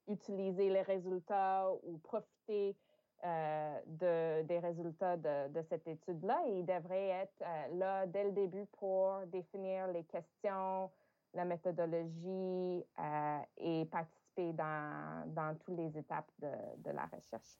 utiliser 0.09 0.71
les 0.71 0.83
résultats 0.83 1.69
ou 1.85 1.99
profiter 1.99 2.77
euh, 3.23 3.79
de, 3.87 4.47
des 4.47 4.59
résultats 4.61 5.19
de, 5.19 5.53
de 5.53 5.63
cette 5.69 5.87
étude-là 5.87 6.41
et 6.47 6.61
il 6.61 6.65
devrait 6.65 7.09
être 7.09 7.43
euh, 7.43 7.79
là 7.79 8.07
dès 8.07 8.25
le 8.25 8.33
début 8.33 8.65
pour 8.79 9.13
définir 9.27 9.89
les 9.89 10.05
questions, 10.05 10.91
la 11.35 11.45
méthodologie 11.45 12.83
euh, 12.99 13.39
et 13.59 13.85
participer 13.85 14.55
dans, 14.55 15.35
dans 15.35 15.55
toutes 15.57 15.77
les 15.77 15.99
étapes 15.99 16.31
de, 16.39 16.49
de, 16.79 16.91
la 16.93 17.05
recherche. 17.13 17.59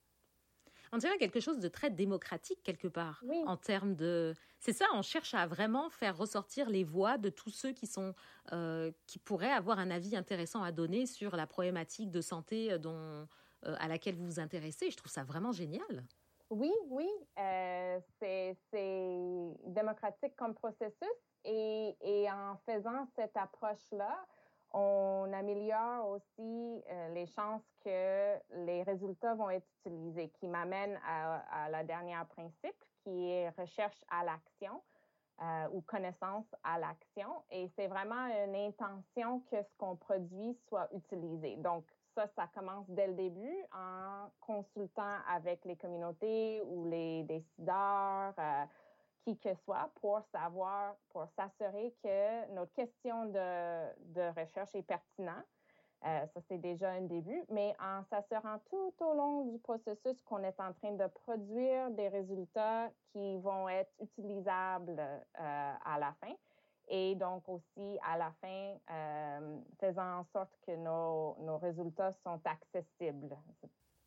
On 0.93 0.97
dirait 0.97 1.19
quelque 1.19 1.41
chose 1.41 1.59
de 1.59 1.69
très 1.69 1.91
démocratique 1.91 2.63
quelque 2.63 2.89
part 2.89 3.23
oui. 3.27 3.45
en 3.47 3.59
termes 3.59 3.95
de. 3.95 4.35
C'est 4.61 4.73
ça, 4.73 4.87
on 4.95 5.03
cherche 5.03 5.35
à 5.35 5.47
vraiment 5.47 5.91
faire 5.91 6.17
ressortir 6.17 6.71
les 6.71 6.85
voix 6.85 7.19
de 7.19 7.29
tous 7.29 7.51
ceux 7.51 7.73
qui 7.73 7.87
sont 7.87 8.15
qui 9.07 9.19
pourraient 9.19 9.53
avoir 9.53 9.79
un 9.79 9.91
avis 9.91 10.17
intéressant 10.17 10.63
à 10.63 10.73
donner 10.73 11.05
sur 11.05 11.37
la 11.37 11.47
problématique 11.47 12.11
de 12.11 12.23
santé 12.23 12.79
dont 12.79 13.29
à 13.63 13.89
laquelle 13.89 14.17
vous 14.17 14.27
vous 14.27 14.41
intéressez. 14.41 14.91
Je 14.91 14.97
trouve 14.97 15.13
ça 15.13 15.25
vraiment 15.25 15.53
génial. 15.53 16.05
Oui, 16.51 16.73
oui, 16.89 17.09
euh, 17.39 18.01
c'est 18.19 18.57
démocratique 19.67 20.35
comme 20.35 20.55
processus 20.55 21.09
et, 21.45 22.29
en 22.29 22.57
faisant 22.67 23.07
cette 23.15 23.37
approche-là, 23.37 24.27
on 24.73 25.33
améliore 25.33 26.09
aussi 26.09 26.83
euh, 26.91 27.15
les 27.15 27.27
chances 27.27 27.63
que 27.85 28.37
les 28.65 28.83
résultats 28.83 29.35
vont 29.35 29.51
être 29.51 29.67
utilisés, 29.79 30.31
qui 30.41 30.49
m'amène 30.49 30.99
à, 31.07 31.69
la 31.71 31.85
dernière 31.85 32.27
principe, 32.27 32.85
qui 33.05 33.31
est 33.31 33.51
recherche 33.51 34.05
à 34.11 34.25
l'action 34.25 34.83
euh, 35.43 35.69
ou 35.73 35.83
connaissance 35.83 36.47
à 36.65 36.81
l'action. 36.81 37.45
Et 37.51 37.69
c'est 37.77 37.87
vraiment 37.87 38.27
une 38.45 38.57
intention 38.57 39.41
que 39.51 39.63
ce 39.63 39.77
qu'on 39.79 39.97
produit 39.97 40.57
soit 40.69 40.89
utilisé. 40.95 41.57
Donc, 41.57 41.85
ça, 42.15 42.27
ça 42.37 42.49
commence 42.55 42.89
dès 42.89 43.07
le 43.07 43.15
début 43.15 43.57
en 43.73 44.31
consultant 44.41 45.17
avec 45.29 45.65
les 45.65 45.77
communautés 45.77 46.63
ou 46.63 46.89
les 46.89 47.23
décideurs, 47.25 48.35
euh, 48.39 48.65
qui 49.25 49.39
que 49.39 49.55
soit, 49.65 49.91
pour 50.01 50.23
savoir, 50.33 50.97
pour 51.11 51.27
s'assurer 51.37 51.95
que 52.03 52.53
notre 52.53 52.73
question 52.73 53.27
de, 53.27 54.41
recherche 54.41 54.75
est 54.75 54.83
pertinente. 54.83 55.45
Euh, 56.07 56.27
ça, 56.33 56.41
c'est 56.49 56.59
déjà 56.59 56.91
un 56.93 57.03
début, 57.03 57.45
mais 57.51 57.77
en 57.79 58.03
s'assurant 58.05 58.59
tout 58.71 58.95
au 59.01 59.15
long 59.15 59.45
du 59.45 59.59
processus 59.59 60.23
qu'on 60.23 60.43
est 60.43 60.59
en 60.59 60.73
train 60.73 60.93
de 60.93 61.07
produire 61.07 61.91
des 61.91 62.09
résultats 62.09 62.89
qui 63.13 63.37
vont 63.39 63.69
être 63.69 63.93
utilisables 64.01 64.99
euh, 64.99 65.73
à 65.85 65.99
la 65.99 66.15
fin 66.15 66.35
et 66.91 67.15
donc 67.15 67.49
aussi 67.49 67.99
à 68.03 68.19
la 68.19 68.33
fin, 68.41 68.75
euh, 68.91 69.59
faisant 69.81 70.19
en 70.19 70.25
sorte 70.33 70.53
que 70.67 70.73
nos, 70.73 71.37
nos, 71.41 71.57
résultats 71.59 72.13
sont 72.25 72.41
accessibles. 72.45 73.37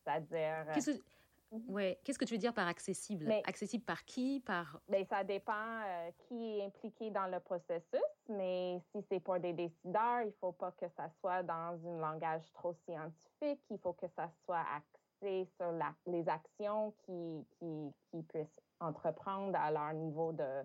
C'est-à-dire... 0.04 0.66
Euh, 0.68 0.98
Ouais. 1.68 2.00
Qu'est-ce 2.04 2.18
que 2.18 2.26
tu 2.26 2.34
veux 2.34 2.40
dire 2.40 2.54
par 2.54 2.68
accessible? 2.68 3.32
accessible 3.46 3.84
par 3.84 4.04
qui? 4.06 4.40
Par... 4.40 4.80
Bien, 4.88 5.06
ça 5.06 5.24
dépend 5.24 5.54
euh, 5.54 6.12
qui 6.28 6.58
est 6.58 6.66
impliqué 6.66 7.12
dans 7.12 7.28
le 7.28 7.40
processus, 7.40 8.02
mais 8.28 8.82
si 8.92 9.04
c'est 9.10 9.20
pour 9.20 9.40
des 9.40 9.54
décideurs, 9.54 10.22
il 10.22 10.28
ne 10.28 10.32
faut 10.42 10.52
pas 10.52 10.72
que 10.72 10.88
ça 10.98 11.10
soit 11.20 11.44
dans 11.44 11.80
un 11.86 12.00
langage 12.00 12.52
trop 12.54 12.74
scientifique. 12.86 13.62
Il 13.70 13.78
faut 13.78 13.94
que 13.94 14.08
ça 14.16 14.32
soit 14.46 14.66
axé 14.76 15.48
sur 15.56 15.72
les 16.08 16.28
actions 16.28 16.94
qui, 17.06 17.46
qui, 17.60 17.94
qui 18.10 18.24
puissent 18.24 18.60
entreprendre 18.80 19.56
à 19.56 19.70
leur 19.70 19.94
niveau 19.94 20.32
de, 20.34 20.64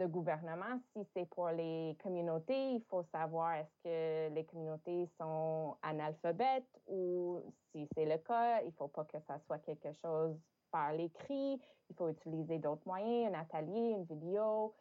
de 0.00 0.06
gouvernement. 0.06 0.80
Si 0.92 1.06
c'est 1.14 1.28
pour 1.28 1.48
les 1.50 1.96
communautés, 2.02 2.72
il 2.72 2.82
faut 2.88 3.04
savoir 3.12 3.52
est-ce 3.54 3.74
que 3.84 4.34
les 4.34 4.44
communautés 4.46 5.08
sont 5.18 5.76
analphabètes 5.82 6.80
ou 6.86 7.42
si 7.70 7.86
c'est 7.94 8.06
le 8.06 8.16
cas, 8.18 8.62
il 8.62 8.68
ne 8.68 8.72
faut 8.72 8.88
pas 8.88 9.04
que 9.04 9.18
ça 9.26 9.38
soit 9.46 9.58
quelque 9.58 9.92
chose 9.92 10.36
par 10.70 10.92
l'écrit. 10.94 11.60
Il 11.90 11.96
faut 11.96 12.08
utiliser 12.08 12.58
d'autres 12.58 12.86
moyens, 12.86 13.34
un 13.34 13.40
atelier, 13.40 13.90
une 13.90 14.04
vidéo, 14.04 14.74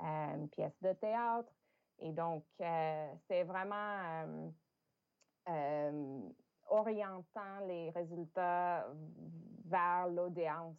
euh, 0.00 0.34
une 0.36 0.48
pièce 0.48 0.78
de 0.82 0.92
théâtre. 0.92 1.52
Et 1.98 2.12
donc, 2.12 2.44
euh, 2.60 3.12
c'est 3.28 3.42
vraiment 3.42 4.24
euh, 5.48 6.20
orientant 6.68 7.60
les 7.66 7.90
résultats 7.90 8.86
vers 9.64 10.06
l'audience 10.08 10.76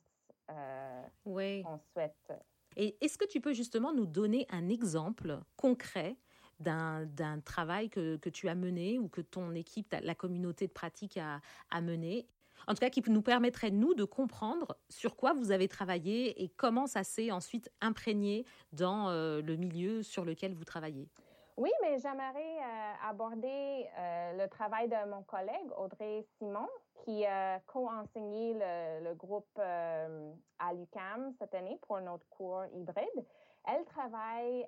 oui. 1.25 1.63
qu'on 1.63 1.79
souhaite 1.93 2.33
et 2.75 2.95
est-ce 3.01 3.17
que 3.17 3.25
tu 3.25 3.41
peux 3.41 3.53
justement 3.53 3.93
nous 3.93 4.05
donner 4.05 4.45
un 4.49 4.69
exemple 4.69 5.39
concret 5.57 6.15
d'un 6.59 7.39
travail 7.43 7.89
que, 7.89 8.17
que, 8.17 8.29
tu 8.29 8.47
as 8.47 8.53
mené 8.53 8.99
ou 8.99 9.07
que 9.07 9.21
ton 9.21 9.53
équipe, 9.55 9.95
la 9.99 10.13
communauté 10.13 10.67
de 10.67 10.71
pratique 10.71 11.17
a, 11.17 11.81
mené? 11.81 12.27
En 12.67 12.73
tout 12.75 12.79
cas 12.79 12.91
qui 12.91 13.01
nous 13.09 13.23
permettrait, 13.23 13.71
nous, 13.71 13.95
de 13.95 14.03
comprendre 14.03 14.77
sur 14.87 15.15
quoi 15.15 15.33
vous 15.33 15.51
avez 15.51 15.67
travaillé 15.67 16.43
et 16.43 16.49
comment 16.49 16.85
ça 16.85 17.03
s'est 17.03 17.31
ensuite 17.31 17.71
imprégné 17.81 18.45
dans 18.71 19.09
euh, 19.09 19.41
le 19.41 19.55
milieu 19.55 20.03
sur 20.03 20.23
lequel 20.23 20.53
vous 20.53 20.63
travaillez. 20.63 21.09
Oui, 21.57 21.71
mais 21.81 21.99
j'aimerais 21.99 22.57
euh, 22.59 23.09
aborder 23.09 23.89
euh, 23.97 24.37
le 24.37 24.47
travail 24.47 24.87
de 24.87 25.09
mon 25.09 25.21
collègue 25.23 25.71
Audrey 25.77 26.25
Simon, 26.37 26.67
qui 27.03 27.25
a 27.25 27.59
co-enseigné 27.67 28.53
le, 28.53 29.13
groupe 29.15 29.49
euh, 29.59 30.33
à 30.59 30.73
l'UCAM 30.73 31.33
cette 31.39 31.53
année 31.53 31.77
pour 31.81 31.99
notre 31.99 32.27
cours 32.29 32.65
hybride. 32.73 33.25
Elle 33.67 33.85
travaille 33.85 34.67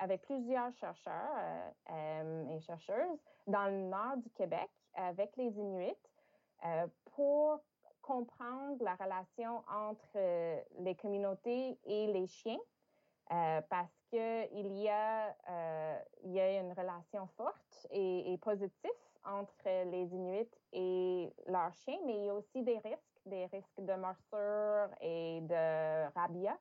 avec 0.00 0.20
plusieurs 0.20 0.70
chercheurs 0.74 1.34
et 1.88 2.60
chercheuses 2.60 3.18
dans 3.46 3.64
le 3.68 3.88
nord 3.88 4.18
du 4.18 4.28
Québec 4.32 4.68
avec 4.96 5.34
les 5.38 5.48
Inuits 5.58 5.96
pour 7.14 7.58
comprendre 8.02 8.84
la 8.84 8.96
relation 8.96 9.62
entre 9.66 10.18
les 10.78 10.94
communautés 10.94 11.78
et 11.84 12.06
les 12.08 12.26
chiens 12.26 12.60
euh, 13.32 13.60
parce 13.70 13.92
qu'il 14.10 14.76
y, 14.76 14.88
a, 14.88 15.34
euh, 15.48 15.98
y 16.24 16.40
a 16.40 16.60
une 16.60 16.72
relation 16.72 17.26
forte 17.36 17.86
et, 17.90 18.38
positive 18.42 18.90
entre 19.24 19.90
les 19.90 20.04
Inuits 20.04 20.50
et 20.72 21.32
leurs 21.46 21.72
chiens, 21.72 21.98
mais 22.04 22.18
il 22.18 22.24
y 22.26 22.28
a 22.28 22.34
aussi 22.34 22.62
des 22.62 22.78
risques, 22.78 23.22
des 23.24 23.46
risques 23.46 23.80
de 23.80 23.94
morsure 23.94 24.94
et 25.00 25.40
de 25.40 26.12
rabia. 26.14 26.58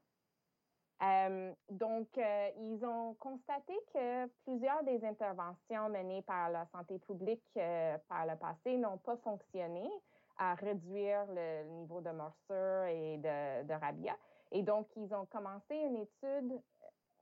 Euh, 1.01 1.53
donc, 1.69 2.07
ils 2.15 2.85
ont 2.85 3.13
constaté 3.15 3.73
que 3.93 4.27
plusieurs 4.45 4.81
des 4.83 5.03
interventions 5.03 5.89
menées 5.89 6.21
par 6.21 6.49
la 6.49 6.65
santé 6.67 6.97
publique 6.99 7.43
par 8.07 8.25
le 8.25 8.37
passé 8.37 8.77
n'ont 8.77 8.99
pas 8.99 9.17
fonctionné 9.17 9.89
à 10.37 10.55
réduire 10.55 11.25
le 11.27 11.63
niveau 11.71 11.99
de 11.99 12.11
morsure 12.11 12.85
et 12.85 13.17
de, 13.17 13.67
de 13.67 13.73
rabia. 13.73 14.15
Et 14.53 14.61
donc, 14.61 14.87
ils 14.95 15.13
ont 15.15 15.25
commencé 15.25 15.75
une 15.75 15.97
étude 15.97 16.61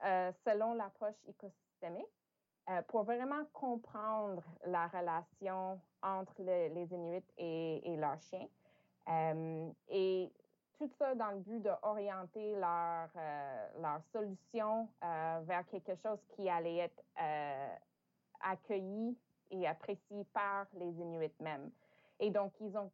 euh, 0.04 0.30
selon 0.44 0.74
l'approche 0.74 1.16
écosystémique 1.26 2.04
euh, 2.68 2.82
pour 2.88 3.04
vraiment 3.04 3.44
comprendre 3.54 4.42
la 4.66 4.86
relation 4.88 5.80
entre 6.02 6.42
les 6.42 6.92
Inuits 6.92 7.24
et, 7.38 7.96
leurs 7.96 8.20
chiens. 8.20 8.46
Euh, 9.08 9.70
et 9.88 10.30
tout 10.78 10.90
ça 10.98 11.14
dans 11.14 11.30
le 11.30 11.38
but 11.38 11.62
d'orienter 11.62 12.54
leur, 12.56 13.08
leur 13.80 14.02
solution 14.12 14.88
vers 15.00 15.64
quelque 15.70 15.94
chose 15.94 16.18
qui 16.34 16.48
allait 16.48 16.78
être 16.78 17.02
accueilli 18.40 19.16
et 19.50 19.66
apprécié 19.66 20.24
par 20.32 20.66
les 20.74 20.90
Inuits 20.90 21.32
même. 21.40 21.70
Et 22.22 22.30
donc, 22.30 22.52
ils 22.60 22.78
ont, 22.78 22.88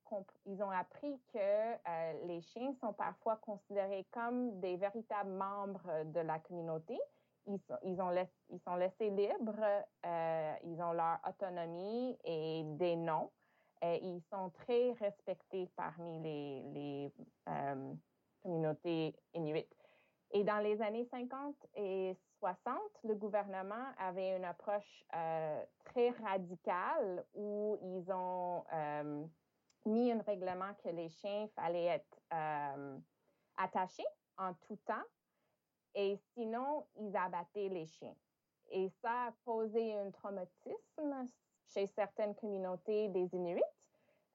ils 0.47 0.63
ont 0.63 0.71
appris 0.71 1.21
que 1.35 1.39
euh, 1.39 2.27
les 2.27 2.41
chiens 2.41 2.75
sont 2.81 2.95
parfois 2.95 3.37
considérés 3.37 4.07
comme 4.11 4.59
des 4.61 4.77
véritables 4.77 5.31
membres 5.31 6.05
de 6.07 6.21
la 6.21 6.39
communauté. 6.39 6.99
Ils 7.47 7.61
sont, 7.69 7.77
ils 7.85 8.01
ont 8.01 8.11
ils 8.49 8.61
sont 8.61 8.77
laissés 8.77 9.11
libres, 9.11 9.85
euh, 10.07 10.55
ils 10.65 10.81
ont 10.81 10.93
leur 10.93 11.19
autonomie 11.29 12.17
et 12.25 12.63
des 12.79 12.97
noms. 12.97 13.31
Ils 13.83 14.23
sont 14.31 14.49
très 14.51 14.93
respectés 14.93 15.69
parmi 15.77 16.21
les, 16.21 16.63
les 16.73 17.13
euh, 17.49 17.93
communautés 18.43 19.15
inuites. 19.35 19.77
Et 20.31 20.43
dans 20.43 20.59
les 20.59 20.81
années 20.81 21.07
50 21.11 21.55
et 21.77 22.17
60, 22.39 22.79
le 23.05 23.15
gouvernement 23.15 23.85
avait 23.99 24.37
une 24.37 24.45
approche 24.45 25.05
euh, 25.15 25.63
très 25.85 26.11
radicale 26.11 27.25
où 27.35 27.79
ils 27.83 28.11
ont 28.13 28.65
euh, 28.73 29.25
mis 29.87 30.13
un 30.13 30.23
règlement 30.23 30.73
que 30.83 30.89
les 30.89 31.09
chiens 31.09 31.49
fallait 31.55 31.87
être 31.87 32.21
euh, 32.33 32.99
attachés 33.57 34.07
en 34.37 34.55
tout 34.55 34.77
temps 34.87 35.05
et 35.95 36.17
sinon, 36.35 36.87
ils 36.97 37.17
abattaient 37.17 37.69
les 37.69 37.87
chiens. 37.87 38.15
Et 38.71 38.89
ça 39.03 39.29
a 39.29 39.33
causé 39.45 39.99
un 39.99 40.11
traumatisme 40.11 41.27
chez 41.67 41.87
certaines 41.87 42.35
communautés 42.35 43.09
des 43.09 43.29
Inuits 43.35 43.63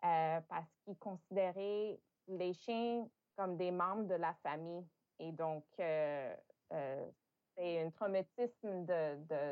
parce 0.02 0.68
qu'ils 0.84 0.98
considéraient 0.98 1.98
les 2.28 2.54
chiens 2.54 3.08
comme 3.38 3.56
des 3.56 3.72
membres 3.72 4.04
de 4.04 4.16
la 4.16 4.34
famille 4.44 4.86
et 5.20 5.32
donc, 5.32 5.64
c'est 7.56 7.82
un 7.82 7.90
traumatisme 7.92 8.86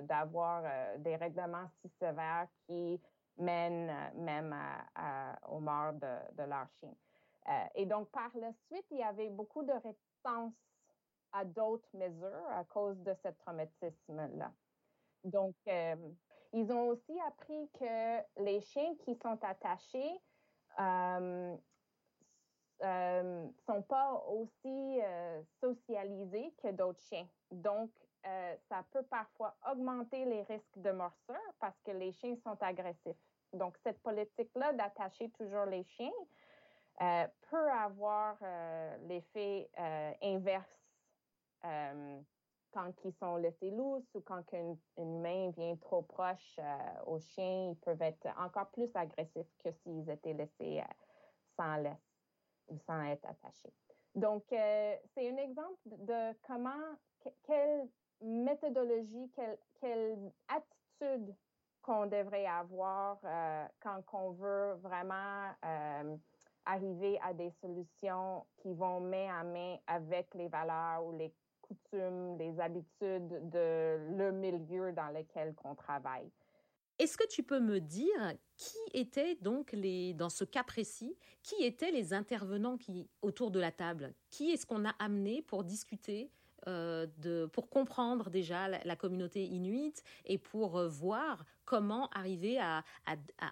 d'avoir 0.04 0.64
euh, 0.66 0.98
des 1.00 1.16
règlements 1.16 1.68
si 1.82 1.90
sévères 2.00 2.48
qui 2.68 3.02
mènent 3.38 4.14
même 4.16 4.54
à, 4.96 5.38
aux 5.50 5.60
morts 5.60 5.94
de, 5.94 6.36
de 6.36 6.44
leur 6.44 6.68
chien. 6.80 6.94
et 7.76 7.86
donc, 7.86 8.12
par 8.12 8.30
la 8.36 8.52
suite, 8.54 8.86
il 8.92 8.98
y 8.98 9.04
avait 9.04 9.30
beaucoup 9.30 9.64
de 9.64 9.72
réticence 9.72 10.54
à 11.32 11.46
d'autres 11.46 11.90
mesures 11.94 12.48
à 12.50 12.64
cause 12.66 12.98
de 13.04 13.14
ce 13.24 13.30
traumatisme-là. 13.30 14.54
Donc, 15.24 15.56
ils 15.66 16.72
ont 16.72 16.88
aussi 16.90 17.20
appris 17.22 17.70
que 17.80 18.42
les 18.44 18.60
chiens 18.62 18.96
qui 18.98 19.16
sont 19.16 19.40
attachés 19.44 20.20
euh, 22.84 23.48
sont 23.66 23.82
pas 23.84 24.24
aussi 24.28 25.00
euh, 25.02 25.42
socialisés 25.60 26.54
que 26.62 26.72
d'autres 26.72 27.02
chiens. 27.02 27.28
Donc, 27.52 27.92
euh, 28.26 28.56
ça 28.70 28.84
peut 28.92 29.04
parfois 29.04 29.56
augmenter 29.72 30.26
les 30.26 30.44
risques 30.44 30.78
de 30.78 30.92
morsure 30.92 31.54
parce 31.60 31.80
que 31.84 31.92
les 31.92 32.12
chiens 32.14 32.36
sont 32.44 32.58
agressifs. 32.62 33.18
Donc, 33.54 33.78
cette 33.84 34.02
politique-là 34.02 34.74
d'attacher 34.74 35.30
toujours 35.32 35.66
les 35.66 35.84
chiens 35.84 36.12
euh, 37.02 37.28
peut 37.50 37.72
avoir 37.72 38.38
l'effet 39.08 39.70
inverse 40.22 40.66
quand 42.74 42.94
ils 43.04 43.14
sont 43.14 43.36
laissés 43.36 43.72
lousses 43.72 44.08
ou 44.14 44.22
quand 44.22 44.44
une 44.54 45.22
main 45.22 45.50
vient 45.52 45.76
trop 45.78 46.02
proche 46.04 46.60
aux 47.06 47.20
chiens, 47.20 47.72
ils 47.72 47.78
peuvent 47.82 48.02
être 48.02 48.28
encore 48.38 48.70
plus 48.72 48.90
agressifs 48.96 49.52
que 49.64 49.72
s'ils 49.72 50.10
étaient 50.10 50.34
laissés 50.34 50.82
sans 51.58 51.76
laisse 51.78 52.11
sans 52.80 53.02
être 53.04 53.26
attaché. 53.26 53.72
Donc, 54.16 54.44
euh, 54.52 54.96
c'est 55.14 55.30
un 55.30 55.38
exemple 55.38 55.80
de 55.86 56.34
comment, 56.46 56.98
quelle 57.44 57.88
méthodologie, 58.22 59.32
quelle, 59.80 60.32
attitude 60.48 61.36
qu'on 61.82 62.06
devrait 62.06 62.46
avoir 62.46 63.18
euh, 63.24 63.66
quand 63.80 64.04
on 64.14 64.32
veut 64.32 64.74
vraiment 64.82 65.50
euh, 65.66 66.16
arriver 66.66 67.20
à 67.24 67.34
des 67.34 67.50
solutions 67.62 68.46
qui 68.58 68.74
vont 68.74 69.00
main 69.00 69.40
à 69.40 69.44
main 69.44 69.78
avec 69.88 70.32
les 70.36 70.48
valeurs 70.48 71.04
ou 71.04 71.18
les 71.18 71.34
coutumes, 71.62 72.38
les 72.38 72.60
habitudes 72.60 73.50
de 73.50 73.98
le 74.16 74.32
milieu 74.32 74.92
dans 74.92 75.10
lequel 75.10 75.56
on 75.64 75.74
travaille. 75.74 76.30
Est-ce 77.00 77.18
que 77.18 77.28
tu 77.28 77.44
peux 77.44 77.60
me 77.60 77.80
dire 77.80 78.34
qui 78.58 78.78
étaient 78.94 79.36
donc 79.36 79.72
les, 79.72 80.14
dans 80.14 80.30
ce 80.30 80.44
cas 80.44 80.64
précis, 80.64 81.18
qui 81.42 81.64
étaient 81.64 81.92
les 81.92 82.14
intervenants 82.14 82.78
qui 82.78 83.10
autour 83.22 83.52
de 83.52 83.60
la 83.60 83.72
table? 83.72 84.14
Qui 84.30 84.52
est-ce 84.52 84.66
qu'on 84.66 84.86
a 84.86 84.94
amené 85.00 85.42
pour 85.42 85.64
discuter 85.64 86.30
de, 86.68 87.50
pour 87.52 87.70
comprendre 87.70 88.30
déjà 88.30 88.68
la, 88.68 88.96
communauté 88.96 89.44
inuite 89.44 90.04
et 90.26 90.38
pour 90.38 90.80
voir 90.88 91.44
comment 91.66 92.08
arriver 92.10 92.60
à, 92.60 92.84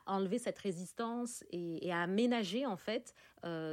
enlever 0.05 0.37
cette 0.37 0.59
résistance 0.59 1.43
et, 1.49 1.91
à 1.91 2.01
aménager 2.03 2.67
en 2.67 2.77
fait 2.77 3.15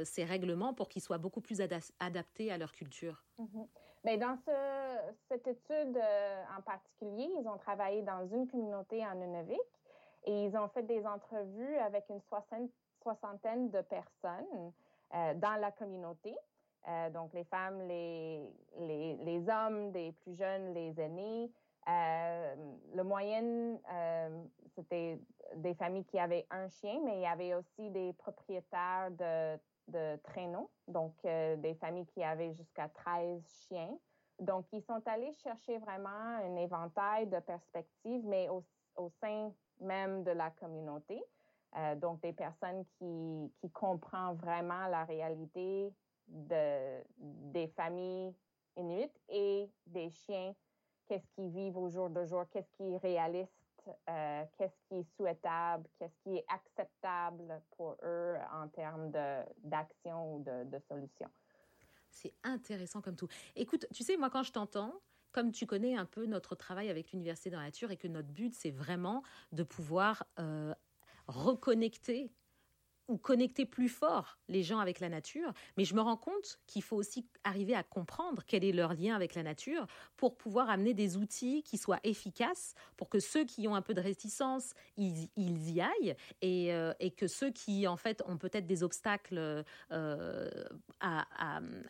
ces 0.05 0.23
règlements 0.23 0.73
pour 0.73 0.89
qu'ils 0.89 1.03
soient 1.03 1.19
beaucoup 1.19 1.41
plus 1.41 1.61
adaptés 1.99 2.51
à 2.51 2.57
leur 2.57 2.71
culture? 2.71 3.23
Mm-hmm. 3.37 3.67
Ben, 4.07 4.17
dans 4.17 4.37
cette 5.27 5.45
étude 5.47 5.99
en 6.57 6.61
particulier, 6.61 7.29
ils 7.41 7.45
ont 7.45 7.57
travaillé 7.57 8.03
dans 8.03 8.25
une 8.25 8.47
communauté 8.47 9.05
en 9.05 9.15
Nunavik 9.15 9.59
et 10.23 10.45
ils 10.45 10.55
ont 10.55 10.69
fait 10.69 10.83
des 10.83 11.05
entrevues 11.05 11.75
avec 11.79 12.05
une 12.09 12.21
soixantaine, 13.01 13.69
de 13.69 13.81
personnes 13.81 14.71
euh, 15.13 15.33
dans 15.33 15.59
la 15.59 15.73
communauté. 15.73 16.33
Euh, 16.87 17.09
donc, 17.09 17.33
les 17.33 17.43
femmes, 17.43 17.85
les, 17.85 18.49
les, 18.79 19.49
hommes, 19.49 19.91
des 19.91 20.13
plus 20.13 20.37
jeunes, 20.37 20.73
les 20.73 20.97
aînés. 21.01 21.51
Euh, 21.89 22.55
le 22.95 23.03
moyenne, 23.03 23.77
c'était 24.73 25.19
des 25.57 25.73
familles 25.73 26.05
qui 26.05 26.17
avaient 26.17 26.47
un 26.49 26.69
chien, 26.69 27.01
mais 27.03 27.17
il 27.17 27.21
y 27.23 27.27
avait 27.27 27.55
aussi 27.55 27.89
des 27.89 28.13
propriétaires 28.13 29.11
de, 29.11 29.59
de 29.87 30.17
traîneaux, 30.23 30.69
donc 30.87 31.13
des 31.23 31.75
familles 31.79 32.07
qui 32.07 32.23
avaient 32.23 32.53
jusqu'à 32.53 32.89
13 32.89 33.41
chiens. 33.67 33.97
Donc, 34.39 34.65
ils 34.71 34.83
sont 34.83 35.01
allés 35.07 35.33
chercher 35.33 35.77
vraiment 35.79 36.09
un 36.09 36.55
éventail 36.57 37.27
de 37.27 37.39
perspectives, 37.39 38.23
mais 38.25 38.49
au, 38.49 38.63
sein 39.21 39.51
même 39.79 40.23
de 40.23 40.31
la 40.31 40.51
communauté. 40.51 41.23
Euh, 41.75 41.95
donc, 41.95 42.21
des 42.21 42.33
personnes 42.33 42.85
qui, 42.97 43.51
qui 43.59 43.69
comprennent 43.71 44.35
vraiment 44.35 44.87
la 44.87 45.05
réalité 45.05 45.91
de, 46.27 47.03
des 47.17 47.67
familles 47.69 48.33
inuites 48.75 49.19
et 49.29 49.69
des 49.85 50.09
chiens, 50.09 50.53
qu'est-ce 51.07 51.27
qu'ils 51.31 51.49
vivent 51.49 51.77
au 51.77 51.89
jour 51.89 52.09
de 52.09 52.23
jour, 52.25 52.45
qu'est-ce 52.49 52.71
qui 52.73 52.93
est 52.93 52.97
réaliste, 52.97 53.56
euh, 54.09 54.43
qu'est-ce 54.57 54.87
qui 54.87 54.99
est 54.99 55.15
souhaitable, 55.15 55.87
qu'est-ce 55.97 56.17
qui 56.23 56.37
est 56.37 56.45
acceptable 56.47 57.61
pour 57.75 57.97
eux 58.03 58.35
en 58.51 58.67
termes 58.69 59.11
d'action 59.63 60.35
ou 60.35 60.43
de, 60.43 60.63
de 60.65 60.79
solution. 60.87 61.29
C'est 62.09 62.33
intéressant 62.43 63.01
comme 63.01 63.15
tout. 63.15 63.27
Écoute, 63.55 63.85
tu 63.93 64.03
sais, 64.03 64.17
moi, 64.17 64.29
quand 64.29 64.43
je 64.43 64.51
t'entends, 64.51 64.93
comme 65.31 65.51
tu 65.51 65.65
connais 65.65 65.95
un 65.95 66.05
peu 66.05 66.25
notre 66.25 66.55
travail 66.55 66.89
avec 66.89 67.11
l'Université 67.11 67.49
dans 67.49 67.59
la 67.59 67.65
nature 67.65 67.91
et 67.91 67.97
que 67.97 68.07
notre 68.07 68.29
but, 68.29 68.55
c'est 68.55 68.71
vraiment 68.71 69.23
de 69.51 69.63
pouvoir 69.63 70.25
euh, 70.39 70.73
reconnecter 71.27 72.31
ou 73.07 73.17
connecter 73.17 73.65
plus 73.65 73.89
fort 73.89 74.37
les 74.49 74.63
gens 74.63 74.79
avec 74.79 74.99
la 74.99 75.09
nature, 75.09 75.53
mais 75.77 75.85
je 75.85 75.95
me 75.95 76.01
rends 76.01 76.17
compte 76.17 76.59
qu'il 76.67 76.83
faut 76.83 76.95
aussi 76.95 77.25
arriver 77.43 77.73
à 77.73 77.83
comprendre 77.83 78.43
quel 78.45 78.63
est 78.63 78.71
leur 78.71 78.93
lien 78.93 79.15
avec 79.15 79.35
la 79.35 79.43
nature 79.43 79.87
pour 80.17 80.35
pouvoir 80.37 80.69
amener 80.69 80.93
des 80.93 81.17
outils 81.17 81.63
qui 81.63 81.77
soient 81.77 81.99
efficaces 82.03 82.73
pour 82.97 83.09
que 83.09 83.19
ceux 83.19 83.45
qui 83.45 83.67
ont 83.67 83.75
un 83.75 83.81
peu 83.81 83.93
de 83.93 84.01
réticence, 84.01 84.73
ils, 84.97 85.29
y 85.37 85.81
aillent 85.81 86.15
et, 86.41 86.73
euh, 86.73 86.93
et, 86.99 87.11
que 87.11 87.27
ceux 87.27 87.51
qui 87.51 87.87
en 87.87 87.97
fait 87.97 88.21
ont 88.25 88.37
peut-être 88.37 88.67
des 88.67 88.83
obstacles 88.83 89.63
euh, 89.91 90.49
à, 90.99 91.25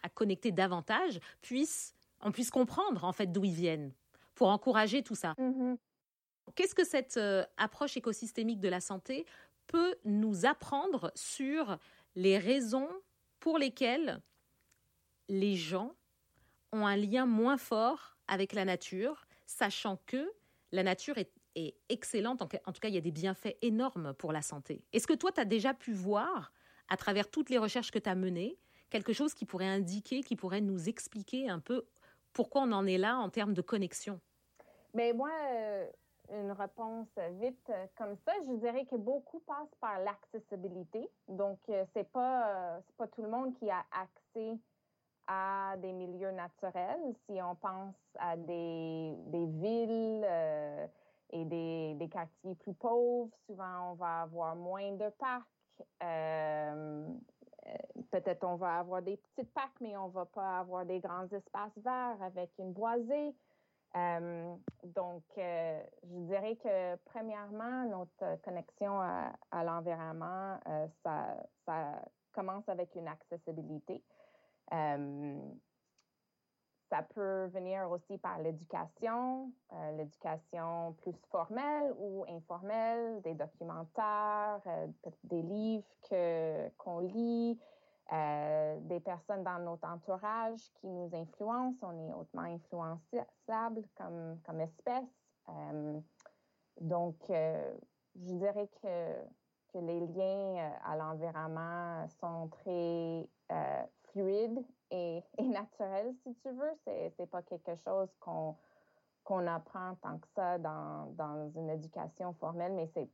à, 0.02 0.10
connecter 0.10 0.52
davantage 0.52 1.20
puissent 1.42 1.94
on 2.22 2.32
puisse 2.32 2.50
comprendre 2.50 3.04
en 3.04 3.14
fait 3.14 3.32
d'où 3.32 3.46
ils 3.46 3.54
viennent 3.54 3.92
pour 4.34 4.50
encourager 4.50 5.04
tout 5.04 5.16
ça. 5.16 5.34
Mm-hmm. 5.38 5.78
Qu'est-ce 6.56 6.76
que 6.76 6.86
cette 6.86 7.18
euh, 7.18 7.44
approche 7.58 7.98
écosystémique 7.98 8.60
de 8.60 8.70
la 8.70 8.80
santé 8.80 9.26
peut 9.68 9.96
nous 10.06 10.46
apprendre 10.46 11.12
sur 11.16 11.78
les 12.16 12.38
raisons 12.38 12.90
pour 13.40 13.58
lesquelles 13.58 14.22
les 15.30 15.56
gens 15.56 15.94
ont 16.72 16.86
un 16.86 16.96
lien 16.96 17.26
moins 17.26 17.58
fort 17.58 18.18
avec 18.28 18.54
la 18.54 18.66
nature, 18.66 19.28
sachant 19.46 19.98
que 20.06 20.32
la 20.72 20.84
nature 20.84 21.18
est, 21.18 21.32
excellente, 21.90 22.44
en, 22.44 22.48
tout 22.48 22.80
cas 22.80 22.88
il 22.88 22.94
y 22.94 23.00
a 23.00 23.02
des 23.02 23.12
bienfaits 23.12 23.58
énormes 23.64 24.14
pour 24.14 24.32
la 24.32 24.44
santé. 24.44 24.84
Est-ce 24.94 25.08
que 25.08 25.16
toi, 25.16 25.32
tu 25.32 25.42
as 25.42 25.46
déjà 25.46 25.74
pu 25.74 25.92
voir, 25.92 26.52
à 26.88 26.98
travers 26.98 27.32
toutes 27.32 27.50
les 27.50 27.58
recherches 27.58 27.90
que 27.90 27.98
tu 27.98 28.10
as 28.10 28.14
menées, 28.14 28.60
quelque 28.92 29.12
chose 29.12 29.34
qui 29.34 29.46
pourrait 29.46 29.66
indiquer, 29.66 30.22
qui 30.22 30.36
pourrait 30.36 30.62
nous 30.62 30.88
expliquer 30.88 31.50
un 31.50 31.60
peu 31.60 31.88
pourquoi 32.32 32.62
on 32.62 32.72
en 32.74 32.86
est 32.86 33.00
là 33.00 33.18
en 33.18 33.30
termes 33.30 33.56
de 33.56 33.64
connexion? 33.64 34.22
Mais 34.94 35.14
moi, 35.14 35.32
euh, 35.52 35.88
une 36.32 36.52
réponse 36.52 37.08
vite 37.40 37.70
euh, 37.70 37.86
comme 37.98 38.16
ça, 38.26 38.32
je 38.46 38.54
dirais 38.54 38.86
que 38.86 38.96
beaucoup 38.96 39.40
passent 39.40 39.76
par 39.80 40.00
l'accessibilité. 40.00 41.10
Donc, 41.28 41.60
euh, 41.70 41.86
c'est 41.94 42.10
pas, 42.12 42.80
pas 42.98 43.08
tout 43.08 43.22
le 43.22 43.30
monde 43.30 43.54
qui 43.56 43.70
a 43.70 43.84
accès 43.92 44.58
à 45.28 45.76
des 45.78 45.92
milieux 45.92 46.32
naturels. 46.32 47.16
Si 47.26 47.42
on 47.42 47.56
pense 47.56 47.96
à 48.18 48.38
des, 48.38 49.14
des 49.28 49.46
villes 49.46 50.26
et 51.32 51.46
des, 51.46 51.96
des, 51.96 52.10
quartiers 52.10 52.56
plus 52.56 52.74
pauvres, 52.74 53.30
souvent 53.46 53.92
on 53.92 53.94
va 53.96 54.22
avoir 54.22 54.56
moins 54.56 54.94
de 54.94 55.10
parcs. 55.20 55.44
Euh, 56.04 57.08
peut-être 58.12 58.44
on 58.44 58.56
va 58.56 58.80
avoir 58.80 59.02
des 59.02 59.18
petites 59.18 59.54
parcs, 59.54 59.80
mais 59.82 59.98
on 59.98 60.08
va 60.08 60.26
pas 60.26 60.60
avoir 60.60 60.86
des 60.86 61.00
grands 61.00 61.28
espaces 61.28 61.78
verts 61.78 62.22
avec 62.22 62.50
une 62.60 62.72
boisée. 62.72 63.36
Euh, 63.96 64.56
donc, 64.84 65.24
euh, 65.38 65.82
je 66.04 66.20
dirais 66.26 66.56
que 66.58 66.96
premièrement, 67.06 67.86
notre 67.86 68.42
connexion 68.42 69.00
à, 69.00 69.64
l'environnement, 69.64 70.60
ça, 71.04 71.38
ça, 71.66 72.02
commence 72.34 72.68
avec 72.70 72.94
une 72.96 73.08
accessibilité. 73.08 74.04
ça 76.90 77.02
peut 77.16 77.48
venir 77.48 77.90
aussi 77.90 78.20
par 78.20 78.40
l'éducation, 78.40 79.52
l'éducation 79.96 80.94
plus 81.02 81.16
formelle 81.32 81.92
ou 81.98 82.26
informelle, 82.30 83.22
des 83.24 83.34
documentaires, 83.34 84.62
des 85.24 85.42
livres 85.42 85.88
que, 86.08 86.70
qu'on 86.78 87.00
lit, 87.00 87.60
euh, 88.14 88.80
des 88.82 89.02
personnes 89.02 89.44
dans 89.44 89.60
notre 89.60 89.86
entourage 89.86 90.62
qui 90.76 90.88
nous 90.88 91.10
influencent. 91.14 91.78
On 91.82 92.08
est 92.08 92.14
hautement 92.14 92.44
influençable 92.44 93.84
comme, 93.96 94.40
comme 94.46 94.62
espèce. 94.62 95.04
Euh, 95.50 96.00
donc, 96.80 97.18
euh, 97.30 97.74
je 98.16 98.34
dirais 98.34 98.70
que, 98.82 99.14
que 99.74 99.80
les 99.80 100.00
liens 100.08 100.72
à 100.86 100.96
l'environnement 100.96 102.08
sont 102.22 102.48
très 102.48 103.30
fluides 104.12 104.66
et, 104.92 105.22
naturels, 105.40 106.16
si 106.24 106.34
tu 106.36 106.50
veux. 106.50 106.72
C'est 106.86 107.14
n'est 107.20 107.28
pas 107.28 107.42
quelque 107.42 107.76
chose 107.76 108.10
qu'on 108.20 108.56
qu'on 109.26 109.46
apprend 109.46 109.94
tant 109.96 110.20
que 110.20 110.28
ça 110.30 110.58
dans, 110.58 111.12
dans 111.18 111.50
une 111.50 111.70
éducation 111.70 112.32
formelle, 112.36 112.72
mais 112.72 112.88
c'est 112.94 113.10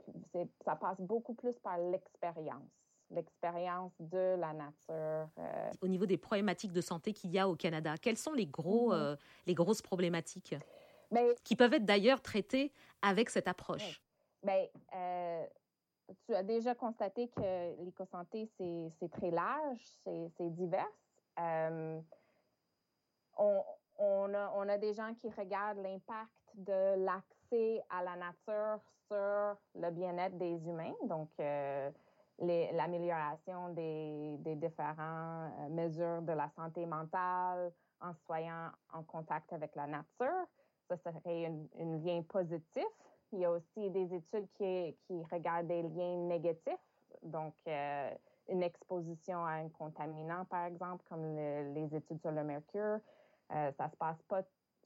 ça 0.64 0.76
passe 0.76 1.02
beaucoup 1.02 1.34
plus 1.34 1.58
par 1.58 1.80
l'expérience 1.80 2.83
l'expérience 3.14 3.94
de 4.00 4.36
la 4.38 4.54
nature. 4.54 5.30
Euh. 5.38 5.72
Au 5.82 5.88
niveau 5.88 6.06
des 6.06 6.18
problématiques 6.18 6.72
de 6.72 6.82
santé 6.82 7.14
qu'il 7.14 7.32
y 7.32 7.40
a 7.40 7.48
au 7.48 7.56
Canada, 7.56 7.96
quelles 8.02 8.18
sont 8.18 8.34
les, 8.34 8.46
gros, 8.46 8.92
mm-hmm. 8.92 9.14
euh, 9.14 9.16
les 9.46 9.54
grosses 9.54 9.82
problématiques 9.82 10.56
Mais, 11.12 11.36
qui 11.44 11.56
peuvent 11.56 11.74
être 11.74 11.86
d'ailleurs 11.86 12.22
traitées 12.22 12.72
avec 13.02 13.30
cette 13.30 13.48
approche? 13.48 14.02
Bien, 14.44 14.66
euh, 14.96 15.46
tu 16.26 16.36
as 16.36 16.44
déjà 16.44 16.76
constaté 16.76 17.30
que 17.30 17.84
l'écosanté, 17.84 18.50
c'est 18.58 19.12
très 19.12 19.32
large, 19.32 19.80
c'est 20.04 20.50
divers. 20.50 20.86
On, 21.38 22.04
on, 23.98 24.34
a, 24.34 24.54
on, 24.56 24.70
a, 24.70 24.78
des 24.78 24.94
gens 24.94 25.14
qui 25.16 25.30
regardent 25.32 25.80
l'impact 25.80 26.30
de 26.56 27.04
l'accès 27.04 27.82
à 27.90 28.04
la 28.04 28.16
nature 28.16 28.80
sur 29.08 29.58
le 29.76 29.90
bien-être 29.92 30.38
des 30.38 30.68
humains. 30.68 30.94
Donc, 31.06 31.30
l'amélioration 32.40 33.70
des, 33.70 34.38
des 34.40 34.56
différentes 34.56 35.54
euh, 35.60 35.70
mesures 35.70 36.22
de 36.22 36.34
la 36.34 36.50
santé 36.56 36.86
mentale 36.86 37.72
en 38.02 38.14
soyant 38.26 38.70
en 38.92 39.04
contact 39.04 39.54
avec 39.54 39.76
la 39.76 39.88
nature. 39.88 40.48
Ça 40.90 40.98
serait 40.98 41.46
un 41.46 41.98
lien 41.98 42.22
positif. 42.24 42.86
Il 43.32 43.40
y 43.40 43.46
a 43.46 43.52
aussi 43.52 43.90
des 43.90 44.14
études 44.14 44.48
qui, 44.54 44.96
qui 45.08 45.24
regardent 45.32 45.68
des 45.68 45.82
liens 45.82 46.18
négatifs, 46.28 46.78
donc 47.24 47.56
euh, 47.68 48.12
une 48.50 48.62
exposition 48.62 49.44
à 49.46 49.54
un 49.54 49.70
contaminant, 49.70 50.46
par 50.46 50.66
exemple, 50.66 51.04
comme 51.10 51.36
les 51.36 51.96
études 51.96 52.20
sur 52.22 52.32
le 52.32 52.44
mercure. 52.44 53.00
Euh, 53.52 53.72
ça 53.78 53.90
se 53.90 53.96
passe 53.96 54.22
pas 54.28 54.42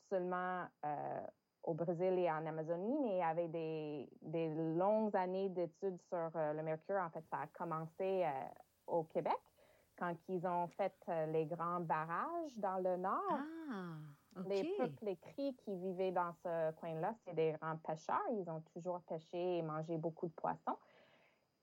seulement 0.10 0.66
euh, 0.86 1.22
au 1.68 1.74
Brésil 1.74 2.18
et 2.18 2.32
en 2.32 2.46
Amazonie, 2.46 2.98
mais 3.04 3.16
il 3.16 3.18
y 3.18 3.22
avait 3.22 3.48
des, 3.50 4.10
des 4.22 4.50
longues 4.76 5.16
années 5.16 5.50
d'études 5.50 6.00
sur 6.08 6.32
euh, 6.36 6.54
le 6.54 6.64
mercure. 6.64 6.96
En 6.96 7.10
fait, 7.10 7.24
ça 7.30 7.40
a 7.42 7.48
commencé 7.48 8.24
euh, 8.24 8.30
au 8.88 9.04
Québec 9.04 9.38
quand 10.00 10.16
ils 10.30 10.48
ont 10.48 10.68
fait 10.70 10.94
euh, 11.10 11.26
les 11.28 11.46
grands 11.46 11.82
barrages 11.82 12.58
dans 12.58 12.78
le 12.78 12.96
nord. 12.96 13.22
Ah, 13.70 14.40
Les 14.46 14.64
peuples, 14.78 15.06
les 15.06 15.18
cris 15.18 15.54
qui 15.66 15.76
vivaient 15.76 16.12
dans 16.12 16.32
ce 16.44 16.72
coin-là, 16.80 17.14
c'est 17.26 17.36
des 17.36 17.54
grands 17.60 17.76
pêcheurs. 17.78 18.22
Ils 18.32 18.50
ont 18.50 18.62
toujours 18.74 19.02
pêché 19.02 19.58
et 19.58 19.62
mangé 19.62 19.98
beaucoup 19.98 20.28
de 20.28 20.34
poissons. 20.34 20.78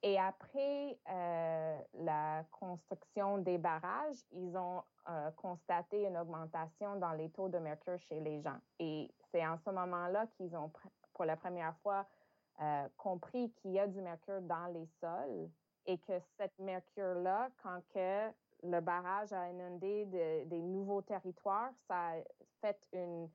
Et 0.06 0.18
après 0.18 0.98
euh, 1.08 1.78
la 1.94 2.44
construction 2.50 3.38
des 3.38 3.56
barrages, 3.56 4.18
ils 4.32 4.54
ont 4.54 4.82
euh, 5.08 5.30
constaté 5.30 6.04
une 6.04 6.18
augmentation 6.18 6.96
dans 6.96 7.12
les 7.12 7.30
taux 7.30 7.48
de 7.48 7.56
mercure 7.56 7.98
chez 8.00 8.20
les 8.20 8.42
gens. 8.42 8.58
Et 8.78 9.10
c'est 9.32 9.46
en 9.46 9.56
ce 9.64 9.70
moment-là 9.70 10.26
qu'ils 10.36 10.54
ont, 10.54 10.70
pour 11.14 11.24
la 11.24 11.38
première 11.38 11.74
fois, 11.78 12.04
euh, 12.60 12.86
compris 12.98 13.50
qu'il 13.52 13.70
y 13.70 13.78
a 13.78 13.86
du 13.86 14.02
mercure 14.02 14.42
dans 14.42 14.66
les 14.66 14.86
sols 15.00 15.48
et 15.86 15.96
que 15.96 16.20
cette 16.36 16.58
mercure-là, 16.58 17.48
quand 17.62 17.80
que 17.94 18.28
le 18.62 18.80
barrage 18.80 19.32
a 19.32 19.48
inondé 19.48 20.04
des 20.04 20.60
nouveaux 20.60 21.00
territoires, 21.00 21.70
ça 21.88 22.10
a 22.10 22.16
fait 22.60 22.78
une 22.92 23.30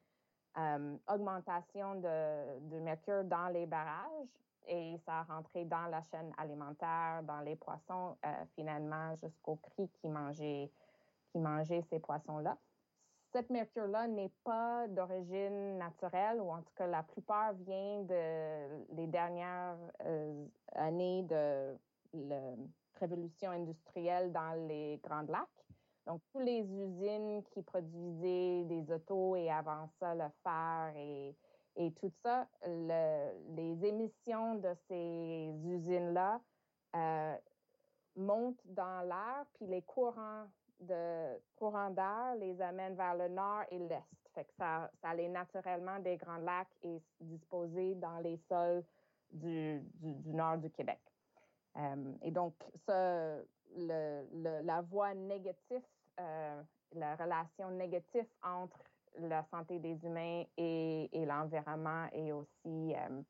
augmentation 1.08 1.96
de, 1.96 2.60
de 2.70 2.80
mercure 2.80 3.24
dans 3.24 3.48
les 3.48 3.66
barrages 3.66 4.28
et 4.68 4.98
ça 5.06 5.20
a 5.20 5.24
rentré 5.24 5.66
dans 5.66 5.88
la 5.88 6.02
chaîne 6.04 6.32
alimentaire, 6.38 7.24
dans 7.24 7.42
les 7.42 7.56
poissons, 7.56 8.18
euh, 8.26 8.46
finalement, 8.56 9.16
jusqu'au 9.16 9.56
cri 9.56 9.90
qui 10.02 10.08
mangeait, 10.08 10.72
qui 11.32 11.40
mangeait 11.40 11.84
ces 11.90 12.00
poissons-là. 12.00 12.58
Cette 13.32 13.50
mercure-là 13.52 14.08
n'est 14.08 14.32
pas 14.44 14.88
d'origine 14.88 15.78
naturelle, 15.78 16.42
ou 16.42 16.50
en 16.52 16.62
tout 16.62 16.74
cas, 16.76 16.88
la 16.88 17.04
plupart 17.04 17.54
vient 17.54 18.02
de 18.02 18.96
les 18.96 19.08
dernières 19.08 19.78
euh, 20.06 20.46
années 20.74 21.24
de 21.24 21.78
la 22.14 22.56
révolution 22.96 23.52
industrielle 23.52 24.32
dans 24.32 24.68
les 24.68 25.00
Grands 25.04 25.28
Lacs. 25.28 25.48
Donc, 26.08 26.22
toutes 26.32 26.44
les 26.44 26.62
usines 26.62 27.44
qui 27.52 27.62
produisaient 27.62 28.64
des 28.64 28.92
autos 28.92 29.36
et 29.36 29.52
avant 29.52 29.88
ça, 30.00 30.16
le 30.16 30.28
fer 30.44 30.94
et 30.96 31.36
et 31.76 31.92
tout 31.94 32.12
ça, 32.24 32.48
les 32.66 33.86
émissions 33.86 34.56
de 34.56 34.74
ces 34.88 35.54
usines-là 35.64 36.42
euh, 36.96 37.38
montent 38.16 38.62
dans 38.66 39.02
l'air, 39.08 39.46
puis 39.54 39.68
les 39.68 39.82
courants 39.84 40.46
de 40.80 41.38
courants 41.56 41.90
d'air 41.90 42.36
les 42.38 42.62
amènent 42.62 42.96
vers 42.96 43.16
le 43.16 43.28
nord 43.28 43.64
et 43.70 43.80
l'est. 43.80 44.04
Fait 44.34 44.46
que 44.46 44.54
ça, 44.58 44.90
ça 45.02 45.10
allait 45.10 45.28
naturellement 45.28 46.00
des 46.00 46.18
grands 46.18 46.38
lacs 46.38 46.74
et 46.84 47.02
disposés 47.20 47.96
dans 47.96 48.20
les 48.20 48.38
sols 48.48 48.84
du, 49.32 49.82
du, 49.96 50.34
nord 50.34 50.58
du 50.58 50.70
Québec. 50.70 51.00
Euh, 51.78 52.14
et 52.22 52.32
donc, 52.32 52.56
ça, 52.86 53.38
le, 53.76 54.62
la 54.64 54.82
voie 54.82 55.14
négative, 55.14 55.84
euh, 56.20 56.62
la 56.94 57.16
relation 57.16 57.72
négative 57.72 58.26
entre 58.42 58.80
la 59.18 59.44
santé 59.52 59.80
des 59.80 59.98
humains 60.04 60.44
et, 60.58 61.10
l'environnement 61.26 62.08
est 62.12 62.32
aussi 62.32 62.96
euh, 62.96 63.22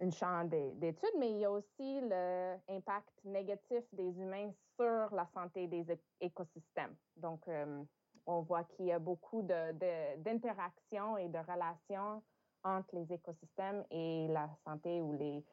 une 0.00 0.12
champ 0.12 0.44
d'études, 0.44 1.16
mais 1.18 1.30
il 1.30 1.38
y 1.38 1.44
a 1.44 1.50
aussi 1.50 2.00
l'impact 2.00 3.12
négatif 3.24 3.82
des 3.92 4.18
humains 4.18 4.50
sur 4.76 5.14
la 5.14 5.28
santé 5.34 5.66
des 5.68 5.86
écosystèmes. 6.20 6.96
Donc, 7.16 7.46
euh, 7.48 7.82
on 8.26 8.42
voit 8.42 8.64
qu'il 8.64 8.86
y 8.86 8.92
a 8.92 8.98
beaucoup 8.98 9.42
d'interactions 9.42 11.16
et 11.16 11.28
de 11.28 11.38
relations 11.38 12.22
entre 12.64 12.94
les 12.94 13.12
écosystèmes 13.12 13.84
et 13.90 14.28
la 14.28 14.48
santé 14.64 15.00
ou 15.00 15.12
les, 15.14 15.44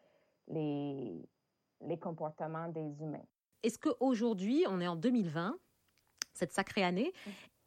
les, 0.48 1.30
les 1.82 1.98
comportements 1.98 2.68
des 2.68 3.02
humains. 3.02 3.26
Est-ce 3.64 3.80
qu'aujourd'hui, 3.80 4.66
on 4.68 4.80
est 4.80 4.88
en 4.88 4.96
2020, 4.96 5.58
cette 6.34 6.54
sacrée 6.54 6.84
année, 6.84 7.12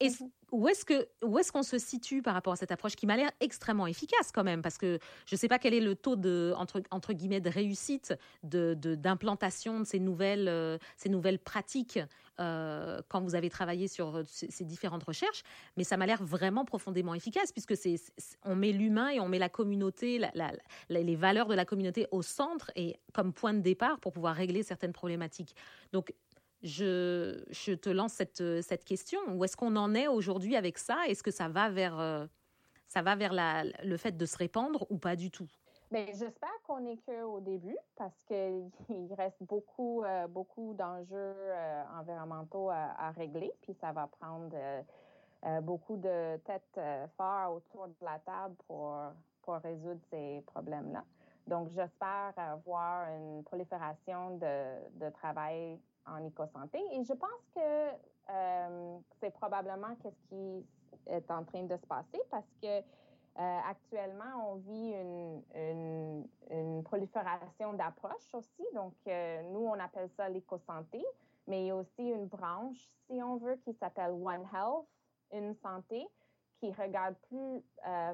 est 0.07 0.23
où 0.53 0.69
est-ce 0.69 0.85
que 0.85 1.09
est-ce 1.39 1.51
qu'on 1.51 1.63
se 1.63 1.79
situe 1.79 2.21
par 2.21 2.35
rapport 2.35 2.53
à 2.53 2.57
cette 2.57 2.71
approche 2.71 2.95
qui 2.95 3.07
m'a 3.07 3.17
l'air 3.17 3.31
extrêmement 3.41 3.87
efficace 3.87 4.31
quand 4.33 4.45
même? 4.45 4.61
Parce 4.61 4.77
que 4.77 4.99
je 5.27 5.35
ne 5.35 5.39
sais 5.39 5.49
pas 5.49 5.59
quel 5.59 5.73
est 5.73 5.81
le 5.81 5.97
taux 5.97 6.15
de 6.15 6.53
entre 6.57 6.83
entre 6.91 7.15
guillemets 7.15 7.41
de 7.41 7.49
réussite 7.49 8.15
d'implantation 8.43 9.81
de, 9.81 9.85
ces 9.85 9.99
nouvelles 9.99 10.49
euh, 10.49 10.77
ces 10.97 11.09
nouvelles 11.09 11.39
pratiques 11.39 11.99
euh, 12.39 13.01
quand 13.09 13.23
vous 13.23 13.35
avez 13.35 13.49
travaillé 13.49 13.89
sur 13.89 14.17
euh, 14.17 14.23
ces, 14.27 14.65
différentes 14.65 15.05
recherches. 15.05 15.43
Mais 15.79 15.85
ça 15.85 15.97
m'a 15.97 16.07
l'air 16.07 16.23
vraiment 16.23 16.67
profondément 16.67 17.15
efficace 17.15 17.51
puisque 17.51 17.77
c'est 17.77 17.97
on 18.45 18.55
met 18.55 18.73
l'humain 18.73 19.09
et 19.09 19.21
on 19.21 19.29
met 19.29 19.39
la 19.39 19.49
communauté 19.49 20.21
les 20.91 21.17
valeurs 21.17 21.49
de 21.49 21.55
la 21.55 21.65
communauté 21.65 22.07
au 22.11 22.21
centre 22.21 22.71
et 22.77 22.97
comme 23.15 23.33
point 23.33 23.55
de 23.55 23.61
départ 23.61 23.99
pour 24.01 24.13
pouvoir 24.13 24.37
régler 24.37 24.63
certaines 24.63 24.93
problématiques. 24.93 25.57
Donc 25.93 26.13
je, 26.63 27.75
te 27.75 27.91
lance 27.91 28.13
cette, 28.13 28.85
question. 28.85 29.19
Où 29.35 29.45
est-ce 29.45 29.57
qu'on 29.57 29.77
en 29.77 29.95
est 29.95 30.09
aujourd'hui 30.09 30.57
avec 30.57 30.79
ça? 30.79 31.07
Est-ce 31.09 31.23
que 31.23 31.31
ça 31.31 31.49
va 31.49 31.69
vers, 31.69 31.99
euh, 31.99 32.27
ça 32.89 33.03
va 33.03 33.17
vers 33.17 33.33
le 33.35 33.97
fait 33.97 34.17
de 34.17 34.27
se 34.27 34.37
répandre 34.37 34.87
ou 34.91 34.99
pas 34.99 35.17
du 35.17 35.31
tout? 35.31 35.49
Bien, 35.91 36.07
j'espère 36.07 36.55
qu'on 36.67 36.81
n'est 36.81 36.97
qu'au 36.99 37.41
début 37.41 37.77
parce 37.97 38.23
qu'il 38.25 38.71
reste 39.19 39.43
beaucoup, 39.43 40.03
euh, 40.05 40.27
beaucoup 40.27 40.73
d'enjeux 40.75 41.13
euh, 41.15 41.83
environnementaux 41.99 42.71
à, 42.71 43.11
régler, 43.11 43.53
puis 43.61 43.75
ça 43.81 43.93
va 43.93 44.07
prendre 44.07 44.57
beaucoup 45.63 45.97
de 45.97 46.37
têtes 46.45 46.81
fortes 47.17 47.57
autour 47.57 47.89
de 47.89 48.05
la 48.05 48.21
table 48.21 48.55
pour, 48.69 48.97
pour 49.43 49.57
résoudre 49.57 50.01
ces 50.09 50.41
problèmes-là. 50.47 51.05
Donc, 51.49 51.69
j'espère 51.71 52.33
voir 52.65 53.09
une 53.11 53.43
prolifération 53.43 54.37
de, 54.39 55.01
de 55.05 55.11
travail 55.11 55.81
en 56.07 56.25
éco-santé. 56.25 56.79
Et 56.93 57.05
je 57.05 57.13
pense 57.13 57.49
que 57.55 57.91
euh, 58.31 58.99
c'est 59.21 59.33
probablement 59.35 59.95
ce 60.03 60.09
qui 60.29 60.67
est 61.07 61.31
en 61.31 61.45
train 61.45 61.65
de 61.65 61.77
se 61.77 61.87
passer 61.87 62.21
parce 62.31 62.47
que 62.63 62.81
euh, 63.39 63.59
actuellement, 63.69 64.53
on 64.53 64.57
vit 64.57 64.95
une, 64.95 66.83
prolifération 66.85 67.73
d'approches 67.73 68.35
aussi. 68.35 68.65
Donc, 68.75 68.95
euh, 69.07 69.43
nous, 69.51 69.61
on 69.61 69.79
appelle 69.79 70.11
ça 70.17 70.29
l'éco-santé, 70.29 71.03
mais 71.47 71.63
il 71.63 71.67
y 71.69 71.71
a 71.71 71.77
aussi 71.77 72.03
une 72.03 72.27
branche, 72.27 72.91
si 73.07 73.23
on 73.23 73.37
veut, 73.37 73.57
qui 73.65 73.73
s'appelle 73.75 74.11
One 74.11 74.47
Health, 74.53 74.87
une 75.33 75.55
santé, 75.55 76.07
qui 76.61 76.71
regarde 76.73 77.17
plus 77.29 77.65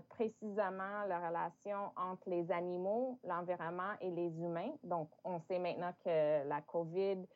précisément 0.09 1.05
la 1.09 1.29
relation 1.29 1.91
entre 1.97 2.31
les 2.31 2.51
animaux, 2.53 3.19
l'environnement 3.25 3.93
et 4.01 4.11
les 4.11 4.29
humains. 4.41 4.73
Donc, 4.85 5.11
on 5.25 5.41
sait 5.41 5.59
maintenant 5.59 5.93
que 6.05 6.49
la 6.49 6.61
COVID 6.63 7.27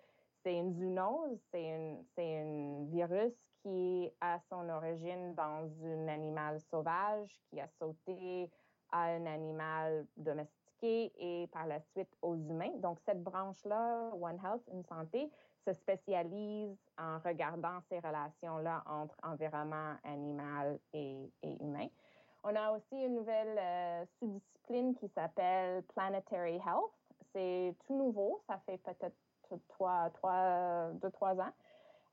c'est 0.43 0.57
une 0.57 0.73
zoonose, 0.75 1.39
c'est 1.51 1.73
un 2.19 2.85
virus 2.91 3.35
qui 3.63 4.11
a 4.21 4.39
son 4.49 4.69
origine 4.69 5.35
dans 5.35 5.71
un 5.85 6.09
animal 6.09 6.61
sauvage 6.61 7.41
qui 7.49 7.61
a 7.61 7.69
sauté 7.79 8.51
à 8.91 9.05
un 9.05 9.27
animal 9.27 10.07
domestiqué 10.17 11.13
et 11.17 11.47
par 11.49 11.67
la 11.67 11.81
suite 11.81 12.11
aux 12.23 12.35
humains. 12.35 12.77
Donc, 12.79 12.99
cette 13.07 13.23
branche-là, 13.23 14.11
One 14.21 14.39
Health, 14.45 14.63
une 14.73 14.85
santé, 14.85 15.31
se 15.65 15.73
spécialise 15.73 16.77
en 16.99 17.19
regardant 17.21 17.81
ces 17.89 18.01
relations-là 18.01 18.83
entre 18.87 19.17
environnement 19.23 19.95
animal 20.03 20.81
et, 20.93 21.31
humain. 21.61 21.87
On 22.43 22.55
a 22.57 22.73
aussi 22.73 22.97
une 22.97 23.15
nouvelle 23.15 23.57
euh, 23.57 24.05
sous-discipline 24.19 24.97
qui 24.97 25.09
s'appelle 25.09 25.85
Planetary 25.95 26.57
Health. 26.57 26.91
C'est 27.33 27.77
tout 27.87 27.97
nouveau, 27.97 28.43
ça 28.49 28.59
fait 28.67 28.79
peut-être 28.79 29.17
trois, 29.69 30.11
trois, 30.11 30.91
deux, 30.95 31.11
trois 31.11 31.39
ans. 31.41 31.53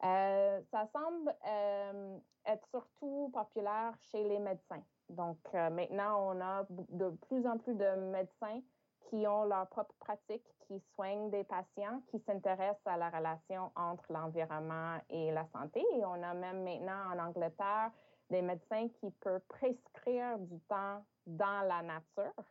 Euh, 0.03 0.61
ça 0.71 0.87
semble 0.93 1.35
euh, 1.45 2.17
être 2.45 2.65
surtout 2.69 3.31
populaire 3.33 3.93
chez 4.11 4.23
les 4.23 4.39
médecins. 4.39 4.81
Donc, 5.09 5.37
euh, 5.53 5.69
maintenant, 5.69 6.33
on 6.33 6.41
a 6.41 6.65
de 6.69 7.09
plus 7.27 7.45
en 7.45 7.57
plus 7.57 7.75
de 7.75 7.95
médecins 8.11 8.61
qui 9.09 9.27
ont 9.27 9.43
leur 9.45 9.67
propre 9.67 9.93
pratique, 9.99 10.45
qui 10.67 10.79
soignent 10.93 11.29
des 11.31 11.43
patients, 11.43 12.01
qui 12.11 12.19
s'intéressent 12.19 12.85
à 12.85 12.95
la 12.95 13.09
relation 13.09 13.71
entre 13.75 14.05
l'environnement 14.09 14.99
et 15.09 15.31
la 15.31 15.45
santé. 15.47 15.83
Et 15.95 16.05
on 16.05 16.23
a 16.23 16.33
même 16.33 16.63
maintenant 16.63 17.11
en 17.13 17.19
Angleterre 17.19 17.91
des 18.29 18.41
médecins 18.41 18.87
qui 18.99 19.09
peuvent 19.19 19.41
prescrire 19.49 20.37
du 20.37 20.59
temps 20.61 21.03
dans 21.25 21.67
la 21.67 21.81
nature 21.81 22.43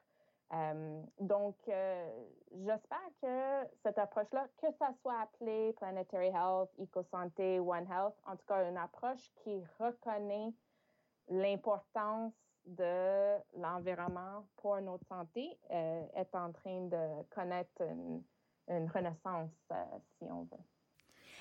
euh, 0.52 1.02
donc, 1.20 1.56
euh, 1.68 2.10
j'espère 2.52 3.10
que 3.20 3.68
cette 3.82 3.98
approche-là, 3.98 4.46
que 4.56 4.68
ça 4.78 4.90
soit 5.02 5.20
appelé 5.20 5.74
Planetary 5.74 6.28
Health, 6.28 6.70
EcoSanté, 6.80 7.60
One 7.60 7.86
Health, 7.90 8.14
en 8.24 8.36
tout 8.36 8.46
cas 8.46 8.68
une 8.68 8.78
approche 8.78 9.30
qui 9.42 9.62
reconnaît 9.78 10.52
l'importance 11.28 12.32
de 12.64 13.36
l'environnement 13.58 14.46
pour 14.56 14.80
notre 14.80 15.06
santé, 15.06 15.58
euh, 15.70 16.06
est 16.14 16.34
en 16.34 16.52
train 16.52 16.86
de 16.86 17.22
connaître 17.30 17.82
une, 17.82 18.22
une 18.68 18.88
renaissance, 18.88 19.50
si 20.18 20.24
on 20.30 20.44
veut. 20.44 20.64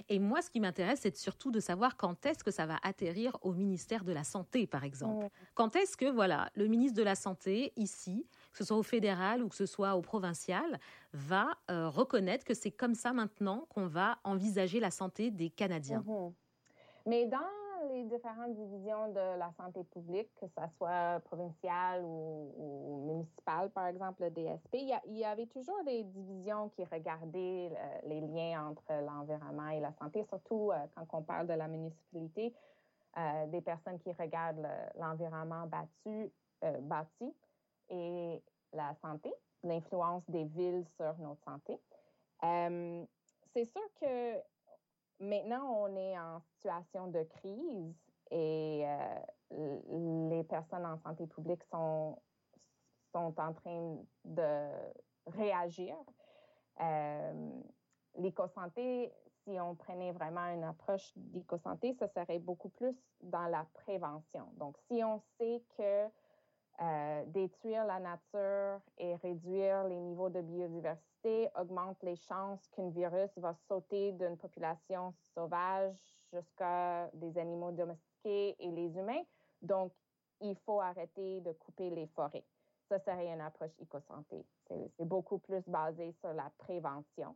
Et 0.10 0.20
moi, 0.20 0.42
ce 0.42 0.50
qui 0.50 0.60
m'intéresse, 0.60 1.00
c'est 1.02 1.16
surtout 1.16 1.52
de 1.52 1.60
savoir 1.60 1.98
quand 1.98 2.26
est-ce 2.26 2.44
que 2.44 2.52
ça 2.52 2.66
va 2.66 2.78
atterrir 2.84 3.38
au 3.42 3.54
ministère 3.54 4.04
de 4.04 4.12
la 4.12 4.24
Santé, 4.24 4.68
par 4.68 4.84
exemple. 4.84 5.26
Mm. 5.26 5.30
Quand 5.56 5.76
est-ce 5.76 5.98
que, 5.98 6.10
voilà, 6.10 6.50
le 6.56 6.68
ministre 6.68 6.98
de 6.98 7.04
la 7.04 7.16
Santé, 7.16 7.74
ici, 7.76 8.28
que 8.58 8.64
ce 8.64 8.68
soit 8.70 8.78
au 8.78 8.84
fédéral 8.84 9.44
ou 9.44 9.50
que 9.50 9.56
ce 9.56 9.68
soit 9.68 9.96
au 9.96 10.02
provincial, 10.02 10.80
va 11.14 11.50
euh, 11.70 11.90
reconnaître 11.90 12.44
que 12.44 12.56
c'est 12.56 12.72
comme 12.72 12.96
ça 12.96 13.14
maintenant 13.14 13.68
qu'on 13.70 13.86
va 13.86 14.18
envisager 14.24 14.80
la 14.80 14.90
santé 14.90 15.30
des 15.30 15.52
Canadiens. 15.52 16.04
Mm-hmm. 16.08 16.34
Mais 17.06 17.26
dans 17.28 17.38
les 17.90 18.04
différentes 18.06 18.56
divisions 18.56 19.10
de 19.10 19.38
la 19.38 19.52
santé 19.58 19.84
publique, 19.84 20.30
que 20.42 20.48
ce 20.48 20.62
soit 20.78 21.20
provinciale 21.26 22.02
ou, 22.04 23.06
municipale, 23.06 23.70
par 23.70 23.86
exemple, 23.86 24.24
le 24.24 24.32
DSP, 24.32 24.74
il 24.74 25.18
y, 25.18 25.24
avait 25.24 25.46
toujours 25.46 25.84
des 25.86 26.04
divisions 26.04 26.70
qui 26.70 26.84
regardaient 26.84 27.72
les 28.08 28.22
liens 28.22 28.70
entre 28.70 28.92
l'environnement 29.06 29.70
et 29.70 29.80
la 29.80 29.94
santé, 30.02 30.26
surtout 30.28 30.72
quand 30.96 31.06
on 31.14 31.22
parle 31.22 31.48
de 31.48 31.54
la 31.54 31.68
municipalité, 31.68 32.54
des 33.48 33.62
personnes 33.62 34.00
qui 34.00 34.12
regardent 34.12 34.68
l'environnement 35.00 35.68
bâti 35.68 36.32
et 37.90 38.42
la 38.74 38.94
santé, 39.02 39.34
l'influence 39.64 40.24
des 40.30 40.46
villes 40.46 40.86
sur 40.96 41.18
notre 41.20 41.42
santé. 41.44 41.80
c'est 43.54 43.66
sûr 43.66 43.82
que 44.00 44.38
maintenant, 45.20 45.66
on 45.82 45.96
est 45.96 46.18
en 46.18 46.40
situation 46.40 47.08
de 47.08 47.24
crise 47.24 47.96
et 48.32 48.86
euh, 48.86 50.30
les 50.30 50.44
personnes 50.44 50.86
en 50.86 50.98
santé 51.00 51.26
publique 51.28 51.64
sont, 51.72 52.18
sont 53.12 53.34
en 53.38 53.54
train 53.54 53.98
de 54.26 54.70
réagir. 55.28 55.96
Euh, 56.82 57.52
l'éco-santé, 58.18 59.12
si 59.44 59.60
on 59.60 59.76
prenait 59.76 60.12
vraiment 60.12 60.48
une 60.54 60.64
approche 60.64 61.12
d'éco-santé, 61.16 61.96
ce 62.00 62.08
serait 62.08 62.40
beaucoup 62.40 62.70
plus 62.70 62.96
dans 63.22 63.48
la 63.48 63.66
prévention. 63.74 64.50
Donc, 64.58 64.78
si 64.88 65.04
on 65.04 65.22
sait 65.38 65.64
que 65.78 66.08
euh, 66.80 67.24
détruire 67.28 67.86
la 67.86 68.00
nature 68.00 68.80
et 69.00 69.16
réduire 69.16 69.86
les 69.86 70.00
niveaux 70.00 70.30
de 70.30 70.42
biodiversité 70.42 71.50
augmente 71.60 71.98
les 72.04 72.16
chances 72.16 72.68
qu'un 72.70 72.90
virus 72.90 73.32
va 73.38 73.56
sauter 73.68 74.12
d'une 74.12 74.38
population 74.38 75.14
sauvage 75.34 75.98
jusqu'à 76.32 77.10
des 77.14 77.38
animaux 77.40 77.72
domestiqués 77.72 78.56
et 78.60 78.72
les 78.72 78.96
humains. 78.96 79.24
Donc, 79.62 79.92
il 80.42 80.56
faut 80.66 80.80
arrêter 80.80 81.42
de 81.42 81.52
couper 81.54 81.90
les 81.90 82.08
forêts. 82.08 82.46
Ça 82.90 83.00
serait 83.00 83.34
une 83.34 83.42
approche 83.42 83.74
éco-santé. 83.80 84.46
C'est 84.68 85.06
beaucoup 85.06 85.40
plus 85.40 85.68
basé 85.68 86.12
sur 86.22 86.32
la 86.34 86.52
prévention. 86.58 87.36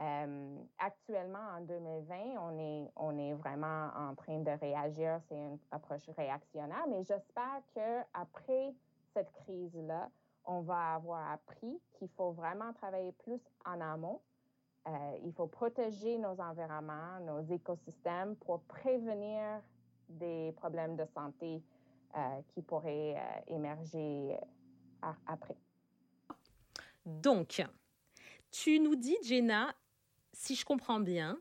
Euh, 0.00 0.56
actuellement, 0.78 1.46
en 1.56 1.60
2020, 1.60 2.90
on 2.96 3.18
est, 3.18 3.34
vraiment 3.34 3.90
en 3.96 4.14
train 4.14 4.40
de 4.40 4.50
réagir. 4.50 5.20
C'est 5.28 5.36
une 5.36 5.58
approche 5.70 6.08
réactionnaire, 6.16 6.84
mais 6.88 7.04
j'espère 7.04 7.62
qu'après 7.74 8.74
cette 9.12 9.30
crise-là, 9.32 10.10
on 10.46 10.60
va 10.60 10.94
avoir 10.94 11.30
appris 11.30 11.80
qu'il 11.92 12.08
faut 12.16 12.32
vraiment 12.32 12.72
travailler 12.72 13.12
plus 13.12 13.40
en 13.64 13.80
amont. 13.80 14.20
Euh, 14.86 15.18
il 15.24 15.32
faut 15.32 15.46
protéger 15.46 16.18
nos 16.18 16.38
environnements, 16.40 17.20
nos 17.20 17.40
écosystèmes 17.54 18.36
pour 18.36 18.60
prévenir 18.64 19.62
des 20.08 20.52
problèmes 20.56 20.96
de 20.96 21.06
santé 21.14 21.62
euh, 22.16 22.42
qui 22.48 22.62
pourraient 22.62 23.16
émerger 23.46 24.36
après. 25.26 25.56
Donc, 27.06 27.62
tu 28.50 28.78
nous 28.80 28.96
dis, 28.96 29.16
Jenna, 29.22 29.74
si 30.34 30.54
je 30.54 30.64
comprends 30.64 31.00
bien, 31.00 31.40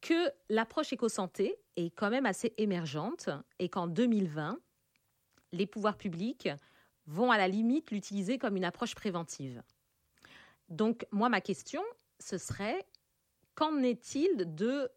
que 0.00 0.32
l'approche 0.48 0.92
éco-santé 0.92 1.56
est 1.76 1.90
quand 1.90 2.10
même 2.10 2.26
assez 2.26 2.54
émergente 2.56 3.28
et 3.58 3.68
qu'en 3.68 3.86
2020, 3.86 4.58
les 5.52 5.66
pouvoirs 5.66 5.98
publics 5.98 6.48
vont 7.06 7.30
à 7.30 7.38
la 7.38 7.48
limite 7.48 7.90
l'utiliser 7.90 8.38
comme 8.38 8.56
une 8.56 8.64
approche 8.64 8.94
préventive. 8.94 9.62
Donc, 10.68 11.06
moi, 11.10 11.28
ma 11.28 11.40
question, 11.40 11.82
ce 12.20 12.38
serait 12.38 12.86
qu'en 13.54 13.82
est-il 13.82 14.54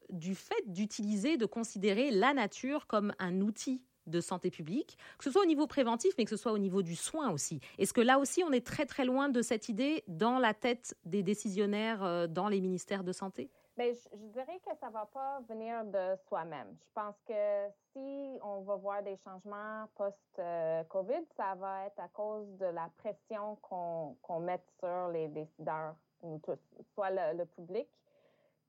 du 0.10 0.36
fait 0.36 0.64
d'utiliser, 0.72 1.38
de 1.38 1.46
considérer 1.46 2.12
la 2.12 2.34
nature 2.34 2.86
comme 2.86 3.14
un 3.18 3.42
outil 3.42 3.84
de 4.12 4.22
santé 4.22 4.52
publique, 4.52 4.98
que 5.18 5.24
ce 5.24 5.32
soit 5.32 5.42
au 5.42 5.48
niveau 5.48 5.68
préventif, 5.68 6.14
mais 6.18 6.26
que 6.26 6.30
ce 6.30 6.38
soit 6.38 6.52
au 6.52 6.60
niveau 6.60 6.82
du 6.84 6.96
soin 6.96 7.32
aussi. 7.32 7.60
Est-ce 7.80 7.94
que 7.94 8.02
là 8.02 8.20
aussi, 8.20 8.44
on 8.44 8.52
est 8.52 8.66
très 8.66 8.86
très 8.86 9.06
loin 9.06 9.30
de 9.30 9.42
cette 9.42 9.70
idée 9.70 10.04
dans 10.08 10.38
la 10.38 10.54
tête 10.54 10.96
des 11.06 11.24
décisionnaires 11.24 12.04
euh, 12.04 12.28
dans 12.28 12.48
les 12.48 12.62
ministères 12.62 13.04
de 13.04 13.12
santé? 13.12 13.50
Bien, 13.78 13.94
je, 13.94 14.18
dirais 14.34 14.60
que 14.66 14.76
ça 14.80 14.88
ne 14.88 14.92
va 14.92 15.06
pas 15.06 15.40
venir 15.48 15.86
de 15.86 16.16
soi-même. 16.28 16.76
Je 16.82 16.94
pense 16.94 17.16
que 17.26 17.70
si 17.94 18.38
on 18.44 18.62
va 18.62 18.76
voir 18.76 19.02
des 19.02 19.18
changements 19.24 19.88
post-COVID, 19.96 21.26
ça 21.38 21.56
va 21.56 21.86
être 21.86 22.00
à 22.00 22.10
cause 22.10 22.46
de 22.58 22.66
la 22.66 22.90
pression 22.98 23.56
qu'on 23.62 24.40
met 24.42 24.62
sur 24.80 25.08
les 25.14 25.30
décideurs, 25.30 25.96
nous 26.22 26.40
tous, 26.40 26.60
soit 26.94 27.12
le, 27.12 27.46
public 27.46 27.88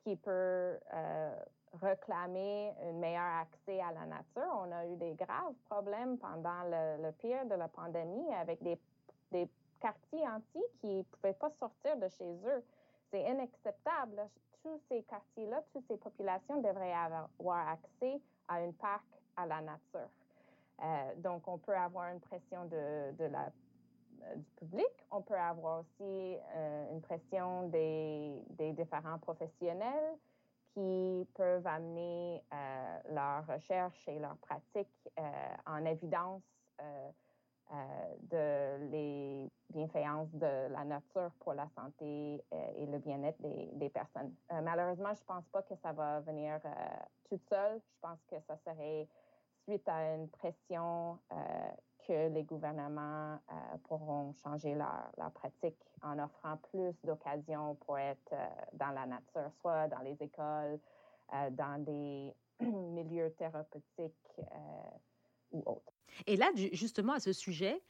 qui 0.05 0.17
peut 0.17 0.79
euh, 0.95 1.37
réclamer 1.81 2.75
un 2.83 2.93
meilleur 2.93 3.41
accès 3.41 3.81
à 3.81 3.93
la 3.93 4.07
nature. 4.07 4.51
On 4.61 4.73
a 4.73 4.87
eu 4.87 4.97
des 4.97 5.15
graves 5.15 5.55
problèmes 5.71 6.19
pendant 6.19 6.65
le, 6.65 7.11
pire 7.13 7.47
de 7.47 7.55
la 7.55 7.69
pandémie 7.69 8.33
avec 8.35 8.63
des, 8.63 8.79
quartiers 9.81 10.29
entiers 10.29 10.69
qui 10.81 10.87
ne 10.87 11.03
pouvaient 11.03 11.33
pas 11.33 11.51
sortir 11.59 11.97
de 11.97 12.09
chez 12.09 12.33
eux. 12.47 12.65
C'est 13.11 13.23
inacceptable. 13.23 14.29
Tous 14.63 14.81
ces 14.89 15.03
quartiers-là, 15.03 15.61
toutes 15.73 15.87
ces 15.89 15.97
populations 15.97 16.61
devraient 16.61 16.93
avoir 16.93 17.69
accès 17.69 18.21
à 18.47 18.57
un 18.57 18.71
parc 18.73 19.05
à 19.37 19.47
la 19.47 19.61
nature. 19.61 20.09
Euh, 20.83 21.15
donc, 21.17 21.49
on 21.49 21.59
peut 21.59 21.77
avoir 21.77 22.13
une 22.13 22.21
pression 22.21 22.67
de, 22.67 22.77
euh, 22.77 23.11
du 24.37 24.51
public. 24.57 24.87
On 25.11 25.21
peut 25.21 25.35
avoir 25.35 25.81
aussi 25.81 26.37
euh, 26.55 26.93
une 26.93 27.01
pression 27.01 27.69
des, 27.71 28.41
des 28.51 28.73
différents 28.73 29.19
professionnels 29.19 30.17
qui 30.75 31.27
peuvent 31.35 31.67
amener 31.67 32.43
euh, 32.53 32.99
leur 33.11 33.47
recherche 33.47 34.09
et 34.09 34.19
leur 34.19 34.37
pratique 34.39 34.89
euh, 35.19 35.23
en 35.67 35.85
évidence 35.85 36.43
euh, 36.81 37.11
de 38.31 38.91
les 38.91 39.51
bienfayances 39.71 40.33
de 40.35 40.69
la 40.73 40.85
nature 40.85 41.31
pour 41.41 41.55
la 41.55 41.69
santé 41.71 42.45
et 42.77 42.85
le 42.85 42.99
bien-être 42.99 43.41
des, 43.41 43.89
personnes. 43.89 44.35
malheureusement, 44.63 45.15
je 45.15 45.21
ne 45.21 45.27
pense 45.27 45.49
pas 45.49 45.63
que 45.63 45.75
ça 45.77 45.93
va 45.93 46.21
venir 46.21 46.61
toute 47.31 47.43
seule. 47.49 47.81
Je 47.81 47.99
pense 48.03 48.19
que 48.27 48.39
ça 48.47 48.59
serait 48.59 49.09
suite 49.65 49.89
à 49.89 50.17
une 50.17 50.29
pression 50.29 51.19
que 52.07 52.29
les 52.29 52.43
gouvernements 52.45 53.35
euh, 53.35 53.79
pourront 53.85 54.33
changer 54.43 54.75
leur, 54.75 55.11
leur, 55.19 55.31
pratique 55.33 55.79
en 56.03 56.19
offrant 56.19 56.57
plus 56.71 56.95
d'occasions 57.05 57.77
pour 57.87 57.99
être 57.99 58.33
euh, 58.33 58.47
dans 58.75 58.91
la 58.91 59.07
nature, 59.07 59.51
soit 59.61 59.89
dans 59.89 60.01
les 60.01 60.17
écoles, 60.21 60.79
euh, 61.33 61.51
dans 61.51 61.83
des 61.83 62.33
milieux 62.61 63.33
thérapeutiques 63.39 64.41
ou 65.53 65.63
autres. 65.67 65.93
Et 66.27 66.37
là, 66.37 66.51
justement, 66.55 67.15
à 67.15 67.21
ce 67.21 67.33
sujet, 67.33 67.83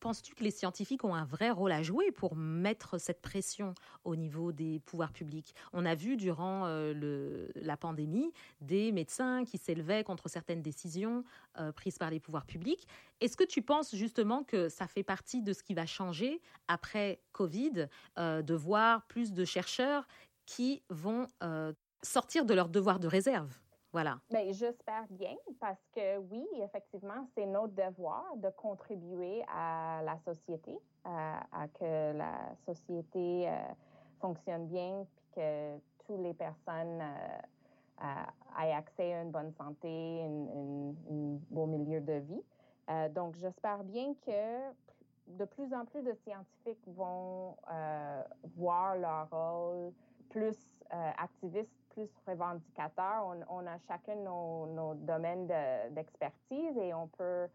penses-tu 0.00 0.34
que 0.34 0.44
les 0.44 0.50
scientifiques 0.50 1.04
ont 1.04 1.14
un 1.14 1.24
vrai 1.24 1.50
rôle 1.50 1.72
à 1.72 1.82
jouer 1.82 2.10
pour 2.12 2.36
mettre 2.36 2.98
cette 2.98 3.20
pression 3.20 3.74
au 4.04 4.16
niveau 4.16 4.52
des 4.52 4.80
pouvoirs 4.80 5.12
publics? 5.12 5.54
On 5.72 5.84
a 5.84 5.94
vu 5.94 6.16
durant 6.16 6.66
euh, 6.66 7.48
la 7.54 7.76
pandémie 7.76 8.32
des 8.60 8.92
médecins 8.92 9.44
qui 9.44 9.58
s'élevaient 9.58 10.04
contre 10.04 10.28
certaines 10.28 10.62
décisions 10.62 11.24
euh, 11.58 11.72
prises 11.72 11.98
par 11.98 12.10
les 12.10 12.20
pouvoirs 12.20 12.46
publics. 12.46 12.86
Est-ce 13.20 13.36
que 13.36 13.44
tu 13.44 13.62
penses 13.62 13.94
justement 13.94 14.44
que 14.44 14.68
ça 14.68 14.86
fait 14.86 15.04
partie 15.04 15.42
de 15.42 15.52
ce 15.52 15.62
qui 15.62 15.74
va 15.74 15.86
changer 15.86 16.40
après 16.68 17.20
Covid, 17.32 17.88
euh, 18.18 18.42
de 18.42 18.54
voir 18.54 19.06
plus 19.06 19.32
de 19.32 19.44
chercheurs 19.44 20.06
qui 20.44 20.82
vont 20.90 21.26
sortir 22.02 22.44
de 22.44 22.54
leur 22.54 22.68
devoir 22.68 23.00
de 23.00 23.08
réserve? 23.08 23.58
Voilà. 23.92 24.18
Bien, 24.30 24.52
j'espère 24.52 25.06
bien 25.10 25.36
parce 25.60 25.80
que 25.94 26.18
oui, 26.18 26.46
effectivement, 26.62 27.26
c'est 27.34 27.46
notre 27.46 27.74
devoir 27.74 28.36
de 28.36 28.50
contribuer 28.50 29.42
à 29.48 30.02
la 30.04 30.18
société, 30.18 30.76
à, 31.04 31.66
que 31.78 32.12
la 32.12 32.54
société 32.66 33.48
euh, 33.48 33.56
fonctionne 34.20 34.66
bien, 34.66 35.06
puis 35.14 35.24
que 35.36 35.78
toutes 36.04 36.20
les 36.20 36.34
personnes 36.34 37.00
euh, 37.00 38.62
aient 38.62 38.72
accès 38.72 39.14
à 39.14 39.22
une 39.22 39.30
bonne 39.30 39.52
santé, 39.52 40.24
un 40.24 40.94
beau 41.50 41.66
milieu 41.66 42.00
de 42.00 42.14
vie. 42.14 42.42
Euh, 42.90 43.08
donc, 43.08 43.36
j'espère 43.36 43.82
bien 43.84 44.14
que 44.26 44.72
de 45.28 45.44
plus 45.44 45.72
en 45.72 45.84
plus 45.86 46.02
de 46.02 46.12
scientifiques 46.12 46.86
vont 46.88 47.56
voir 48.56 48.96
leur 48.96 49.28
rôle 49.30 49.92
plus 50.28 50.56
activiste 50.90 51.85
plus 51.96 52.10
revendicateurs. 52.26 53.26
On, 53.48 53.66
a 53.66 53.78
chacun 53.88 54.16
nos, 54.16 54.94
domaines 54.94 55.46
d'expertise 55.90 56.76
et 56.76 56.92
on 56.92 57.08
peut 57.08 57.48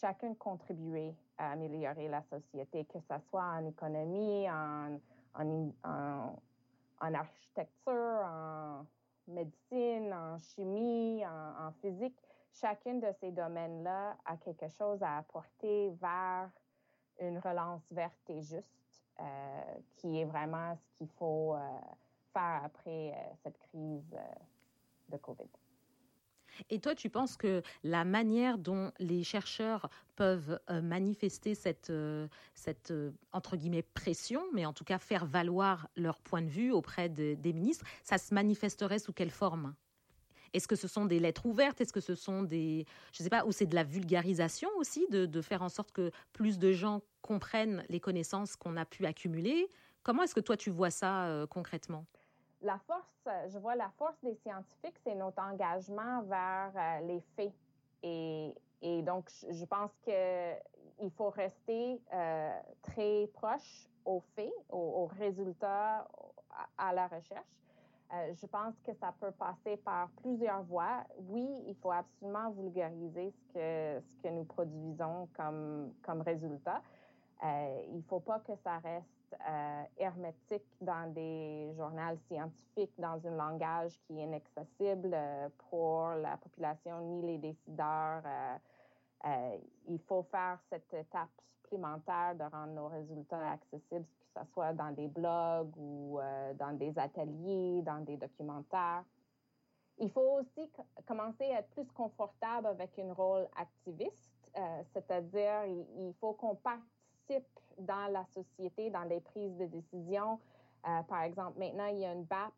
chacun 0.00 0.34
contribuer 0.34 1.14
à 1.38 1.52
améliorer 1.52 2.08
la 2.08 2.22
société, 2.22 2.84
que 2.86 2.98
ce 2.98 3.14
soit 3.30 3.44
en 3.44 3.64
économie, 3.66 4.50
en, 4.50 4.98
en, 5.34 7.14
architecture, 7.14 8.20
en 8.24 8.84
médecine, 9.28 10.12
en 10.12 10.38
chimie, 10.38 11.24
en, 11.24 11.70
physique. 11.80 12.18
Chacun 12.52 12.94
de 12.94 13.08
ces 13.20 13.30
domaines-là 13.30 14.16
a 14.24 14.36
quelque 14.36 14.68
chose 14.68 15.02
à 15.02 15.18
apporter 15.18 15.90
vers 16.00 16.50
une 17.20 17.38
relance 17.38 17.82
verte 17.90 18.28
et 18.28 18.42
juste, 18.42 18.70
euh, 19.20 19.74
qui 19.96 20.20
est 20.20 20.24
vraiment 20.24 20.76
ce 20.76 20.98
qu'il 20.98 21.08
faut. 21.08 21.54
Euh, 21.54 21.60
après 22.36 23.12
euh, 23.12 23.34
cette 23.42 23.58
crise 23.58 24.14
euh, 24.14 25.12
de 25.12 25.16
COVID. 25.16 25.48
Et 26.70 26.78
toi, 26.78 26.94
tu 26.94 27.10
penses 27.10 27.36
que 27.36 27.62
la 27.82 28.04
manière 28.04 28.58
dont 28.58 28.92
les 29.00 29.24
chercheurs 29.24 29.90
peuvent 30.14 30.60
euh, 30.70 30.80
manifester 30.82 31.56
cette, 31.56 31.92
cette 32.54 32.92
entre 33.32 33.56
guillemets, 33.56 33.82
pression, 33.82 34.44
mais 34.52 34.64
en 34.64 34.72
tout 34.72 34.84
cas 34.84 34.98
faire 34.98 35.26
valoir 35.26 35.88
leur 35.96 36.20
point 36.20 36.42
de 36.42 36.48
vue 36.48 36.70
auprès 36.70 37.08
des 37.08 37.52
ministres, 37.52 37.84
ça 38.04 38.18
se 38.18 38.32
manifesterait 38.32 39.00
sous 39.00 39.12
quelle 39.12 39.32
forme? 39.32 39.74
Est-ce 40.52 40.68
que 40.68 40.76
ce 40.76 40.86
sont 40.86 41.06
des 41.06 41.18
lettres 41.18 41.46
ouvertes? 41.46 41.80
Est-ce 41.80 41.92
que 41.92 41.98
ce 41.98 42.14
sont 42.14 42.44
des, 42.44 42.86
je 43.12 43.24
sais 43.24 43.30
pas, 43.30 43.44
ou 43.44 43.50
c'est 43.50 43.66
de 43.66 43.74
la 43.74 43.82
vulgarisation 43.82 44.68
aussi, 44.76 45.08
de, 45.10 45.26
de, 45.26 45.42
faire 45.42 45.62
en 45.62 45.68
sorte 45.68 45.90
que 45.90 46.12
plus 46.32 46.60
de 46.60 46.70
gens 46.70 47.02
comprennent 47.20 47.84
les 47.88 47.98
connaissances 47.98 48.54
qu'on 48.54 48.76
a 48.76 48.84
pu 48.84 49.06
accumuler? 49.06 49.68
Comment 50.04 50.22
est-ce 50.22 50.36
que 50.36 50.40
toi 50.40 50.56
tu 50.56 50.70
vois 50.70 50.92
ça 50.92 51.44
concrètement? 51.50 52.06
La 52.64 52.78
force, 52.86 53.28
je 53.48 53.58
vois 53.58 53.76
la 53.76 53.90
force 53.98 54.16
des 54.22 54.34
scientifiques, 54.36 54.98
c'est 55.04 55.14
notre 55.14 55.40
engagement 55.42 56.22
vers 56.22 56.72
euh, 56.74 57.06
les 57.06 57.20
faits. 57.36 57.52
Et, 58.02 58.54
donc, 59.02 59.30
je 59.50 59.64
pense 59.64 59.90
qu'il 60.02 61.10
faut 61.12 61.30
rester 61.30 62.02
euh, 62.12 62.60
très 62.82 63.28
proche 63.32 63.88
aux 64.04 64.20
faits, 64.34 64.52
aux, 64.68 65.06
résultats, 65.18 66.06
à, 66.76 66.92
la 66.92 67.06
recherche. 67.06 67.46
Euh, 68.12 68.34
je 68.34 68.46
pense 68.46 68.74
que 68.80 68.92
ça 68.94 69.14
peut 69.18 69.30
passer 69.32 69.78
par 69.78 70.10
plusieurs 70.22 70.62
voies. 70.64 71.02
Oui, 71.18 71.48
il 71.66 71.74
faut 71.76 71.92
absolument 71.92 72.50
vulgariser 72.50 73.32
ce 73.32 73.54
que, 73.54 74.04
ce 74.06 74.22
que 74.22 74.28
nous 74.28 74.44
produisons 74.44 75.28
comme, 75.34 75.94
comme 76.02 76.20
résultat. 76.20 76.82
il 77.42 77.96
ne 77.96 78.02
faut 78.02 78.20
pas 78.20 78.40
que 78.40 78.54
ça 78.62 78.78
reste 78.80 79.08
euh, 79.48 79.84
hermétique 79.98 80.66
dans 80.80 81.12
des 81.12 81.72
journaux 81.76 82.16
scientifiques, 82.28 82.92
dans 82.98 83.20
un 83.26 83.36
langage 83.36 83.98
qui 84.06 84.18
est 84.18 84.24
inaccessible 84.24 85.10
euh, 85.12 85.48
pour 85.70 86.08
la 86.10 86.36
population 86.36 87.00
ni 87.00 87.22
les 87.22 87.38
décideurs. 87.38 88.22
Euh, 89.26 89.56
il 89.88 89.98
faut 90.00 90.22
faire 90.24 90.58
cette 90.70 90.92
étape 90.94 91.30
supplémentaire 91.62 92.34
de 92.34 92.44
rendre 92.44 92.72
nos 92.72 92.88
résultats 92.88 93.52
accessibles, 93.52 94.04
que 94.04 94.40
ce 94.40 94.46
soit 94.52 94.72
dans 94.72 94.90
des 94.90 95.08
blogs 95.08 95.74
ou 95.76 96.18
dans 96.58 96.76
des 96.76 96.98
ateliers, 96.98 97.82
dans 97.82 98.04
des 98.04 98.18
documentaires. 98.18 99.04
Il 99.98 100.10
faut 100.10 100.40
aussi 100.40 100.70
commencer 101.06 101.44
à 101.44 101.60
être 101.60 101.70
plus 101.70 101.86
confortable 101.86 102.66
avec 102.66 102.98
un 102.98 103.14
rôle 103.14 103.48
activiste, 103.56 104.52
c'est-à-dire 104.92 105.64
il, 105.64 106.12
faut 106.20 106.34
qu'on 106.34 106.56
dans 107.78 108.10
la 108.12 108.24
société, 108.26 108.90
dans 108.90 109.04
les 109.04 109.20
prises 109.20 109.56
de 109.56 109.66
décision. 109.66 110.38
Euh, 110.86 111.02
par 111.02 111.22
exemple, 111.22 111.58
maintenant, 111.58 111.86
il 111.86 111.98
y 111.98 112.04
a 112.04 112.12
une 112.12 112.24
BAP 112.24 112.52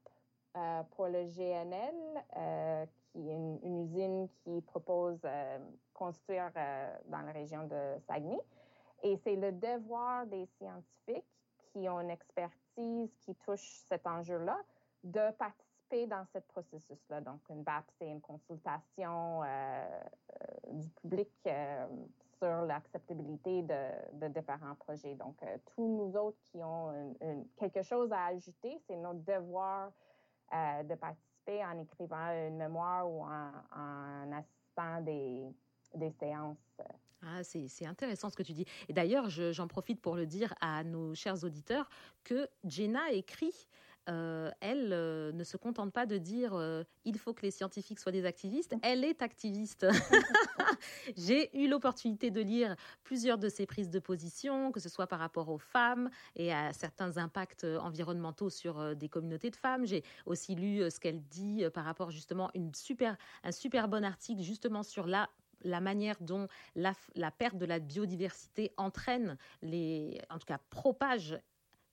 euh, 0.57 0.83
pour 0.93 1.07
le 1.07 1.25
GNL, 1.25 1.95
euh, 2.37 2.87
qui 3.13 3.29
est 3.29 3.35
une, 3.35 3.85
usine 3.85 4.29
qui 4.43 4.61
propose 4.63 5.21
construire 5.95 6.51
dans 7.07 7.21
la 7.21 7.33
région 7.33 7.67
de 7.67 7.99
Saguenay. 8.07 8.41
Et 9.03 9.17
c'est 9.19 9.37
le 9.37 9.53
devoir 9.53 10.27
des 10.27 10.47
scientifiques 10.59 11.25
qui 11.73 11.89
ont 11.89 12.01
une 12.01 12.11
expertise 12.11 13.11
qui 13.21 13.35
touche 13.37 13.81
cet 13.89 14.07
enjeu-là 14.07 14.59
de 15.05 15.31
participer 15.33 16.07
dans 16.07 16.25
ce 16.33 16.39
processus-là. 16.39 17.21
Donc, 17.21 17.41
une 17.49 17.63
BAP, 17.63 17.85
c'est 17.99 18.09
une 18.09 18.21
consultation 18.21 19.43
du 20.73 20.89
public 20.91 21.31
sur 22.39 22.63
l'acceptabilité 22.63 23.63
de, 23.63 24.29
différents 24.29 24.75
projets. 24.77 25.15
Donc, 25.15 25.37
euh, 25.43 25.57
tous 25.75 25.87
nous 25.87 26.17
autres 26.17 26.39
qui 26.45 26.63
ont 26.63 27.15
quelque 27.59 27.83
chose 27.83 28.13
à 28.13 28.27
ajouter, 28.27 28.79
c'est 28.87 28.97
notre 28.97 29.25
devoir 29.25 29.91
euh, 30.53 30.83
de 30.83 30.95
participer 30.95 31.65
en 31.65 31.79
écrivant 31.81 32.31
une 32.49 32.57
mémoire 32.57 33.11
ou 33.11 33.23
en, 33.23 34.33
assistant 34.33 35.01
des, 35.03 35.45
des 35.95 36.11
séances. 36.13 36.81
Ah, 37.23 37.43
c'est 37.43 37.87
intéressant 37.87 38.31
ce 38.31 38.37
que 38.37 38.43
tu 38.43 38.53
dis. 38.53 38.67
Et 38.89 38.93
d'ailleurs, 38.93 39.29
j'en 39.29 39.67
profite 39.67 40.01
pour 40.01 40.15
le 40.15 40.27
dire 40.27 40.55
à 40.61 40.85
nos 40.85 41.15
chers 41.15 41.43
auditeurs 41.43 41.89
que 42.23 42.49
Jenna 42.65 43.11
écrit 43.11 43.69
euh, 44.09 44.51
elle 44.61 44.91
euh, 44.93 45.33
ne 45.33 45.43
se 45.43 45.57
contente 45.57 45.93
pas 45.93 46.07
de 46.07 46.17
dire 46.19 46.55
euh, 46.55 46.85
il 47.05 47.19
faut 47.19 47.35
que 47.35 47.43
les 47.43 47.51
scientifiques 47.51 47.99
soient 47.99 48.13
des 48.13 48.25
activistes, 48.25 48.75
elle 48.83 49.05
est 49.05 49.21
activiste. 49.21 49.87
J'ai 51.17 51.57
eu 51.59 51.69
l'opportunité 51.69 52.31
de 52.31 52.41
lire 52.41 52.77
plusieurs 53.03 53.39
de 53.39 53.49
ses 53.49 53.67
prises 53.67 53.91
de 53.91 53.99
position, 53.99 54.71
que 54.71 54.81
ce 54.81 54.89
soit 54.89 55.07
par 55.07 55.19
rapport 55.19 55.49
aux 55.49 55.59
femmes 55.59 56.11
et 56.37 56.53
à 56.53 56.73
certains 56.73 57.17
impacts 57.17 57.65
environnementaux 57.65 58.51
sur 58.51 58.95
des 58.95 59.09
communautés 59.09 59.51
de 59.51 59.57
femmes. 59.57 59.87
J'ai 59.87 60.05
aussi 60.25 60.55
lu 60.55 60.89
ce 60.91 61.01
qu'elle 61.01 61.23
dit 61.23 61.65
par 61.73 61.85
rapport 61.85 62.11
justement 62.11 62.51
une 62.55 62.75
super, 62.75 63.17
un 63.43 63.53
super 63.53 63.89
bon 63.89 64.05
article 64.05 64.43
justement 64.43 64.83
sur 64.83 65.07
la 65.07 65.29
la 65.63 65.81
manière 65.81 66.17
dont 66.21 66.49
la, 66.75 66.93
la, 67.15 67.31
perte 67.31 67.57
de 67.57 67.65
la 67.65 67.79
biodiversité 67.79 68.73
entraîne 68.77 69.37
les, 69.63 70.21
en 70.31 70.39
tout 70.39 70.47
cas 70.47 70.61
propage 70.71 71.39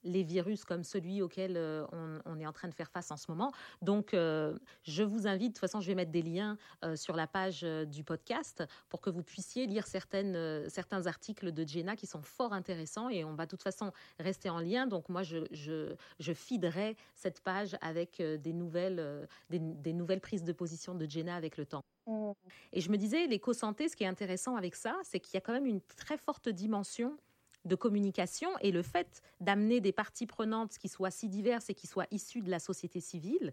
les 0.04 0.22
virus 0.22 0.64
comme 0.64 0.84
celui 0.84 1.22
auquel 1.22 1.56
euh, 1.56 1.86
on, 2.24 2.38
est 2.38 2.46
en 2.46 2.52
train 2.52 2.68
de 2.68 2.74
faire 2.74 2.90
face 2.90 3.10
en 3.10 3.16
ce 3.16 3.30
moment. 3.30 3.52
Donc, 3.82 4.14
euh, 4.14 4.56
je 4.82 5.02
vous 5.02 5.26
invite, 5.26 5.48
de 5.48 5.54
toute 5.54 5.60
façon, 5.60 5.80
je 5.80 5.86
vais 5.86 5.94
mettre 5.94 6.10
des 6.10 6.22
liens 6.22 6.56
euh, 6.84 6.96
sur 6.96 7.16
la 7.16 7.26
page 7.26 7.62
du 7.62 8.04
podcast 8.04 8.62
pour 8.88 9.00
que 9.00 9.10
vous 9.10 9.22
puissiez 9.22 9.66
lire 9.66 9.86
certaines, 9.86 10.68
certains 10.68 11.06
articles 11.06 11.52
de 11.52 11.66
Jenna 11.66 11.96
qui 11.96 12.06
sont 12.06 12.22
fort 12.22 12.52
intéressants 12.52 13.08
et 13.08 13.24
on 13.24 13.34
va 13.34 13.46
de 13.46 13.50
toute 13.50 13.62
façon 13.62 13.92
rester 14.18 14.50
en 14.50 14.58
lien. 14.58 14.86
Donc, 14.86 15.08
moi, 15.08 15.22
je, 15.22 15.38
je, 15.50 15.94
je 16.18 16.32
feederai 16.32 16.96
cette 17.14 17.40
page 17.40 17.76
avec 17.80 18.20
des 18.20 18.52
nouvelles, 18.52 19.28
des, 19.50 19.58
des, 19.58 19.92
nouvelles 19.92 20.20
prises 20.20 20.44
de 20.44 20.52
position 20.52 20.94
de 20.94 21.06
Jenna 21.06 21.34
avec 21.34 21.56
le 21.56 21.66
temps. 21.66 21.84
Mmh. 22.06 22.32
Et 22.72 22.80
je 22.80 22.90
me 22.90 22.96
disais, 22.96 23.26
l'éco-santé, 23.26 23.88
ce 23.88 23.96
qui 23.96 24.04
est 24.04 24.08
intéressant 24.08 24.56
avec 24.56 24.74
ça, 24.74 24.96
c'est 25.02 25.20
qu'il 25.20 25.34
y 25.34 25.38
a 25.38 25.40
quand 25.40 25.52
même 25.52 25.66
une 25.66 25.80
très 25.80 26.18
forte 26.18 26.48
dimension 26.48 27.16
de 27.64 27.74
communication 27.74 28.48
et 28.60 28.72
le 28.72 28.82
fait 28.82 29.22
d'amener 29.40 29.80
des 29.80 29.92
parties 29.92 30.26
prenantes 30.26 30.78
qui 30.78 30.88
soient 30.88 31.10
si 31.10 31.28
diverses 31.28 31.70
et 31.70 31.74
qui 31.74 31.86
soient 31.86 32.06
issues 32.10 32.42
de 32.42 32.50
la 32.50 32.58
société 32.58 33.00
civile, 33.00 33.52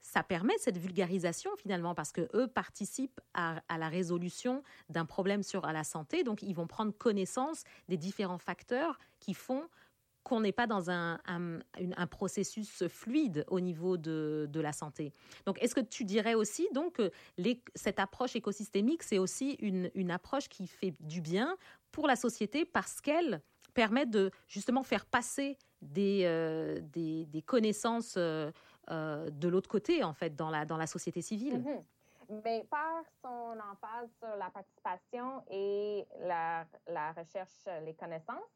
ça 0.00 0.22
permet 0.22 0.56
cette 0.58 0.78
vulgarisation 0.78 1.50
finalement 1.56 1.94
parce 1.94 2.12
que 2.12 2.28
eux 2.34 2.46
participent 2.46 3.20
à, 3.34 3.60
la 3.76 3.88
résolution 3.88 4.62
d'un 4.88 5.04
problème 5.04 5.42
sur 5.42 5.66
la 5.66 5.84
santé, 5.84 6.22
donc 6.22 6.42
ils 6.42 6.54
vont 6.54 6.66
prendre 6.66 6.92
connaissance 6.92 7.64
des 7.88 7.96
différents 7.96 8.38
facteurs 8.38 8.98
qui 9.20 9.34
font 9.34 9.68
qu'on 10.24 10.40
n'est 10.40 10.52
pas 10.52 10.66
dans 10.66 10.90
un, 10.90 11.18
processus 12.10 12.86
fluide 12.88 13.46
au 13.48 13.60
niveau 13.60 13.96
de, 13.96 14.50
la 14.54 14.72
santé. 14.72 15.14
Donc, 15.46 15.62
est-ce 15.62 15.74
que 15.74 15.80
tu 15.80 16.04
dirais 16.04 16.34
aussi 16.34 16.68
donc 16.74 16.94
que 16.94 17.10
cette 17.74 17.98
approche 17.98 18.36
écosystémique, 18.36 19.02
c'est 19.02 19.18
aussi 19.18 19.52
une 19.52 20.10
approche 20.10 20.48
qui 20.50 20.66
fait 20.66 20.94
du 21.00 21.22
bien 21.22 21.56
pour 21.92 22.06
la 22.06 22.16
société 22.16 22.64
parce 22.64 23.00
qu'elle 23.00 23.42
permet 23.74 24.06
de 24.06 24.30
justement 24.46 24.82
faire 24.82 25.06
passer 25.06 25.56
des, 25.80 26.22
euh, 26.24 26.80
des, 26.82 27.42
connaissances 27.46 28.16
euh, 28.16 28.50
euh, 28.90 29.30
de 29.30 29.48
l'autre 29.48 29.68
côté, 29.68 30.02
en 30.02 30.12
fait, 30.12 30.34
dans 30.34 30.50
la, 30.50 30.64
dans 30.64 30.76
la 30.76 30.86
société 30.86 31.22
civile. 31.22 31.60
Mm-hmm. 31.60 32.40
Mais 32.44 32.66
par 32.70 33.04
son 33.22 33.56
emphase 33.70 34.10
sur 34.18 34.36
la 34.36 34.50
participation 34.50 35.42
et 35.48 36.06
la, 36.20 36.66
la 36.88 37.12
recherche, 37.12 37.68
les 37.84 37.94
connaissances, 37.94 38.50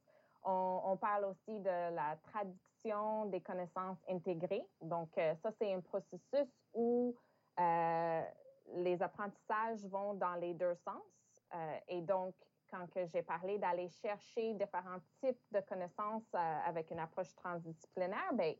on, 0.44 0.98
parle 1.00 1.26
aussi 1.26 1.58
de 1.60 1.94
la 1.94 2.16
traduction 2.24 3.26
des 3.26 3.40
connaissances 3.40 3.98
intégrées. 4.10 4.66
Donc, 4.80 5.08
ça, 5.14 5.50
c'est 5.58 5.72
un 5.72 5.80
processus 5.80 6.48
où 6.74 7.14
les 8.74 9.00
apprentissages 9.00 9.86
vont 9.86 10.14
dans 10.14 10.34
les 10.34 10.52
deux 10.52 10.74
sens. 10.84 11.02
et 11.88 12.02
donc, 12.02 12.34
quand 12.72 12.86
j'ai 13.12 13.22
parlé 13.22 13.58
d'aller 13.58 13.88
chercher 13.88 14.54
différents 14.54 15.00
types 15.20 15.38
de 15.52 15.60
connaissances 15.60 16.26
euh, 16.34 16.58
avec 16.66 16.90
une 16.90 16.98
approche 16.98 17.34
transdisciplinaire, 17.34 18.32
ben, 18.32 18.54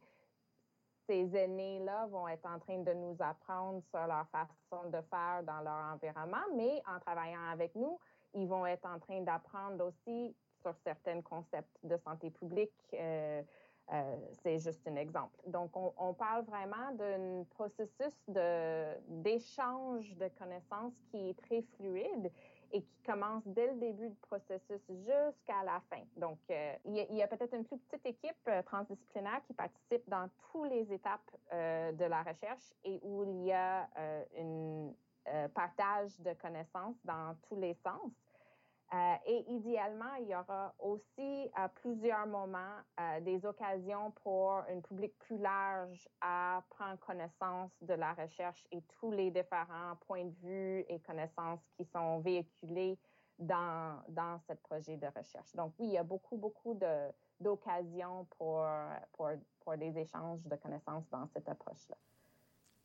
ces 1.09 1.35
aînés-là 1.35 2.07
vont 2.07 2.29
être 2.29 2.47
en 2.47 2.59
train 2.59 2.79
de 2.79 2.93
nous 2.93 3.17
apprendre 3.21 3.83
sur 3.91 4.07
leur 4.07 4.29
façon 4.29 4.89
de 4.91 5.01
faire 5.11 5.43
dans 5.45 5.61
leur 5.61 5.95
environnement, 5.95 6.45
mais 6.55 6.81
en 6.87 7.01
travaillant 7.01 7.51
avec 7.51 7.75
nous, 7.75 7.99
ils 8.35 8.47
vont 8.47 8.67
être 8.67 8.87
en 8.87 8.99
train 8.99 9.21
d'apprendre 9.23 9.87
aussi 9.87 10.37
sur 10.61 10.75
certains 10.85 11.21
concepts 11.23 11.77
de 11.83 11.97
santé 11.97 12.31
publique. 12.31 12.73
Euh, 12.95 13.43
euh, 13.93 14.17
c'est 14.43 14.59
juste 14.61 14.87
un 14.87 14.95
exemple. 14.95 15.37
Donc, 15.47 15.77
on, 15.77 15.93
on 15.99 16.15
parle 16.15 16.45
vraiment 16.45 16.93
d'un 16.93 17.45
processus 17.51 18.15
d'échange 19.09 20.15
de 20.17 20.29
connaissances 20.29 20.95
qui 21.11 21.31
est 21.31 21.35
très 21.35 21.63
fluide 21.77 22.31
et 22.73 22.83
qui 22.83 23.03
commence 23.05 23.43
dès 23.47 23.67
le 23.69 23.79
début 23.79 24.09
du 24.09 24.17
processus 24.17 24.81
jusqu'à 24.89 25.63
la 25.65 25.81
fin. 25.91 26.03
Donc, 26.17 26.39
euh, 26.51 26.75
il 26.85 27.15
y 27.15 27.23
a, 27.23 27.29
peut-être 27.29 27.55
une 27.55 27.65
plus 27.65 27.79
petite 27.79 28.07
équipe 28.07 28.37
euh, 28.49 28.63
transdisciplinaire 28.63 29.41
qui 29.47 29.53
participe 29.53 30.09
dans 30.09 30.29
toutes 30.51 30.71
les 30.71 30.93
étapes 30.93 31.21
euh, 31.53 31.93
de 31.93 32.05
la 32.05 32.23
recherche 32.23 32.73
et 32.85 32.99
où 33.03 33.25
il 33.25 33.45
y 33.45 33.53
a 33.53 33.89
un 34.39 35.49
partage 35.55 36.19
de 36.21 36.33
connaissances 36.35 36.97
dans 37.05 37.37
tous 37.49 37.57
les 37.57 37.75
sens. 37.75 38.11
Euh, 38.95 39.15
et 39.27 39.45
idéalement, 39.49 40.15
il 40.21 40.29
y 40.29 40.35
aura 40.35 40.75
aussi 40.79 41.51
à 41.55 41.71
plusieurs 41.71 42.27
moments 42.27 42.77
euh, 43.01 43.21
des 43.21 43.45
occasions 43.47 44.11
pour 44.23 44.53
un 44.53 44.81
public 44.81 45.19
plus 45.19 45.39
large 45.39 46.07
à 46.21 46.63
prendre 46.69 46.99
connaissance 46.99 47.71
de 47.81 47.95
la 47.95 48.13
recherche 48.13 48.67
et 48.71 48.83
tous 49.01 49.11
les 49.11 49.31
différents 49.31 49.97
points 50.07 50.27
de 50.27 50.35
vue 50.43 50.85
et 50.89 51.01
connaissances 51.01 51.61
qui 51.75 51.87
sont 51.87 52.19
véhiculés 52.21 52.99
dans, 53.39 53.99
dans 54.09 54.39
ce 54.47 54.53
projet 54.53 54.99
de 54.99 55.07
recherche. 55.07 55.55
Donc 55.55 55.73
oui, 55.79 55.87
il 55.87 55.93
y 55.93 55.99
a 55.99 56.03
beaucoup, 56.03 56.37
beaucoup 56.37 56.79
d'occasions 57.41 58.27
pour, 58.37 58.67
pour, 59.13 59.31
pour 59.61 59.77
des 59.79 59.97
échanges 59.99 60.43
de 60.45 60.57
connaissances 60.57 61.09
dans 61.11 61.27
cette 61.29 61.49
approche-là. 61.49 61.97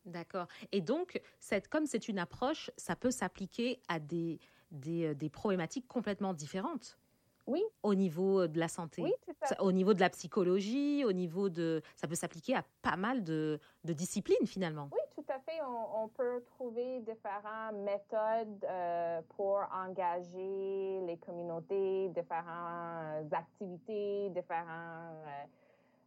D'accord. 0.05 0.47
Et 0.71 0.79
donc, 0.79 1.21
cette, 1.37 1.67
comme 1.67 1.85
c'est 1.85 2.07
une 2.07 2.17
approche, 2.17 2.71
ça 2.77 2.95
peut 2.95 3.11
s'appliquer 3.11 3.81
à 3.89 3.99
des, 3.99 4.39
des, 4.71 5.07
euh, 5.07 5.13
des, 5.13 5.29
problématiques 5.29 5.87
complètement 5.87 6.33
différentes. 6.33 6.97
Oui. 7.45 7.63
Au 7.81 7.95
niveau 7.95 8.41
euh, 8.41 8.47
de 8.47 8.59
la 8.59 8.67
santé. 8.67 9.01
Oui, 9.01 9.13
Au 9.59 9.71
niveau 9.71 9.93
de 9.93 10.01
la 10.01 10.09
psychologie, 10.09 11.05
au 11.05 11.13
niveau 11.13 11.49
de. 11.49 11.81
Ça 11.95 12.07
peut 12.07 12.15
s'appliquer 12.15 12.55
à 12.55 12.63
pas 12.81 12.97
mal 12.97 13.23
de, 13.23 13.59
de, 13.85 13.93
disciplines 13.93 14.45
finalement. 14.45 14.89
Oui, 14.91 14.99
tout 15.15 15.25
à 15.29 15.39
fait. 15.39 15.61
On, 15.65 16.03
on 16.03 16.07
peut 16.09 16.43
trouver 16.45 16.99
différentes 17.01 17.75
méthodes 17.75 18.65
euh, 18.65 19.21
pour 19.35 19.61
engager 19.73 21.01
les 21.07 21.17
communautés, 21.25 22.09
différentes 22.09 23.31
activités, 23.31 24.29
différents. 24.31 25.13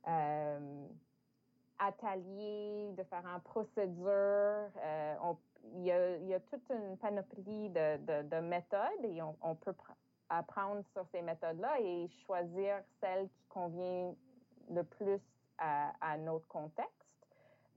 Euh, 0.08 0.58
ateliers, 1.80 2.92
différentes 2.96 3.42
procédures. 3.44 4.70
Euh, 4.82 5.16
a, 5.20 5.36
il, 5.74 5.84
y 5.84 6.34
a, 6.34 6.40
toute 6.40 6.68
une 6.70 6.96
panoplie 6.98 7.70
de, 7.70 7.96
de, 7.98 8.28
de 8.28 8.40
méthodes 8.40 9.04
et 9.04 9.20
on, 9.22 9.36
on, 9.42 9.54
peut 9.54 9.74
apprendre 10.28 10.82
sur 10.92 11.04
ces 11.12 11.22
méthodes-là 11.22 11.80
et 11.80 12.08
choisir 12.26 12.76
celle 13.00 13.28
qui 13.28 13.44
convient 13.48 14.14
le 14.70 14.84
plus 14.84 15.20
à, 15.58 15.92
à 16.00 16.16
notre 16.16 16.46
contexte, 16.48 16.90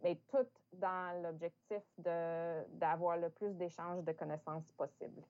mais 0.04 0.18
tout 0.30 0.48
dans 0.74 1.22
l'objectif 1.24 1.82
d'avoir 1.98 3.18
le 3.18 3.30
plus 3.30 3.54
d'échanges 3.56 4.04
de 4.04 4.12
connaissances 4.12 4.64
possible. 4.78 5.22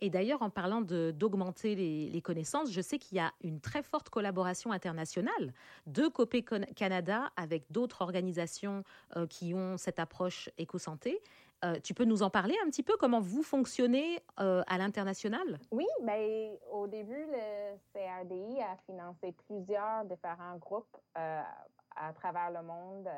Et 0.00 0.10
d'ailleurs, 0.10 0.42
en 0.42 0.50
parlant 0.50 0.80
d'augmenter 0.80 1.74
les, 1.74 2.22
connaissances, 2.22 2.70
je 2.72 2.80
sais 2.80 2.98
qu'il 2.98 3.16
y 3.16 3.20
a 3.20 3.32
une 3.42 3.60
très 3.60 3.82
forte 3.82 4.08
collaboration 4.10 4.72
internationale 4.72 5.54
de 5.86 6.08
Copé 6.08 6.42
Canada 6.42 7.30
avec 7.36 7.70
d'autres 7.70 8.02
organisations 8.02 8.82
euh, 9.16 9.26
qui 9.26 9.54
ont 9.54 9.76
cette 9.76 9.98
approche 9.98 10.50
éco-santé. 10.58 11.22
Euh, 11.64 11.78
tu 11.82 11.94
peux 11.94 12.04
nous 12.04 12.22
en 12.22 12.30
parler 12.30 12.54
un 12.64 12.70
petit 12.70 12.82
peu 12.82 12.96
comment 12.98 13.20
vous 13.20 13.42
fonctionnez 13.42 14.20
euh, 14.40 14.62
à 14.66 14.78
l'international? 14.78 15.58
Oui, 15.70 15.86
ben, 16.02 16.50
au 16.72 16.86
début, 16.86 17.26
le 17.26 17.76
CRDI 17.92 18.60
a 18.60 18.76
financé 18.86 19.32
plusieurs 19.46 20.04
différents 20.04 20.56
groupes 20.56 20.96
à 21.14 22.12
travers 22.14 22.50
le 22.50 22.62
monde 22.62 23.08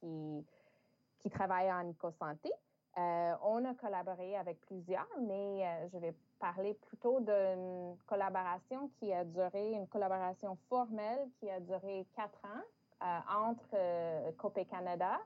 qui 0.00 1.30
travaillent 1.30 1.72
en 1.72 1.88
éco-santé. 1.88 2.50
Euh, 2.96 3.34
on 3.42 3.64
a 3.64 3.74
collaboré 3.74 4.36
avec 4.36 4.60
plusieurs, 4.60 5.08
mais 5.18 5.66
euh, 5.66 5.88
je 5.92 5.98
vais 5.98 6.14
parler 6.38 6.74
plutôt 6.74 7.18
d'une 7.20 7.96
collaboration 8.06 8.88
qui 8.98 9.12
a 9.12 9.24
duré, 9.24 9.72
une 9.72 9.88
collaboration 9.88 10.56
formelle 10.68 11.28
qui 11.40 11.50
a 11.50 11.58
duré 11.58 12.06
quatre 12.14 12.38
ans 12.44 12.62
euh, 13.02 13.18
entre 13.48 14.36
Copé 14.36 14.64
Canada 14.66 15.18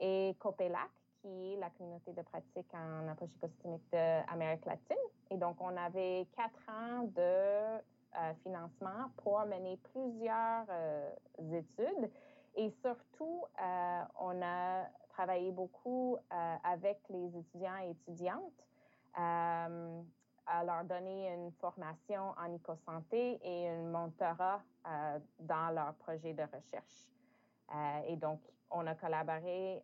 et 0.00 0.34
Copélac, 0.38 0.88
qui 1.20 1.52
est 1.52 1.56
la 1.58 1.68
communauté 1.70 2.12
de 2.12 2.22
pratique 2.22 2.72
en 2.72 3.06
approche 3.08 3.28
écosystémique 3.36 3.84
d'Amérique 3.92 4.64
latine. 4.64 4.96
Et 5.30 5.36
donc, 5.36 5.56
on 5.60 5.76
avait 5.76 6.26
quatre 6.34 6.68
ans 6.70 7.04
de 7.14 8.32
financement 8.42 9.10
pour 9.18 9.40
mener 9.46 9.78
plusieurs 9.92 10.66
études. 11.38 12.10
Et 12.56 12.70
surtout, 12.82 13.44
on 14.20 14.42
a 14.42 14.84
travaillé 15.12 15.52
beaucoup 15.52 16.16
euh, 16.16 16.56
avec 16.64 16.98
les 17.08 17.36
étudiants 17.38 17.78
et 17.84 17.90
étudiantes 17.90 18.66
euh, 19.18 20.02
à 20.46 20.64
leur 20.64 20.84
donner 20.84 21.32
une 21.32 21.52
formation 21.52 22.34
en 22.36 22.52
éco-santé 22.52 23.38
et 23.42 23.68
un 23.68 23.82
mentorat 23.84 24.60
euh, 24.86 25.18
dans 25.38 25.70
leur 25.74 25.94
projet 25.94 26.32
de 26.34 26.42
recherche. 26.42 27.06
et 28.08 28.16
donc, 28.16 28.40
on 28.70 28.86
a 28.86 28.94
collaboré 28.94 29.82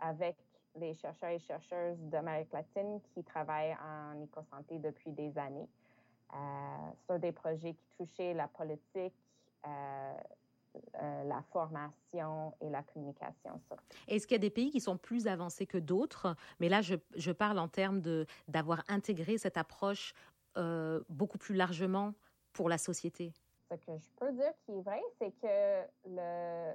avec 0.00 0.36
les 0.74 0.94
chercheurs 0.94 1.30
et 1.30 1.38
chercheuses 1.38 1.98
d'Amérique 2.10 2.52
latine 2.52 3.00
qui 3.14 3.24
travaillent 3.24 3.76
en 3.82 4.20
éco-santé 4.20 4.78
depuis 4.78 5.12
des 5.12 5.36
années 5.38 5.68
sur 7.06 7.18
des 7.18 7.32
projets 7.32 7.74
qui 7.74 7.88
touchaient 7.96 8.34
la 8.34 8.48
politique, 8.48 9.14
euh, 11.00 11.24
la 11.24 11.42
formation 11.52 12.54
et 12.60 12.70
la 12.70 12.82
communication. 12.82 13.60
Est-ce 14.06 14.26
qu'il 14.26 14.34
y 14.34 14.40
a 14.40 14.40
des 14.40 14.50
pays 14.50 14.70
qui 14.70 14.80
sont 14.80 14.96
plus 14.96 15.26
avancés 15.26 15.66
que 15.66 15.78
d'autres? 15.78 16.36
Mais 16.60 16.68
là, 16.68 16.80
je, 16.82 16.94
je, 17.16 17.32
parle 17.32 17.58
en 17.58 17.68
termes 17.68 18.00
d'avoir 18.48 18.82
intégré 18.88 19.38
cette 19.38 19.56
approche 19.56 20.14
euh, 20.58 21.00
beaucoup 21.08 21.38
plus 21.38 21.54
largement 21.54 22.14
pour 22.52 22.68
la 22.68 22.78
société. 22.78 23.32
Ce 23.70 23.76
que 23.76 23.82
je 23.86 24.10
peux 24.18 24.32
dire 24.32 24.52
qui 24.64 24.72
est 24.72 24.80
vrai, 24.80 25.00
c'est 25.20 25.30
que 25.40 26.18
euh, 26.18 26.72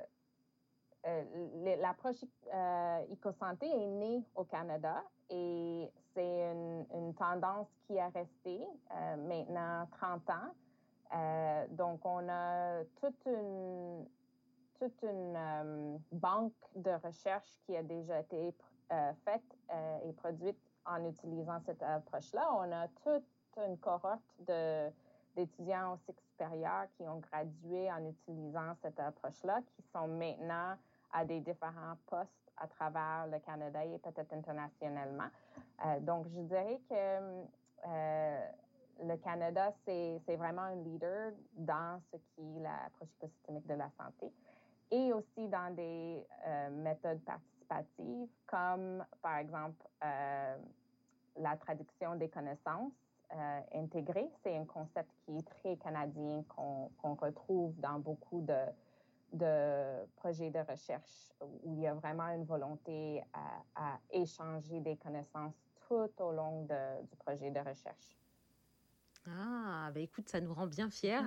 l'approche 1.81 2.23
euh, 2.53 2.99
éco-santé 3.11 3.65
est 3.67 3.87
née 3.87 4.23
au 4.35 4.45
Canada 4.45 5.03
et 5.29 5.91
c'est 6.13 6.51
une, 6.51 6.85
une, 6.93 7.13
tendance 7.15 7.67
qui 7.87 7.99
a 7.99 8.07
resté 8.09 8.61
maintenant 9.17 9.85
30 9.99 10.29
ans. 10.29 10.53
Euh, 11.13 11.65
donc, 11.71 12.05
on 12.05 12.27
a 12.27 12.83
toute 12.99 13.25
une, 13.25 14.05
euh, 15.35 15.97
banque 16.11 16.53
de 16.75 16.91
recherche 17.03 17.57
qui 17.65 17.75
a 17.75 17.83
déjà 17.83 18.19
été 18.19 18.53
euh, 18.91 19.13
faite 19.23 19.41
et 20.05 20.11
produite 20.13 20.59
en 20.85 21.05
utilisant 21.05 21.59
cette 21.65 21.81
approche-là. 21.81 22.47
On 22.53 22.71
a 22.71 22.87
toute 23.03 23.23
une 23.65 23.77
cohorte 23.77 24.21
d'étudiants 25.35 25.93
au 25.93 25.97
cycle 25.97 26.21
supérieur 26.31 26.87
qui 26.97 27.07
ont 27.07 27.19
gradué 27.19 27.91
en 27.91 28.05
utilisant 28.05 28.75
cette 28.81 28.99
approche-là, 28.99 29.61
qui 29.75 29.83
sont 29.93 30.07
maintenant 30.07 30.75
à 31.11 31.23
des 31.25 31.39
différents 31.39 31.97
postes 32.07 32.51
à 32.57 32.67
travers 32.67 33.27
le 33.31 33.39
Canada 33.39 33.85
et 33.85 33.97
peut-être 33.99 34.33
internationalement. 34.33 35.29
donc, 36.01 36.27
je 36.27 36.41
dirais 36.41 36.79
que 36.89 37.45
le 39.01 39.17
Canada, 39.17 39.73
c'est 39.85 40.35
vraiment 40.35 40.63
un 40.63 40.75
leader 40.75 41.31
dans 41.53 41.99
ce 42.11 42.17
qui 42.17 42.57
est 42.57 42.61
l'approche 42.61 43.09
écosystémique 43.17 43.67
de 43.67 43.73
la 43.73 43.89
santé 43.91 44.31
et 44.93 45.11
aussi 45.11 45.47
dans 45.47 45.73
des 45.73 46.25
euh, 46.45 46.69
méthodes 46.69 47.21
participatives 47.25 48.29
comme, 48.45 49.03
par 49.21 49.37
exemple, 49.37 49.87
euh, 50.03 50.57
la 51.37 51.57
traduction 51.57 52.15
des 52.15 52.29
connaissances 52.29 52.93
euh, 53.33 53.59
intégrées. 53.73 54.29
C'est 54.43 54.55
un 54.55 54.65
concept 54.65 55.09
qui 55.25 55.37
est 55.37 55.47
très 55.47 55.77
canadien 55.77 56.43
qu'on 56.47 56.91
qu 57.01 57.25
retrouve 57.25 57.73
dans 57.79 57.97
beaucoup 57.97 58.41
de, 58.41 60.05
projets 60.17 60.51
de 60.51 60.59
recherche 60.59 61.33
où 61.41 61.59
il 61.73 61.79
y 61.79 61.87
a 61.87 61.95
vraiment 61.95 62.27
une 62.27 62.45
volonté 62.45 63.23
à, 63.75 63.97
échanger 64.11 64.79
des 64.81 64.95
connaissances 64.97 65.55
tout 65.87 66.11
au 66.19 66.31
long 66.31 66.67
du 67.09 67.15
projet 67.17 67.49
de 67.49 67.59
recherche. 67.59 68.22
Ah, 69.25 69.89
bah 69.93 70.01
écoute, 70.01 70.27
ça 70.27 70.41
nous 70.41 70.53
rend 70.53 70.67
bien 70.67 70.89
fiers. 70.89 71.21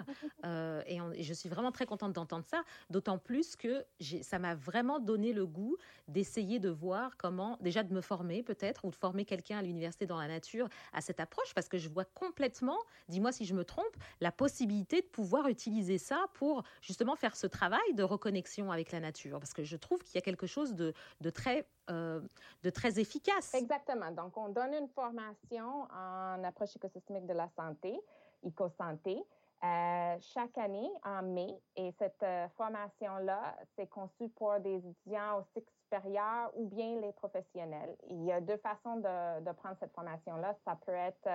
Euh, 0.45 0.83
et, 0.87 1.23
je 1.23 1.33
suis 1.33 1.49
vraiment 1.49 1.73
très 1.73 1.87
contente 1.87 2.13
d'entendre 2.13 2.45
ça, 2.45 2.63
d'autant 2.91 3.19
plus 3.19 3.57
que 3.57 3.87
ça 4.23 4.39
m'a 4.39 4.55
vraiment 4.55 4.99
donné 4.99 5.33
le 5.33 5.47
goût 5.47 5.77
d'essayer 6.09 6.59
de 6.59 6.69
voir 6.69 7.17
comment, 7.17 7.57
déjà 7.61 7.83
de 7.83 7.95
me 7.95 8.03
former 8.03 8.43
peut-être, 8.43 8.85
ou 8.85 8.91
de 8.91 8.97
former 8.97 9.25
quelqu'un 9.25 9.59
à 9.59 9.63
l'université 9.63 10.05
dans 10.07 10.19
la 10.19 10.29
nature 10.29 10.69
à 10.93 11.01
cette 11.01 11.21
approche, 11.21 11.55
parce 11.55 11.69
que 11.69 11.79
je 11.79 11.89
vois 11.89 12.05
complètement, 12.05 12.79
dis-moi 13.09 13.33
si 13.33 13.47
je 13.47 13.55
me 13.55 13.65
trompe, 13.65 13.97
la 14.21 14.31
possibilité 14.31 15.01
de 15.01 15.07
pouvoir 15.07 15.49
utiliser 15.49 15.97
ça 15.97 16.27
pour 16.35 16.65
justement 16.83 17.17
faire 17.17 17.35
ce 17.35 17.47
travail 17.47 17.95
de 17.95 18.03
reconnexion 18.03 18.71
avec 18.73 18.93
la 18.93 19.01
nature, 19.01 19.39
parce 19.39 19.55
que 19.55 19.65
je 19.65 19.77
trouve 19.77 20.03
qu'il 20.03 20.17
y 20.17 20.19
a 20.19 20.23
quelque 20.23 20.47
chose 20.47 20.75
de, 20.75 20.93
de 21.23 21.31
très 21.31 21.67
euh, 21.91 22.21
de 22.63 22.71
très 22.71 22.99
efficace. 22.99 23.55
Exactement. 23.55 24.11
Donc, 24.11 24.37
on 24.37 24.49
donne 24.49 24.75
une 24.75 24.89
formation 24.89 25.87
en 25.93 26.43
approche 26.43 26.75
écosystémique 26.77 27.27
de 27.27 27.33
la 27.33 27.49
santé, 27.57 28.01
éco-santé, 28.43 29.23
euh, 29.63 30.17
chaque 30.21 30.59
année 30.59 30.91
en 31.05 31.23
mai. 31.23 31.61
Et 31.77 31.93
cette 31.99 32.23
euh, 32.23 32.49
formation-là, 32.57 33.57
c'est 33.77 33.87
conçu 33.87 34.29
pour 34.31 34.59
des 34.61 34.77
étudiants 34.77 35.39
au 35.39 35.45
cycle 35.55 35.71
supérieur 35.83 36.51
ou 36.55 36.67
bien 36.67 37.01
les 37.01 37.13
professionnels. 37.13 37.97
Il 38.11 38.25
y 38.25 38.33
a 38.33 38.41
deux 38.41 38.59
façons 38.59 38.97
de, 38.97 39.53
prendre 39.53 39.77
cette 39.79 39.95
formation-là. 39.95 40.57
Ça 40.65 40.77
peut 40.85 40.93
être 40.93 41.29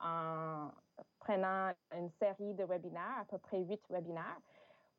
en 0.00 0.70
prenant 1.20 1.70
une 1.96 2.10
série 2.18 2.54
de 2.54 2.64
webinaires, 2.64 3.18
à 3.20 3.24
peu 3.26 3.38
près 3.38 3.60
huit 3.60 3.82
webinaires 3.88 4.40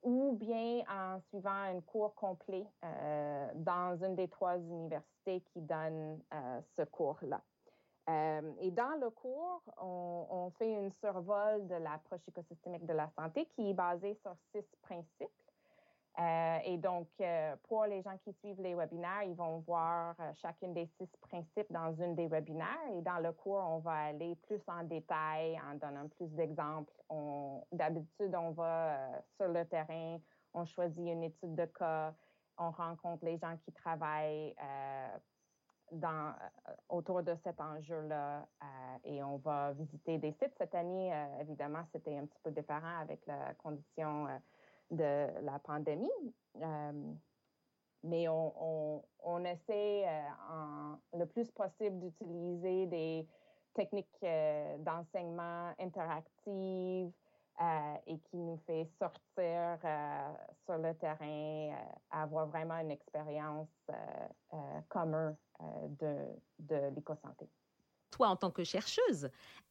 ou 0.06 0.38
bien 0.40 0.84
en 0.88 1.20
suivant 1.30 1.50
un 1.50 1.82
cours 1.82 2.14
complet 2.16 2.66
euh, 2.84 3.48
dans 3.56 3.98
une 4.02 4.16
des 4.16 4.30
trois 4.30 4.58
universités 4.58 5.42
qui 5.52 5.62
donnent 5.62 6.22
euh, 6.34 6.62
ce 6.78 6.84
cours-là. 6.84 7.42
et 8.62 8.72
dans 8.72 9.00
le 9.02 9.10
cours, 9.10 9.64
on, 9.82 10.28
on, 10.30 10.52
fait 10.52 10.72
une 10.72 10.92
survol 11.02 11.68
de 11.68 11.76
l'approche 11.76 12.22
écosystémique 12.28 12.86
de 12.86 12.94
la 12.94 13.10
santé 13.18 13.48
qui 13.56 13.72
est 13.72 13.74
basée 13.74 14.16
sur 14.22 14.36
six 14.54 14.64
principes. 14.84 15.45
Euh, 16.18 16.58
et 16.64 16.78
donc, 16.78 17.08
euh, 17.20 17.56
pour 17.64 17.86
les 17.86 18.02
gens 18.02 18.18
qui 18.24 18.32
suivent 18.40 18.62
les 18.62 18.74
webinaires, 18.74 19.24
ils 19.24 19.36
vont 19.36 19.60
voir 19.60 20.16
euh, 20.22 20.32
chacune 20.36 20.74
des 20.74 20.90
six 20.98 21.10
principes 21.20 21.70
dans 21.72 21.94
une 21.94 22.16
des 22.16 22.28
webinaires. 22.28 22.80
Et 22.94 23.02
dans 23.02 23.20
le 23.20 23.34
cours, 23.34 23.62
on 23.68 23.80
va 23.80 24.06
aller 24.06 24.36
plus 24.48 24.62
en 24.68 24.84
détail 24.84 25.60
en 25.60 25.76
donnant 25.76 26.08
plus 26.08 26.30
d'exemples. 26.30 26.94
D'habitude, 27.72 28.34
on 28.36 28.52
va 28.52 28.98
sur 29.36 29.50
le 29.50 29.66
terrain, 29.66 30.18
on 30.54 30.66
choisit 30.66 31.00
une 31.00 31.24
étude 31.24 31.56
de 31.56 31.66
cas, 31.66 32.14
on 32.58 32.72
rencontre 32.72 33.26
les 33.26 33.38
gens 33.38 33.58
qui 33.66 33.72
travaillent 33.74 34.56
autour 36.90 37.24
de 37.24 37.36
cet 37.44 37.60
enjeu-là 37.62 38.48
et 39.04 39.22
on 39.24 39.38
va 39.38 39.74
visiter 39.74 40.18
des 40.18 40.32
sites. 40.34 40.54
Cette 40.58 40.74
année, 40.74 41.14
évidemment, 41.40 41.84
c'était 41.92 42.18
un 42.18 42.26
petit 42.26 42.40
peu 42.44 42.52
différent 42.52 43.00
avec 43.02 43.20
la 43.28 43.54
condition 43.56 44.28
de 44.92 45.28
la 45.42 45.60
pandémie. 45.60 46.34
Euh, 46.62 47.14
mais 48.04 48.28
on, 48.28 49.04
essaie 49.46 50.08
euh, 50.08 50.96
le 51.18 51.26
plus 51.26 51.50
possible 51.52 52.00
d'utiliser 52.00 52.86
des 52.86 53.28
techniques 53.74 54.08
euh, 54.24 54.78
d'enseignement 54.80 55.74
interactives 55.80 57.12
et 58.06 58.20
qui 58.20 58.36
nous 58.36 58.58
fait 58.68 58.86
sortir 59.00 59.80
sur 60.66 60.78
le 60.78 60.94
terrain, 60.96 61.74
avoir 62.12 62.48
vraiment 62.48 62.78
une 62.80 62.92
expérience 62.92 63.70
commune 64.90 65.38
de, 65.62 66.18
de 66.60 66.94
l'éco-santé. 66.94 67.50
Toi, 68.12 68.28
en 68.28 68.36
tant 68.36 68.52
que 68.52 68.66
chercheuse, 68.66 69.30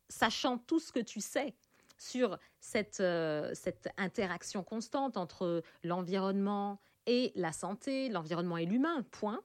sachant 0.09 0.57
tout 0.57 0.81
ce 0.81 0.93
que 0.93 1.01
tu 1.01 1.21
sais 1.21 1.55
sur 1.99 2.39
cette, 2.61 3.01
euh, 3.01 3.51
cette 3.55 3.89
interaction 3.97 4.63
constante 4.63 5.17
entre 5.17 5.63
l'environnement 5.83 6.81
et 7.07 7.33
la 7.35 7.53
santé, 7.53 8.09
l'environnement 8.09 8.57
et 8.57 8.67
l'humain, 8.67 9.03
point. 9.11 9.41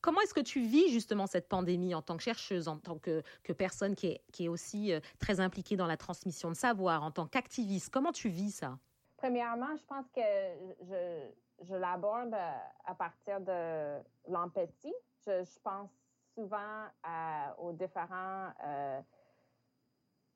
Comment 0.00 0.20
est-ce 0.20 0.34
que 0.34 0.40
tu 0.40 0.60
vis 0.60 0.90
justement 0.90 1.26
cette 1.26 1.48
pandémie 1.48 1.94
en 1.94 2.02
tant 2.02 2.16
que 2.16 2.22
chercheuse, 2.22 2.68
en 2.68 2.78
tant 2.78 2.98
que, 2.98 3.22
que 3.42 3.52
personne 3.52 3.94
qui 3.94 4.08
est, 4.08 4.22
qui 4.32 4.44
est 4.46 4.48
aussi 4.48 4.92
euh, 4.92 5.00
très 5.18 5.40
impliquée 5.40 5.76
dans 5.76 5.86
la 5.86 5.96
transmission 5.96 6.50
de 6.50 6.56
savoir, 6.56 7.02
en 7.02 7.10
tant 7.10 7.26
qu'activiste? 7.26 7.90
Comment 7.90 8.12
tu 8.12 8.28
vis 8.28 8.50
ça? 8.50 8.78
Premièrement, 9.16 9.74
je 9.76 9.84
pense 9.86 10.04
que 10.14 10.20
je, 10.82 11.66
je 11.66 11.74
l'aborde 11.74 12.34
euh, 12.34 12.52
à 12.84 12.94
partir 12.94 13.40
de 13.40 14.02
l'empathie. 14.28 14.94
Je, 15.26 15.42
je, 15.42 15.58
pense 15.60 15.90
souvent 16.34 16.88
aux 17.58 17.72
différents 17.72 18.50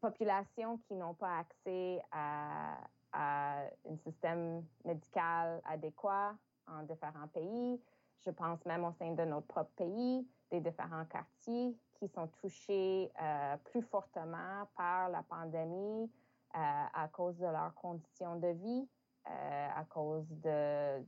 populations 0.01 0.79
qui 0.87 0.95
n'ont 0.95 1.15
pas 1.15 1.39
accès 1.39 2.03
à, 2.13 2.77
un 3.13 3.97
système 4.05 4.63
médical 4.85 5.61
adéquat 5.65 6.35
en 6.67 6.83
différents 6.83 7.29
pays. 7.29 7.81
Je 8.25 8.31
pense 8.31 8.65
même 8.67 8.85
au 8.85 8.93
sein 8.93 9.13
de 9.13 9.25
notre 9.25 9.47
propre 9.47 9.71
pays, 9.77 10.29
des 10.51 10.61
différents 10.61 11.07
quartiers 11.07 11.77
qui 11.95 12.09
sont 12.09 12.29
touchés 12.41 13.11
euh, 13.21 13.57
plus 13.65 13.83
fortement 13.83 14.69
par 14.77 15.09
la 15.09 15.23
pandémie 15.23 16.11
euh, 16.55 16.85
à 16.95 17.09
cause 17.09 17.37
de 17.39 17.47
leurs 17.47 17.75
conditions 17.75 18.37
de 18.37 18.49
vie, 18.49 18.89
euh, 19.29 19.69
à 19.75 19.85
cause 19.85 20.27
de, 20.31 21.03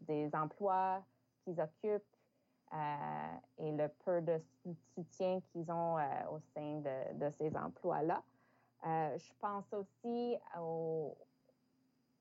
des, 0.00 0.30
emplois 0.32 1.04
qu'ils 1.42 1.60
occupent 1.60 2.15
et 2.72 3.72
le 3.72 3.88
peu 4.04 4.20
de 4.20 4.40
soutien 4.94 5.40
qu'ils 5.40 5.70
ont 5.70 5.96
au 6.30 6.38
sein 6.54 6.80
de, 6.80 7.18
de 7.18 7.30
ces 7.30 7.56
emplois-là. 7.56 8.22
Euh, 8.84 9.18
je 9.18 9.32
pense 9.40 9.64
aussi 9.72 10.36
au, 10.58 11.16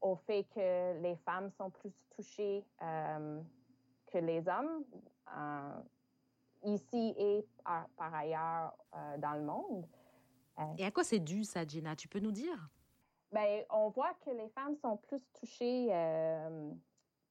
au, 0.01 0.15
fait 0.15 0.45
que 0.55 0.99
les 1.01 1.15
femmes 1.17 1.51
sont 1.51 1.69
plus 1.69 1.91
touchées 2.15 2.65
euh, 2.81 3.41
que 4.07 4.17
les 4.17 4.47
hommes 4.47 4.83
euh, 5.37 5.81
ici 6.63 7.13
et 7.17 7.45
par, 7.63 8.13
ailleurs 8.13 8.75
dans 9.19 9.33
le 9.33 9.43
monde. 9.43 9.85
et 10.77 10.85
à 10.85 10.91
quoi 10.91 11.03
c'est 11.03 11.19
dû 11.19 11.43
ça, 11.43 11.65
Gina? 11.65 11.95
Tu 11.95 12.07
peux 12.07 12.19
nous 12.19 12.31
dire? 12.31 12.69
Ben, 13.31 13.63
on 13.69 13.89
voit 13.89 14.13
que 14.25 14.31
les 14.31 14.49
femmes 14.49 14.75
sont 14.77 14.97
plus 14.97 15.21
touchées 15.39 15.89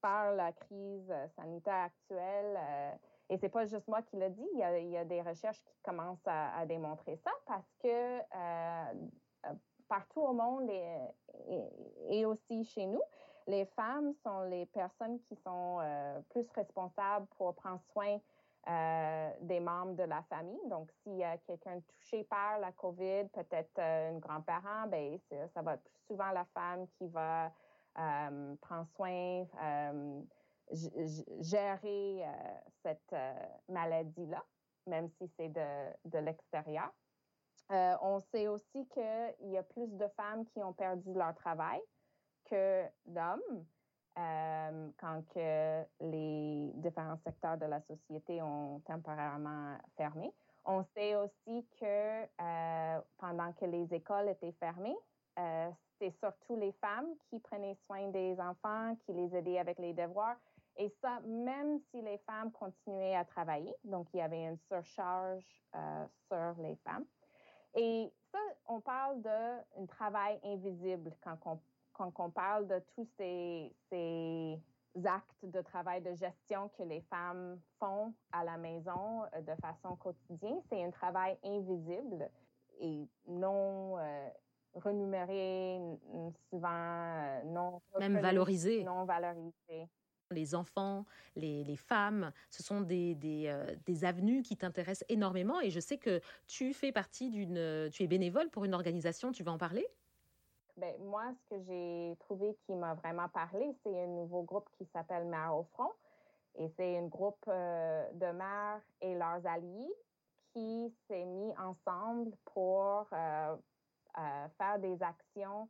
par 0.04 0.32
la 0.32 0.52
crise 0.52 1.10
sanitaire 1.34 1.84
actuelle. 1.84 2.58
Et 3.30 3.38
c'est 3.38 3.48
pas 3.48 3.64
juste 3.64 3.88
moi 3.88 4.02
qui 4.02 4.18
le 4.18 4.28
dis, 4.28 4.46
il 4.52 4.58
y 4.58 4.98
a, 4.98 5.04
des 5.06 5.22
recherches 5.22 5.62
qui 5.64 5.80
commencent 5.82 6.26
à, 6.26 6.66
démontrer 6.66 7.16
ça 7.16 7.30
parce 7.46 7.72
que 7.82 8.20
partout 9.88 10.20
au 10.20 10.34
monde 10.34 10.68
et, 12.10 12.26
aussi 12.26 12.64
chez 12.64 12.84
nous, 12.84 13.00
les 13.46 13.64
femmes 13.64 14.12
sont 14.22 14.42
les 14.42 14.66
personnes 14.66 15.20
qui 15.20 15.36
sont 15.36 15.78
euh, 15.80 16.20
plus 16.30 16.46
responsables 16.54 17.26
pour 17.36 17.54
prendre 17.54 17.80
soin 17.92 18.18
euh, 18.68 19.30
des 19.42 19.60
membres 19.60 19.94
de 19.94 20.04
la 20.04 20.22
famille. 20.22 20.66
Donc, 20.66 20.90
s'il 21.02 21.16
y 21.16 21.24
a 21.24 21.36
quelqu'un 21.38 21.80
touché 21.80 22.24
par 22.24 22.58
la 22.58 22.72
COVID, 22.72 23.28
peut-être 23.32 23.78
euh, 23.78 24.14
un 24.14 24.18
grand-parent, 24.18 24.86
ben, 24.88 25.18
ça 25.52 25.60
va 25.60 25.74
être 25.74 25.90
souvent 26.06 26.30
la 26.30 26.46
femme 26.46 26.86
qui 26.96 27.06
va 27.08 27.52
prendre 27.94 28.88
soin, 28.96 29.46
gérer 31.40 32.24
cette 32.82 33.14
maladie-là, 33.68 34.42
même 34.86 35.08
si 35.18 35.30
c'est 35.36 35.48
de, 35.48 36.10
de 36.10 36.18
l'extérieur. 36.18 36.92
Euh, 37.72 37.96
on 38.02 38.20
sait 38.20 38.48
aussi 38.48 38.86
qu'il 38.88 39.50
y 39.50 39.56
a 39.56 39.62
plus 39.62 39.88
de 39.96 40.06
femmes 40.16 40.44
qui 40.46 40.62
ont 40.62 40.74
perdu 40.74 41.12
leur 41.14 41.34
travail 41.34 41.80
que 42.44 42.84
d'hommes 43.06 43.64
euh, 44.18 44.90
quand 44.98 45.24
les 46.00 46.70
différents 46.74 47.16
secteurs 47.24 47.56
de 47.56 47.64
la 47.64 47.80
société 47.82 48.42
ont 48.42 48.80
temporairement 48.80 49.78
fermé. 49.96 50.30
On 50.66 50.84
sait 50.94 51.14
aussi 51.16 51.66
que 51.80 52.22
euh, 52.22 53.00
pendant 53.18 53.52
que 53.54 53.64
les 53.64 53.92
écoles 53.94 54.28
étaient 54.28 54.54
fermées, 54.60 54.96
c'est 55.98 56.12
surtout 56.18 56.56
les 56.56 56.72
femmes 56.72 57.08
qui 57.28 57.38
prenaient 57.38 57.76
soin 57.86 58.08
des 58.08 58.38
enfants, 58.40 58.96
qui 59.04 59.12
les 59.12 59.34
aidaient 59.36 59.58
avec 59.58 59.78
les 59.78 59.92
devoirs. 59.92 60.36
Et 60.76 60.88
ça, 61.00 61.20
même 61.20 61.78
si 61.90 62.02
les 62.02 62.18
femmes 62.18 62.50
continuaient 62.52 63.14
à 63.14 63.24
travailler, 63.24 63.74
donc 63.84 64.08
il 64.12 64.18
y 64.18 64.22
avait 64.22 64.44
une 64.44 64.58
surcharge 64.68 65.44
sur 66.28 66.54
les 66.62 66.76
femmes. 66.76 67.04
Et 67.76 68.12
ça, 68.30 68.38
on 68.66 68.80
parle 68.80 69.20
d'un 69.22 69.86
travail 69.88 70.38
invisible 70.44 71.12
quand 71.22 71.38
on, 71.44 71.60
quand 71.92 72.12
on 72.18 72.30
parle 72.30 72.66
de 72.66 72.80
tous 72.94 73.06
ces, 73.16 73.74
ces 73.90 74.60
actes 75.04 75.44
de 75.44 75.60
travail 75.60 76.00
de 76.02 76.14
gestion 76.14 76.68
que 76.70 76.82
les 76.84 77.00
femmes 77.02 77.60
font 77.78 78.14
à 78.32 78.44
la 78.44 78.56
maison 78.56 79.22
euh, 79.34 79.40
de 79.40 79.54
façon 79.60 79.96
quotidienne. 79.96 80.60
C'est 80.68 80.82
un 80.82 80.90
travail 80.90 81.36
invisible 81.42 82.30
et 82.80 83.08
non 83.26 83.98
euh, 83.98 84.28
renuméré, 84.74 85.78
souvent 86.50 87.42
non... 87.46 87.80
Même 87.98 88.18
valorisé. 88.18 88.84
Non 88.84 89.04
valorisé 89.04 89.88
les 90.30 90.54
enfants, 90.54 91.04
les, 91.36 91.76
femmes, 91.76 92.32
ce 92.50 92.62
sont 92.62 92.80
des, 92.80 93.16
euh, 93.46 93.74
des, 93.86 94.04
avenues 94.04 94.42
qui 94.42 94.56
t'intéressent 94.56 95.04
énormément 95.08 95.60
et 95.60 95.70
je 95.70 95.80
sais 95.80 95.98
que 95.98 96.20
tu 96.46 96.72
fais 96.74 96.92
partie 96.92 97.30
d'une, 97.30 97.88
tu 97.90 98.02
es 98.02 98.06
bénévole 98.06 98.50
pour 98.50 98.64
une 98.64 98.74
organisation, 98.74 99.32
tu 99.32 99.42
vas 99.42 99.52
en 99.52 99.58
parler? 99.58 99.86
Ben, 100.76 100.92
moi, 101.04 101.32
ce 101.38 101.54
que 101.54 101.62
j'ai 101.62 102.16
trouvé 102.18 102.56
qui 102.66 102.74
m'a 102.74 102.94
vraiment 102.94 103.28
parlé, 103.28 103.64
c'est 103.82 104.02
un 104.02 104.08
nouveau 104.08 104.42
groupe 104.42 104.68
qui 104.76 104.84
s'appelle 104.86 105.24
Mères 105.24 105.54
au 105.54 105.62
front. 105.72 105.90
Et 106.56 106.68
c'est 106.76 106.98
un 106.98 107.06
groupe 107.06 107.44
euh, 107.48 108.04
de 108.12 108.26
mères 108.26 108.80
et 109.00 109.14
leurs 109.14 109.44
alliés 109.46 109.94
qui 110.52 110.92
s'est 111.06 111.24
mis 111.24 111.52
ensemble 111.56 112.32
pour 112.44 113.06
euh, 113.12 113.56
faire 114.58 114.78
des 114.78 115.02
actions 115.02 115.68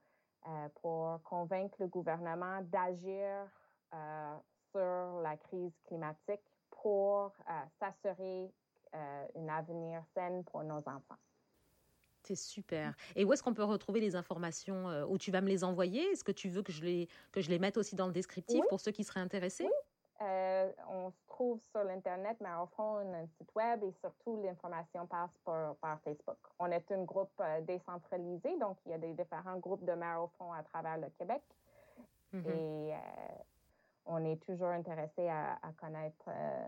pour 0.82 1.20
convaincre 1.22 1.76
le 1.80 1.86
gouvernement 1.86 2.60
d'agir 2.62 3.48
sur 4.72 5.20
la 5.22 5.36
crise 5.36 5.72
climatique 5.86 6.42
pour 6.82 7.32
euh, 7.48 7.52
s'assurer 7.80 8.52
euh, 8.94 9.26
un 9.36 9.48
avenir 9.48 10.02
sain 10.14 10.42
pour 10.50 10.62
nos 10.64 10.78
enfants. 10.78 11.18
C'est 12.22 12.36
super. 12.36 12.94
Et 13.16 13.24
où 13.24 13.32
est-ce 13.32 13.42
qu'on 13.42 13.54
peut 13.54 13.64
retrouver 13.64 14.00
les 14.00 14.16
informations 14.16 14.88
euh, 14.88 15.06
Où 15.06 15.18
tu 15.18 15.30
vas 15.30 15.40
me 15.40 15.48
les 15.48 15.62
envoyer? 15.62 16.02
Est-ce 16.10 16.24
que 16.24 16.32
tu 16.32 16.48
veux 16.48 16.62
que 16.62 16.72
je 16.72 16.82
les, 16.82 17.08
que 17.32 17.40
je 17.40 17.50
les 17.50 17.58
mette 17.58 17.76
aussi 17.76 17.96
dans 17.96 18.06
le 18.06 18.12
descriptif 18.12 18.64
pour 18.68 18.80
ceux 18.80 18.92
qui 18.92 19.04
seraient 19.04 19.20
intéressés? 19.20 19.64
Oui. 19.64 19.70
On 20.20 21.10
se 21.10 21.26
trouve 21.26 21.60
sur 21.60 21.84
l'Internet, 21.84 22.36
mais 22.40 22.54
au 22.62 22.66
fond, 22.66 22.98
un 22.98 23.26
site 23.26 23.54
web 23.54 23.82
et 23.82 23.92
surtout 24.00 24.40
l'information 24.42 25.06
passe 25.06 25.36
par, 25.44 25.74
par, 25.76 26.00
Facebook. 26.00 26.38
On 26.58 26.70
est 26.70 26.90
un 26.92 27.02
groupe 27.02 27.42
décentralisé, 27.62 28.56
donc 28.58 28.78
il 28.86 28.92
y 28.92 28.94
a 28.94 28.98
des 28.98 29.12
différents 29.12 29.58
groupes 29.58 29.84
de 29.84 29.92
mères 29.92 30.22
au 30.22 30.28
fond 30.38 30.52
à 30.52 30.62
travers 30.62 30.98
le 30.98 31.08
Québec. 31.18 31.42
Mm-hmm. 32.32 32.50
Et 32.50 32.94
on 34.06 34.24
est 34.24 34.42
toujours 34.44 34.68
intéressé 34.68 35.28
à, 35.28 35.58
connaître 35.78 36.28
euh, 36.28 36.66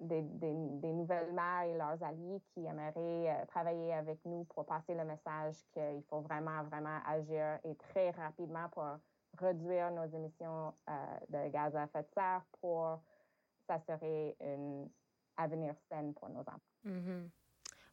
des, 0.00 0.22
des, 0.22 0.92
nouvelles 0.92 1.32
mères 1.32 1.64
et 1.64 1.76
leurs 1.76 2.02
alliés 2.02 2.40
qui 2.52 2.64
aimeraient 2.64 3.46
travailler 3.48 3.92
avec 3.92 4.18
nous 4.24 4.44
pour 4.44 4.64
passer 4.64 4.94
le 4.94 5.04
message 5.04 5.56
qu'il 5.72 6.02
faut 6.08 6.20
vraiment, 6.20 6.62
vraiment 6.64 6.98
agir 7.06 7.58
et 7.64 7.74
très 7.74 8.10
rapidement 8.10 8.68
pour 8.70 8.86
réduire 9.38 9.90
nos 9.90 10.04
émissions 10.04 10.74
de 11.28 11.48
gaz 11.50 11.74
à 11.76 11.84
effet 11.84 12.02
de 12.02 12.08
serre 12.14 12.44
pour 12.60 13.00
s'assurer 13.66 14.36
un 14.40 14.86
avenir 15.36 15.74
sain 15.88 16.12
pour 16.12 16.28
nos 16.28 16.40
enfants. 16.40 16.60
Mm-hmm. 16.86 17.28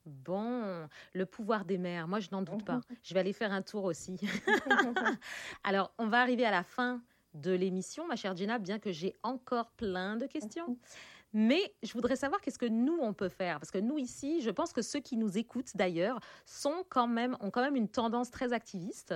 Bon, 0.06 0.88
le 1.14 1.26
pouvoir 1.26 1.66
des 1.66 1.78
mères, 1.78 2.08
moi 2.08 2.20
je 2.20 2.30
n'en 2.32 2.42
doute 2.42 2.64
pas. 2.64 2.80
Je 3.04 3.14
vais 3.14 3.20
aller 3.20 3.34
faire 3.34 3.52
un 3.52 3.62
tour 3.62 3.84
aussi. 3.84 4.18
Alors, 5.64 5.92
on 5.98 6.08
va 6.08 6.22
arriver 6.22 6.46
à 6.46 6.52
la 6.52 6.64
fin 6.64 7.02
de 7.34 7.52
l'émission, 7.52 8.08
ma 8.08 8.16
chère 8.16 8.36
Gina, 8.36 8.58
bien 8.58 8.80
que 8.80 8.92
j'ai 8.92 9.14
encore 9.22 9.70
plein 9.72 10.16
de 10.16 10.26
questions. 10.26 10.78
Mais 11.34 11.76
je 11.84 11.92
voudrais 11.94 12.16
savoir 12.16 12.42
qu'est-ce 12.42 12.58
que 12.58 12.66
nous, 12.66 12.98
on 13.02 13.14
peut 13.14 13.30
faire. 13.30 13.60
Parce 13.60 13.70
que 13.70 13.78
nous, 13.78 13.98
ici, 13.98 14.42
je 14.42 14.50
pense 14.50 14.72
que 14.72 14.82
ceux 14.82 15.02
qui 15.02 15.18
nous 15.18 15.38
écoutent, 15.38 15.76
d'ailleurs, 15.76 16.20
sont 16.46 16.86
quand 16.90 17.08
même, 17.08 17.36
ont 17.42 17.52
quand 17.52 17.62
même 17.62 17.76
une 17.76 17.90
tendance 17.90 18.32
très 18.32 18.54
activiste. 18.54 19.14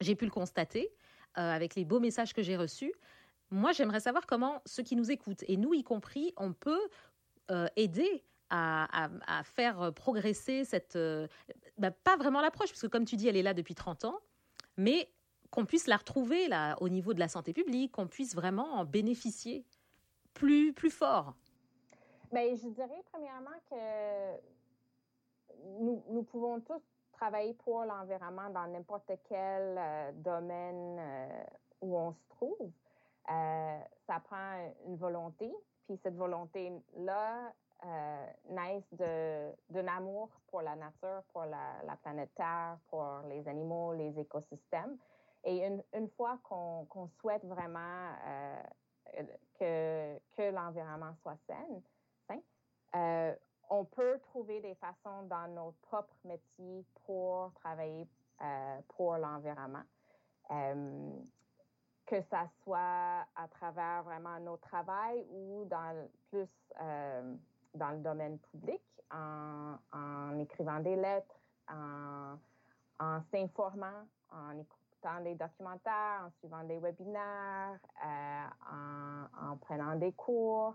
J'ai 0.00 0.14
pu 0.14 0.26
le 0.26 0.30
constater 0.30 0.90
euh, 0.90 1.03
avec 1.34 1.74
les 1.74 1.84
beaux 1.84 2.00
messages 2.00 2.32
que 2.32 2.42
j'ai 2.42 2.56
reçus. 2.56 2.92
Moi, 3.50 3.72
j'aimerais 3.72 4.00
savoir 4.00 4.26
comment 4.26 4.60
ceux 4.66 4.82
qui 4.82 4.96
nous 4.96 5.10
écoutent, 5.10 5.44
et 5.46 5.56
nous 5.56 5.74
y 5.74 5.82
compris, 5.82 6.32
on 6.36 6.52
peut 6.52 6.88
euh, 7.50 7.66
aider 7.76 8.24
à, 8.50 9.10
faire 9.44 9.92
progresser 9.92 10.64
cette... 10.64 10.94
Euh, 10.94 11.26
bah, 11.76 11.90
pas 11.90 12.16
vraiment 12.16 12.40
l'approche, 12.40 12.68
parce 12.68 12.82
que 12.82 12.86
comme 12.86 13.04
tu 13.04 13.16
dis, 13.16 13.26
elle 13.26 13.36
est 13.36 13.42
là 13.42 13.54
depuis 13.54 13.74
30 13.74 14.04
ans, 14.04 14.20
mais 14.76 15.08
qu'on 15.50 15.64
puisse 15.66 15.86
la 15.86 15.96
retrouver 15.96 16.48
là 16.48 16.76
au 16.80 16.88
niveau 16.88 17.14
de 17.14 17.20
la 17.20 17.28
santé 17.28 17.52
publique, 17.52 17.92
qu'on 17.92 18.06
puisse 18.06 18.34
vraiment 18.34 18.74
en 18.74 18.84
bénéficier 18.84 19.64
plus, 20.34 20.72
plus 20.72 20.90
fort. 20.90 21.34
Bien, 22.32 22.54
je 22.54 22.68
dirais 22.68 23.02
premièrement 23.12 23.56
que 23.70 23.76
nous, 25.80 26.02
nous 26.08 26.22
pouvons 26.24 26.60
tous 26.60 26.82
travailler 27.14 27.54
pour 27.54 27.84
l'environnement 27.84 28.50
dans 28.50 28.66
n'importe 28.66 29.10
quel 29.28 29.76
euh, 29.78 30.12
domaine 30.12 30.98
euh, 30.98 31.44
où 31.80 31.96
on 31.98 32.12
se 32.12 32.28
trouve. 32.28 32.70
ça 33.26 34.20
prend 34.20 34.70
une 34.86 34.96
volonté, 34.96 35.52
puis 35.86 35.98
cette 36.02 36.16
volonté-là, 36.16 37.52
euh, 37.84 38.26
naissent 38.48 38.94
d'un 39.68 39.88
amour 39.88 40.30
pour 40.46 40.62
la 40.62 40.74
nature, 40.74 41.22
pour 41.32 41.44
la, 41.44 41.96
planète 42.02 42.30
Terre, 42.34 42.78
pour 42.88 43.20
les 43.28 43.46
animaux, 43.46 43.92
les 43.92 44.18
écosystèmes. 44.18 44.96
Et 45.44 45.66
une, 45.66 46.08
fois 46.16 46.38
qu'on 46.44 47.08
souhaite 47.20 47.44
vraiment 47.44 48.08
euh, 48.26 48.62
que, 49.58 50.50
l'environnement 50.50 51.14
soit 51.20 51.36
sain, 51.46 51.66
sain 52.26 52.40
euh, 52.96 53.34
on 53.74 53.84
peut 53.84 54.18
trouver 54.20 54.60
des 54.60 54.74
façons 54.76 55.22
dans 55.28 55.48
notre 55.48 55.76
propre 55.78 56.14
métier 56.24 56.84
pour 57.06 57.52
travailler 57.54 58.06
euh, 58.40 58.78
pour 58.96 59.16
l'environnement. 59.16 59.82
que 62.06 62.20
ça 62.30 62.46
soit 62.62 63.26
à 63.34 63.48
travers 63.50 64.02
vraiment 64.02 64.38
notre 64.40 64.68
travail 64.68 65.24
ou 65.30 65.66
plus 66.30 66.48
dans 67.74 67.90
le 67.90 67.98
domaine 67.98 68.38
public 68.50 68.82
en, 69.10 70.38
écrivant 70.38 70.80
des 70.80 70.96
lettres, 70.96 71.40
en, 71.68 73.20
s'informant, 73.30 74.06
en 74.30 74.58
écoutant 74.58 75.20
des 75.22 75.34
documentaires, 75.34 76.26
en 76.26 76.30
suivant 76.38 76.64
des 76.64 76.78
webinaires, 76.78 77.78
euh, 78.04 78.46
en, 79.42 79.56
prenant 79.58 79.96
des 79.96 80.12
cours 80.12 80.74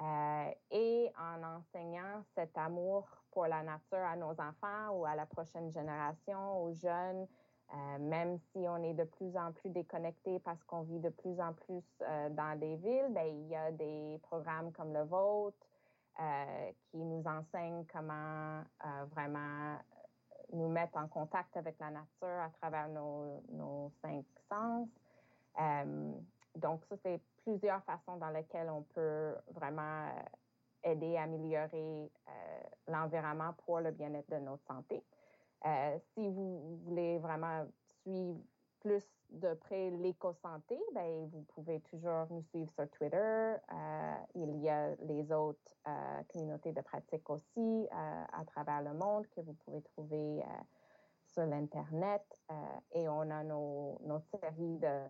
euh, 0.00 0.50
et 0.70 1.12
en 1.18 1.42
enseignant 1.42 2.24
cet 2.34 2.56
amour 2.56 3.06
pour 3.32 3.46
la 3.46 3.62
nature 3.62 3.98
à 3.98 4.16
nos 4.16 4.32
enfants 4.40 4.90
ou 4.94 5.04
à 5.04 5.14
la 5.14 5.26
prochaine 5.26 5.70
génération, 5.72 6.62
aux 6.62 6.72
jeunes, 6.72 7.26
euh, 7.74 7.98
même 7.98 8.38
si 8.38 8.58
on 8.68 8.82
est 8.82 8.94
de 8.94 9.04
plus 9.04 9.36
en 9.36 9.52
plus 9.52 9.70
déconnecté 9.70 10.38
parce 10.40 10.62
qu'on 10.64 10.82
vit 10.82 11.00
de 11.00 11.10
plus 11.10 11.38
en 11.40 11.52
plus 11.52 11.84
euh, 12.02 12.30
dans 12.30 12.58
des 12.58 12.76
villes, 12.76 13.08
ben, 13.10 13.26
il 13.26 13.48
y 13.48 13.56
a 13.56 13.70
des 13.72 14.18
programmes 14.22 14.72
comme 14.72 14.92
le 14.92 15.02
vôtre 15.02 15.56
qui 16.90 16.98
nous 16.98 17.22
enseigne 17.26 17.86
comment 17.90 18.62
vraiment 19.14 19.78
nous 20.52 20.68
mettre 20.68 20.98
en 20.98 21.08
contact 21.08 21.56
avec 21.56 21.78
la 21.78 21.90
nature 21.90 22.42
à 22.42 22.50
travers 22.60 22.88
nos 22.90 23.90
cinq 24.02 24.26
sens. 24.50 24.86
Euh, 26.56 26.60
donc, 26.60 26.84
ça, 26.86 26.96
c'est 27.02 27.20
plusieurs 27.44 27.82
façons 27.84 28.16
dans 28.16 28.30
lesquelles 28.30 28.70
on 28.70 28.82
peut 28.82 29.34
vraiment 29.48 30.08
aider 30.82 31.16
à 31.16 31.24
améliorer 31.24 32.10
l'environnement 32.88 33.52
pour 33.64 33.80
le 33.80 33.90
bien-être 33.90 34.30
de 34.30 34.38
notre 34.38 34.64
santé. 34.64 35.02
si 36.14 36.28
vous 36.28 36.78
voulez 36.84 37.18
vraiment 37.18 37.66
suivre 38.02 38.40
plus 38.80 39.04
de 39.30 39.54
près 39.54 39.90
l'éco-santé, 39.90 40.78
ben, 40.92 41.28
vous 41.28 41.42
pouvez 41.54 41.80
toujours 41.80 42.26
nous 42.30 42.42
suivre 42.42 42.70
sur 42.72 42.88
Twitter. 42.90 43.16
Euh, 43.72 44.14
il 44.34 44.56
y 44.60 44.68
a 44.68 44.94
les 45.02 45.30
autres 45.32 45.76
euh, 45.86 46.22
communautés 46.28 46.72
de 46.72 46.80
pratique 46.80 47.28
aussi 47.30 47.48
euh, 47.58 47.86
à 47.92 48.44
travers 48.46 48.82
le 48.82 48.92
monde 48.94 49.26
que 49.28 49.40
vous 49.40 49.54
pouvez 49.64 49.82
trouver 49.82 50.42
sur 51.26 51.46
l'Internet. 51.46 52.22
et 52.92 53.08
on 53.08 53.30
a 53.30 53.44
nos, 53.44 54.00
notre 54.02 54.26
série 54.40 54.78
de... 54.78 55.04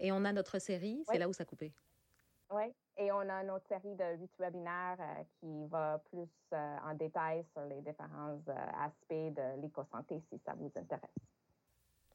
Et 0.00 0.12
on 0.12 0.24
a 0.24 0.32
notre 0.32 0.58
série, 0.58 1.02
c'est 1.08 1.18
là 1.18 1.28
où 1.28 1.32
ça 1.32 1.44
coupait. 1.44 1.72
Oui, 2.50 2.64
et 2.98 3.10
on 3.12 3.20
a 3.20 3.42
notre 3.44 3.66
série 3.66 3.94
de 3.94 4.16
huit 4.20 4.32
webinaires 4.38 4.98
qui 5.40 5.66
va 5.68 6.02
plus 6.10 6.28
en 6.52 6.94
détail 6.94 7.44
sur 7.52 7.62
les 7.64 7.80
différents 7.80 8.38
aspects 8.80 9.34
de 9.34 9.60
l'éco-santé 9.62 10.22
si 10.30 10.38
ça 10.44 10.54
vous 10.54 10.70
intéresse. 10.76 11.10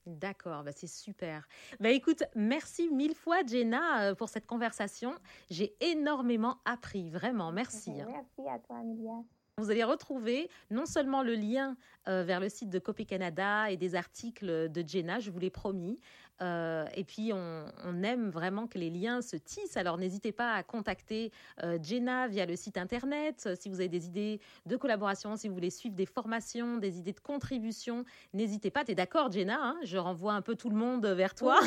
D'accord, 0.08 0.64
bah 0.64 0.72
c'est 0.72 0.88
super. 0.88 1.48
Bah 1.82 1.90
écoute, 1.90 2.24
merci 2.34 2.90
mille 2.90 3.14
fois 3.14 3.46
Jenna 3.46 4.04
euh, 4.04 4.16
pour 4.16 4.30
cette 4.30 4.48
conversation. 4.48 5.14
J'ai 5.50 5.76
énormément 5.82 6.60
appris, 6.64 7.10
vraiment, 7.10 7.52
merci. 7.52 7.92
Hein. 8.02 8.08
Merci 8.10 8.50
à 8.50 8.58
toi 8.60 8.78
Amelia. 8.78 9.22
Vous 9.58 9.70
allez 9.70 9.84
retrouver 9.84 10.50
non 10.70 10.86
seulement 10.86 11.24
le 11.24 11.34
lien 11.34 11.76
euh, 12.08 12.24
vers 12.24 12.40
le 12.40 12.48
site 12.48 12.70
de 12.70 12.80
Copé 12.80 13.06
Canada 13.06 13.70
et 13.70 13.76
des 13.76 13.96
articles 13.96 14.70
de 14.70 14.88
Jenna, 14.88 15.20
je 15.20 15.30
vous 15.30 15.40
l'ai 15.40 15.50
promis, 15.50 16.00
euh, 16.42 16.86
et 16.96 17.04
puis, 17.04 17.32
on, 17.34 18.04
aime 18.04 18.30
vraiment 18.30 18.68
que 18.68 18.78
les 18.78 18.90
liens 18.90 19.22
se 19.22 19.36
tissent. 19.36 19.76
Alors, 19.76 19.98
n'hésitez 19.98 20.32
pas 20.32 20.54
à 20.54 20.64
contacter 20.64 21.32
euh, 21.64 21.80
Jenna 21.82 22.28
via 22.28 22.46
le 22.46 22.56
site 22.56 22.78
internet. 22.78 23.44
Euh, 23.48 23.56
si 23.60 23.70
vous 23.70 23.80
avez 23.80 23.90
des 23.90 24.06
idées 24.06 24.40
de 24.66 24.78
collaboration, 24.78 25.36
si 25.36 25.48
vous 25.48 25.56
voulez 25.56 25.72
suivre 25.72 25.96
des 25.96 26.06
formations, 26.06 26.78
des 26.78 27.00
idées 27.00 27.14
de 27.14 27.20
contribution, 27.20 28.06
n'hésitez 28.34 28.70
pas. 28.70 28.86
Tu 28.86 28.94
d'accord, 28.94 29.32
Jenna 29.32 29.58
hein? 29.60 29.78
Je 29.84 29.98
renvoie 29.98 30.34
un 30.34 30.42
peu 30.42 30.56
tout 30.56 30.70
le 30.70 30.76
monde 30.76 31.06
vers 31.06 31.34
toi. 31.34 31.60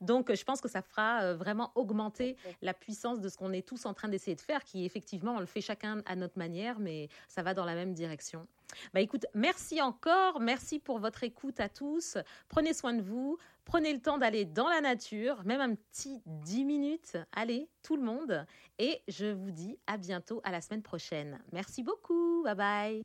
Donc, 0.00 0.34
je 0.34 0.44
pense 0.44 0.60
que 0.60 0.68
ça 0.68 0.82
fera 0.82 1.34
vraiment 1.34 1.72
augmenter 1.74 2.36
la 2.62 2.74
puissance 2.74 3.20
de 3.20 3.28
ce 3.28 3.36
qu'on 3.36 3.52
est 3.52 3.66
tous 3.66 3.86
en 3.86 3.94
train 3.94 4.08
d'essayer 4.08 4.34
de 4.34 4.40
faire, 4.40 4.64
qui 4.64 4.84
effectivement, 4.84 5.36
on 5.36 5.40
le 5.40 5.46
fait 5.46 5.60
chacun 5.60 6.02
à 6.06 6.16
notre 6.16 6.38
manière, 6.38 6.78
mais 6.78 7.08
ça 7.28 7.42
va 7.42 7.54
dans 7.54 7.64
la 7.64 7.74
même 7.74 7.94
direction. 7.94 8.46
Bah 8.94 9.00
écoute, 9.00 9.26
merci 9.34 9.82
encore, 9.82 10.40
merci 10.40 10.78
pour 10.78 10.98
votre 10.98 11.24
écoute 11.24 11.60
à 11.60 11.68
tous. 11.68 12.18
Prenez 12.48 12.72
soin 12.72 12.94
de 12.94 13.02
vous, 13.02 13.36
prenez 13.64 13.92
le 13.92 14.00
temps 14.00 14.18
d'aller 14.18 14.44
dans 14.44 14.68
la 14.68 14.80
nature, 14.80 15.42
même 15.44 15.60
un 15.60 15.74
petit 15.74 16.22
10 16.26 16.64
minutes. 16.64 17.16
Allez, 17.32 17.68
tout 17.82 17.96
le 17.96 18.02
monde. 18.02 18.46
Et 18.78 19.02
je 19.08 19.26
vous 19.26 19.50
dis 19.50 19.78
à 19.86 19.96
bientôt, 19.96 20.40
à 20.44 20.52
la 20.52 20.60
semaine 20.60 20.82
prochaine. 20.82 21.40
Merci 21.52 21.82
beaucoup, 21.82 22.42
bye 22.44 22.54
bye. 22.54 23.02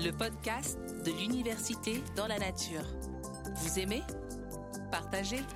Le 0.00 0.10
podcast 0.10 0.78
de 1.04 1.12
l'université 1.20 2.02
dans 2.16 2.26
la 2.26 2.38
nature. 2.38 2.84
Vous 3.56 3.78
aimez? 3.78 4.02
Partagez 4.92 5.46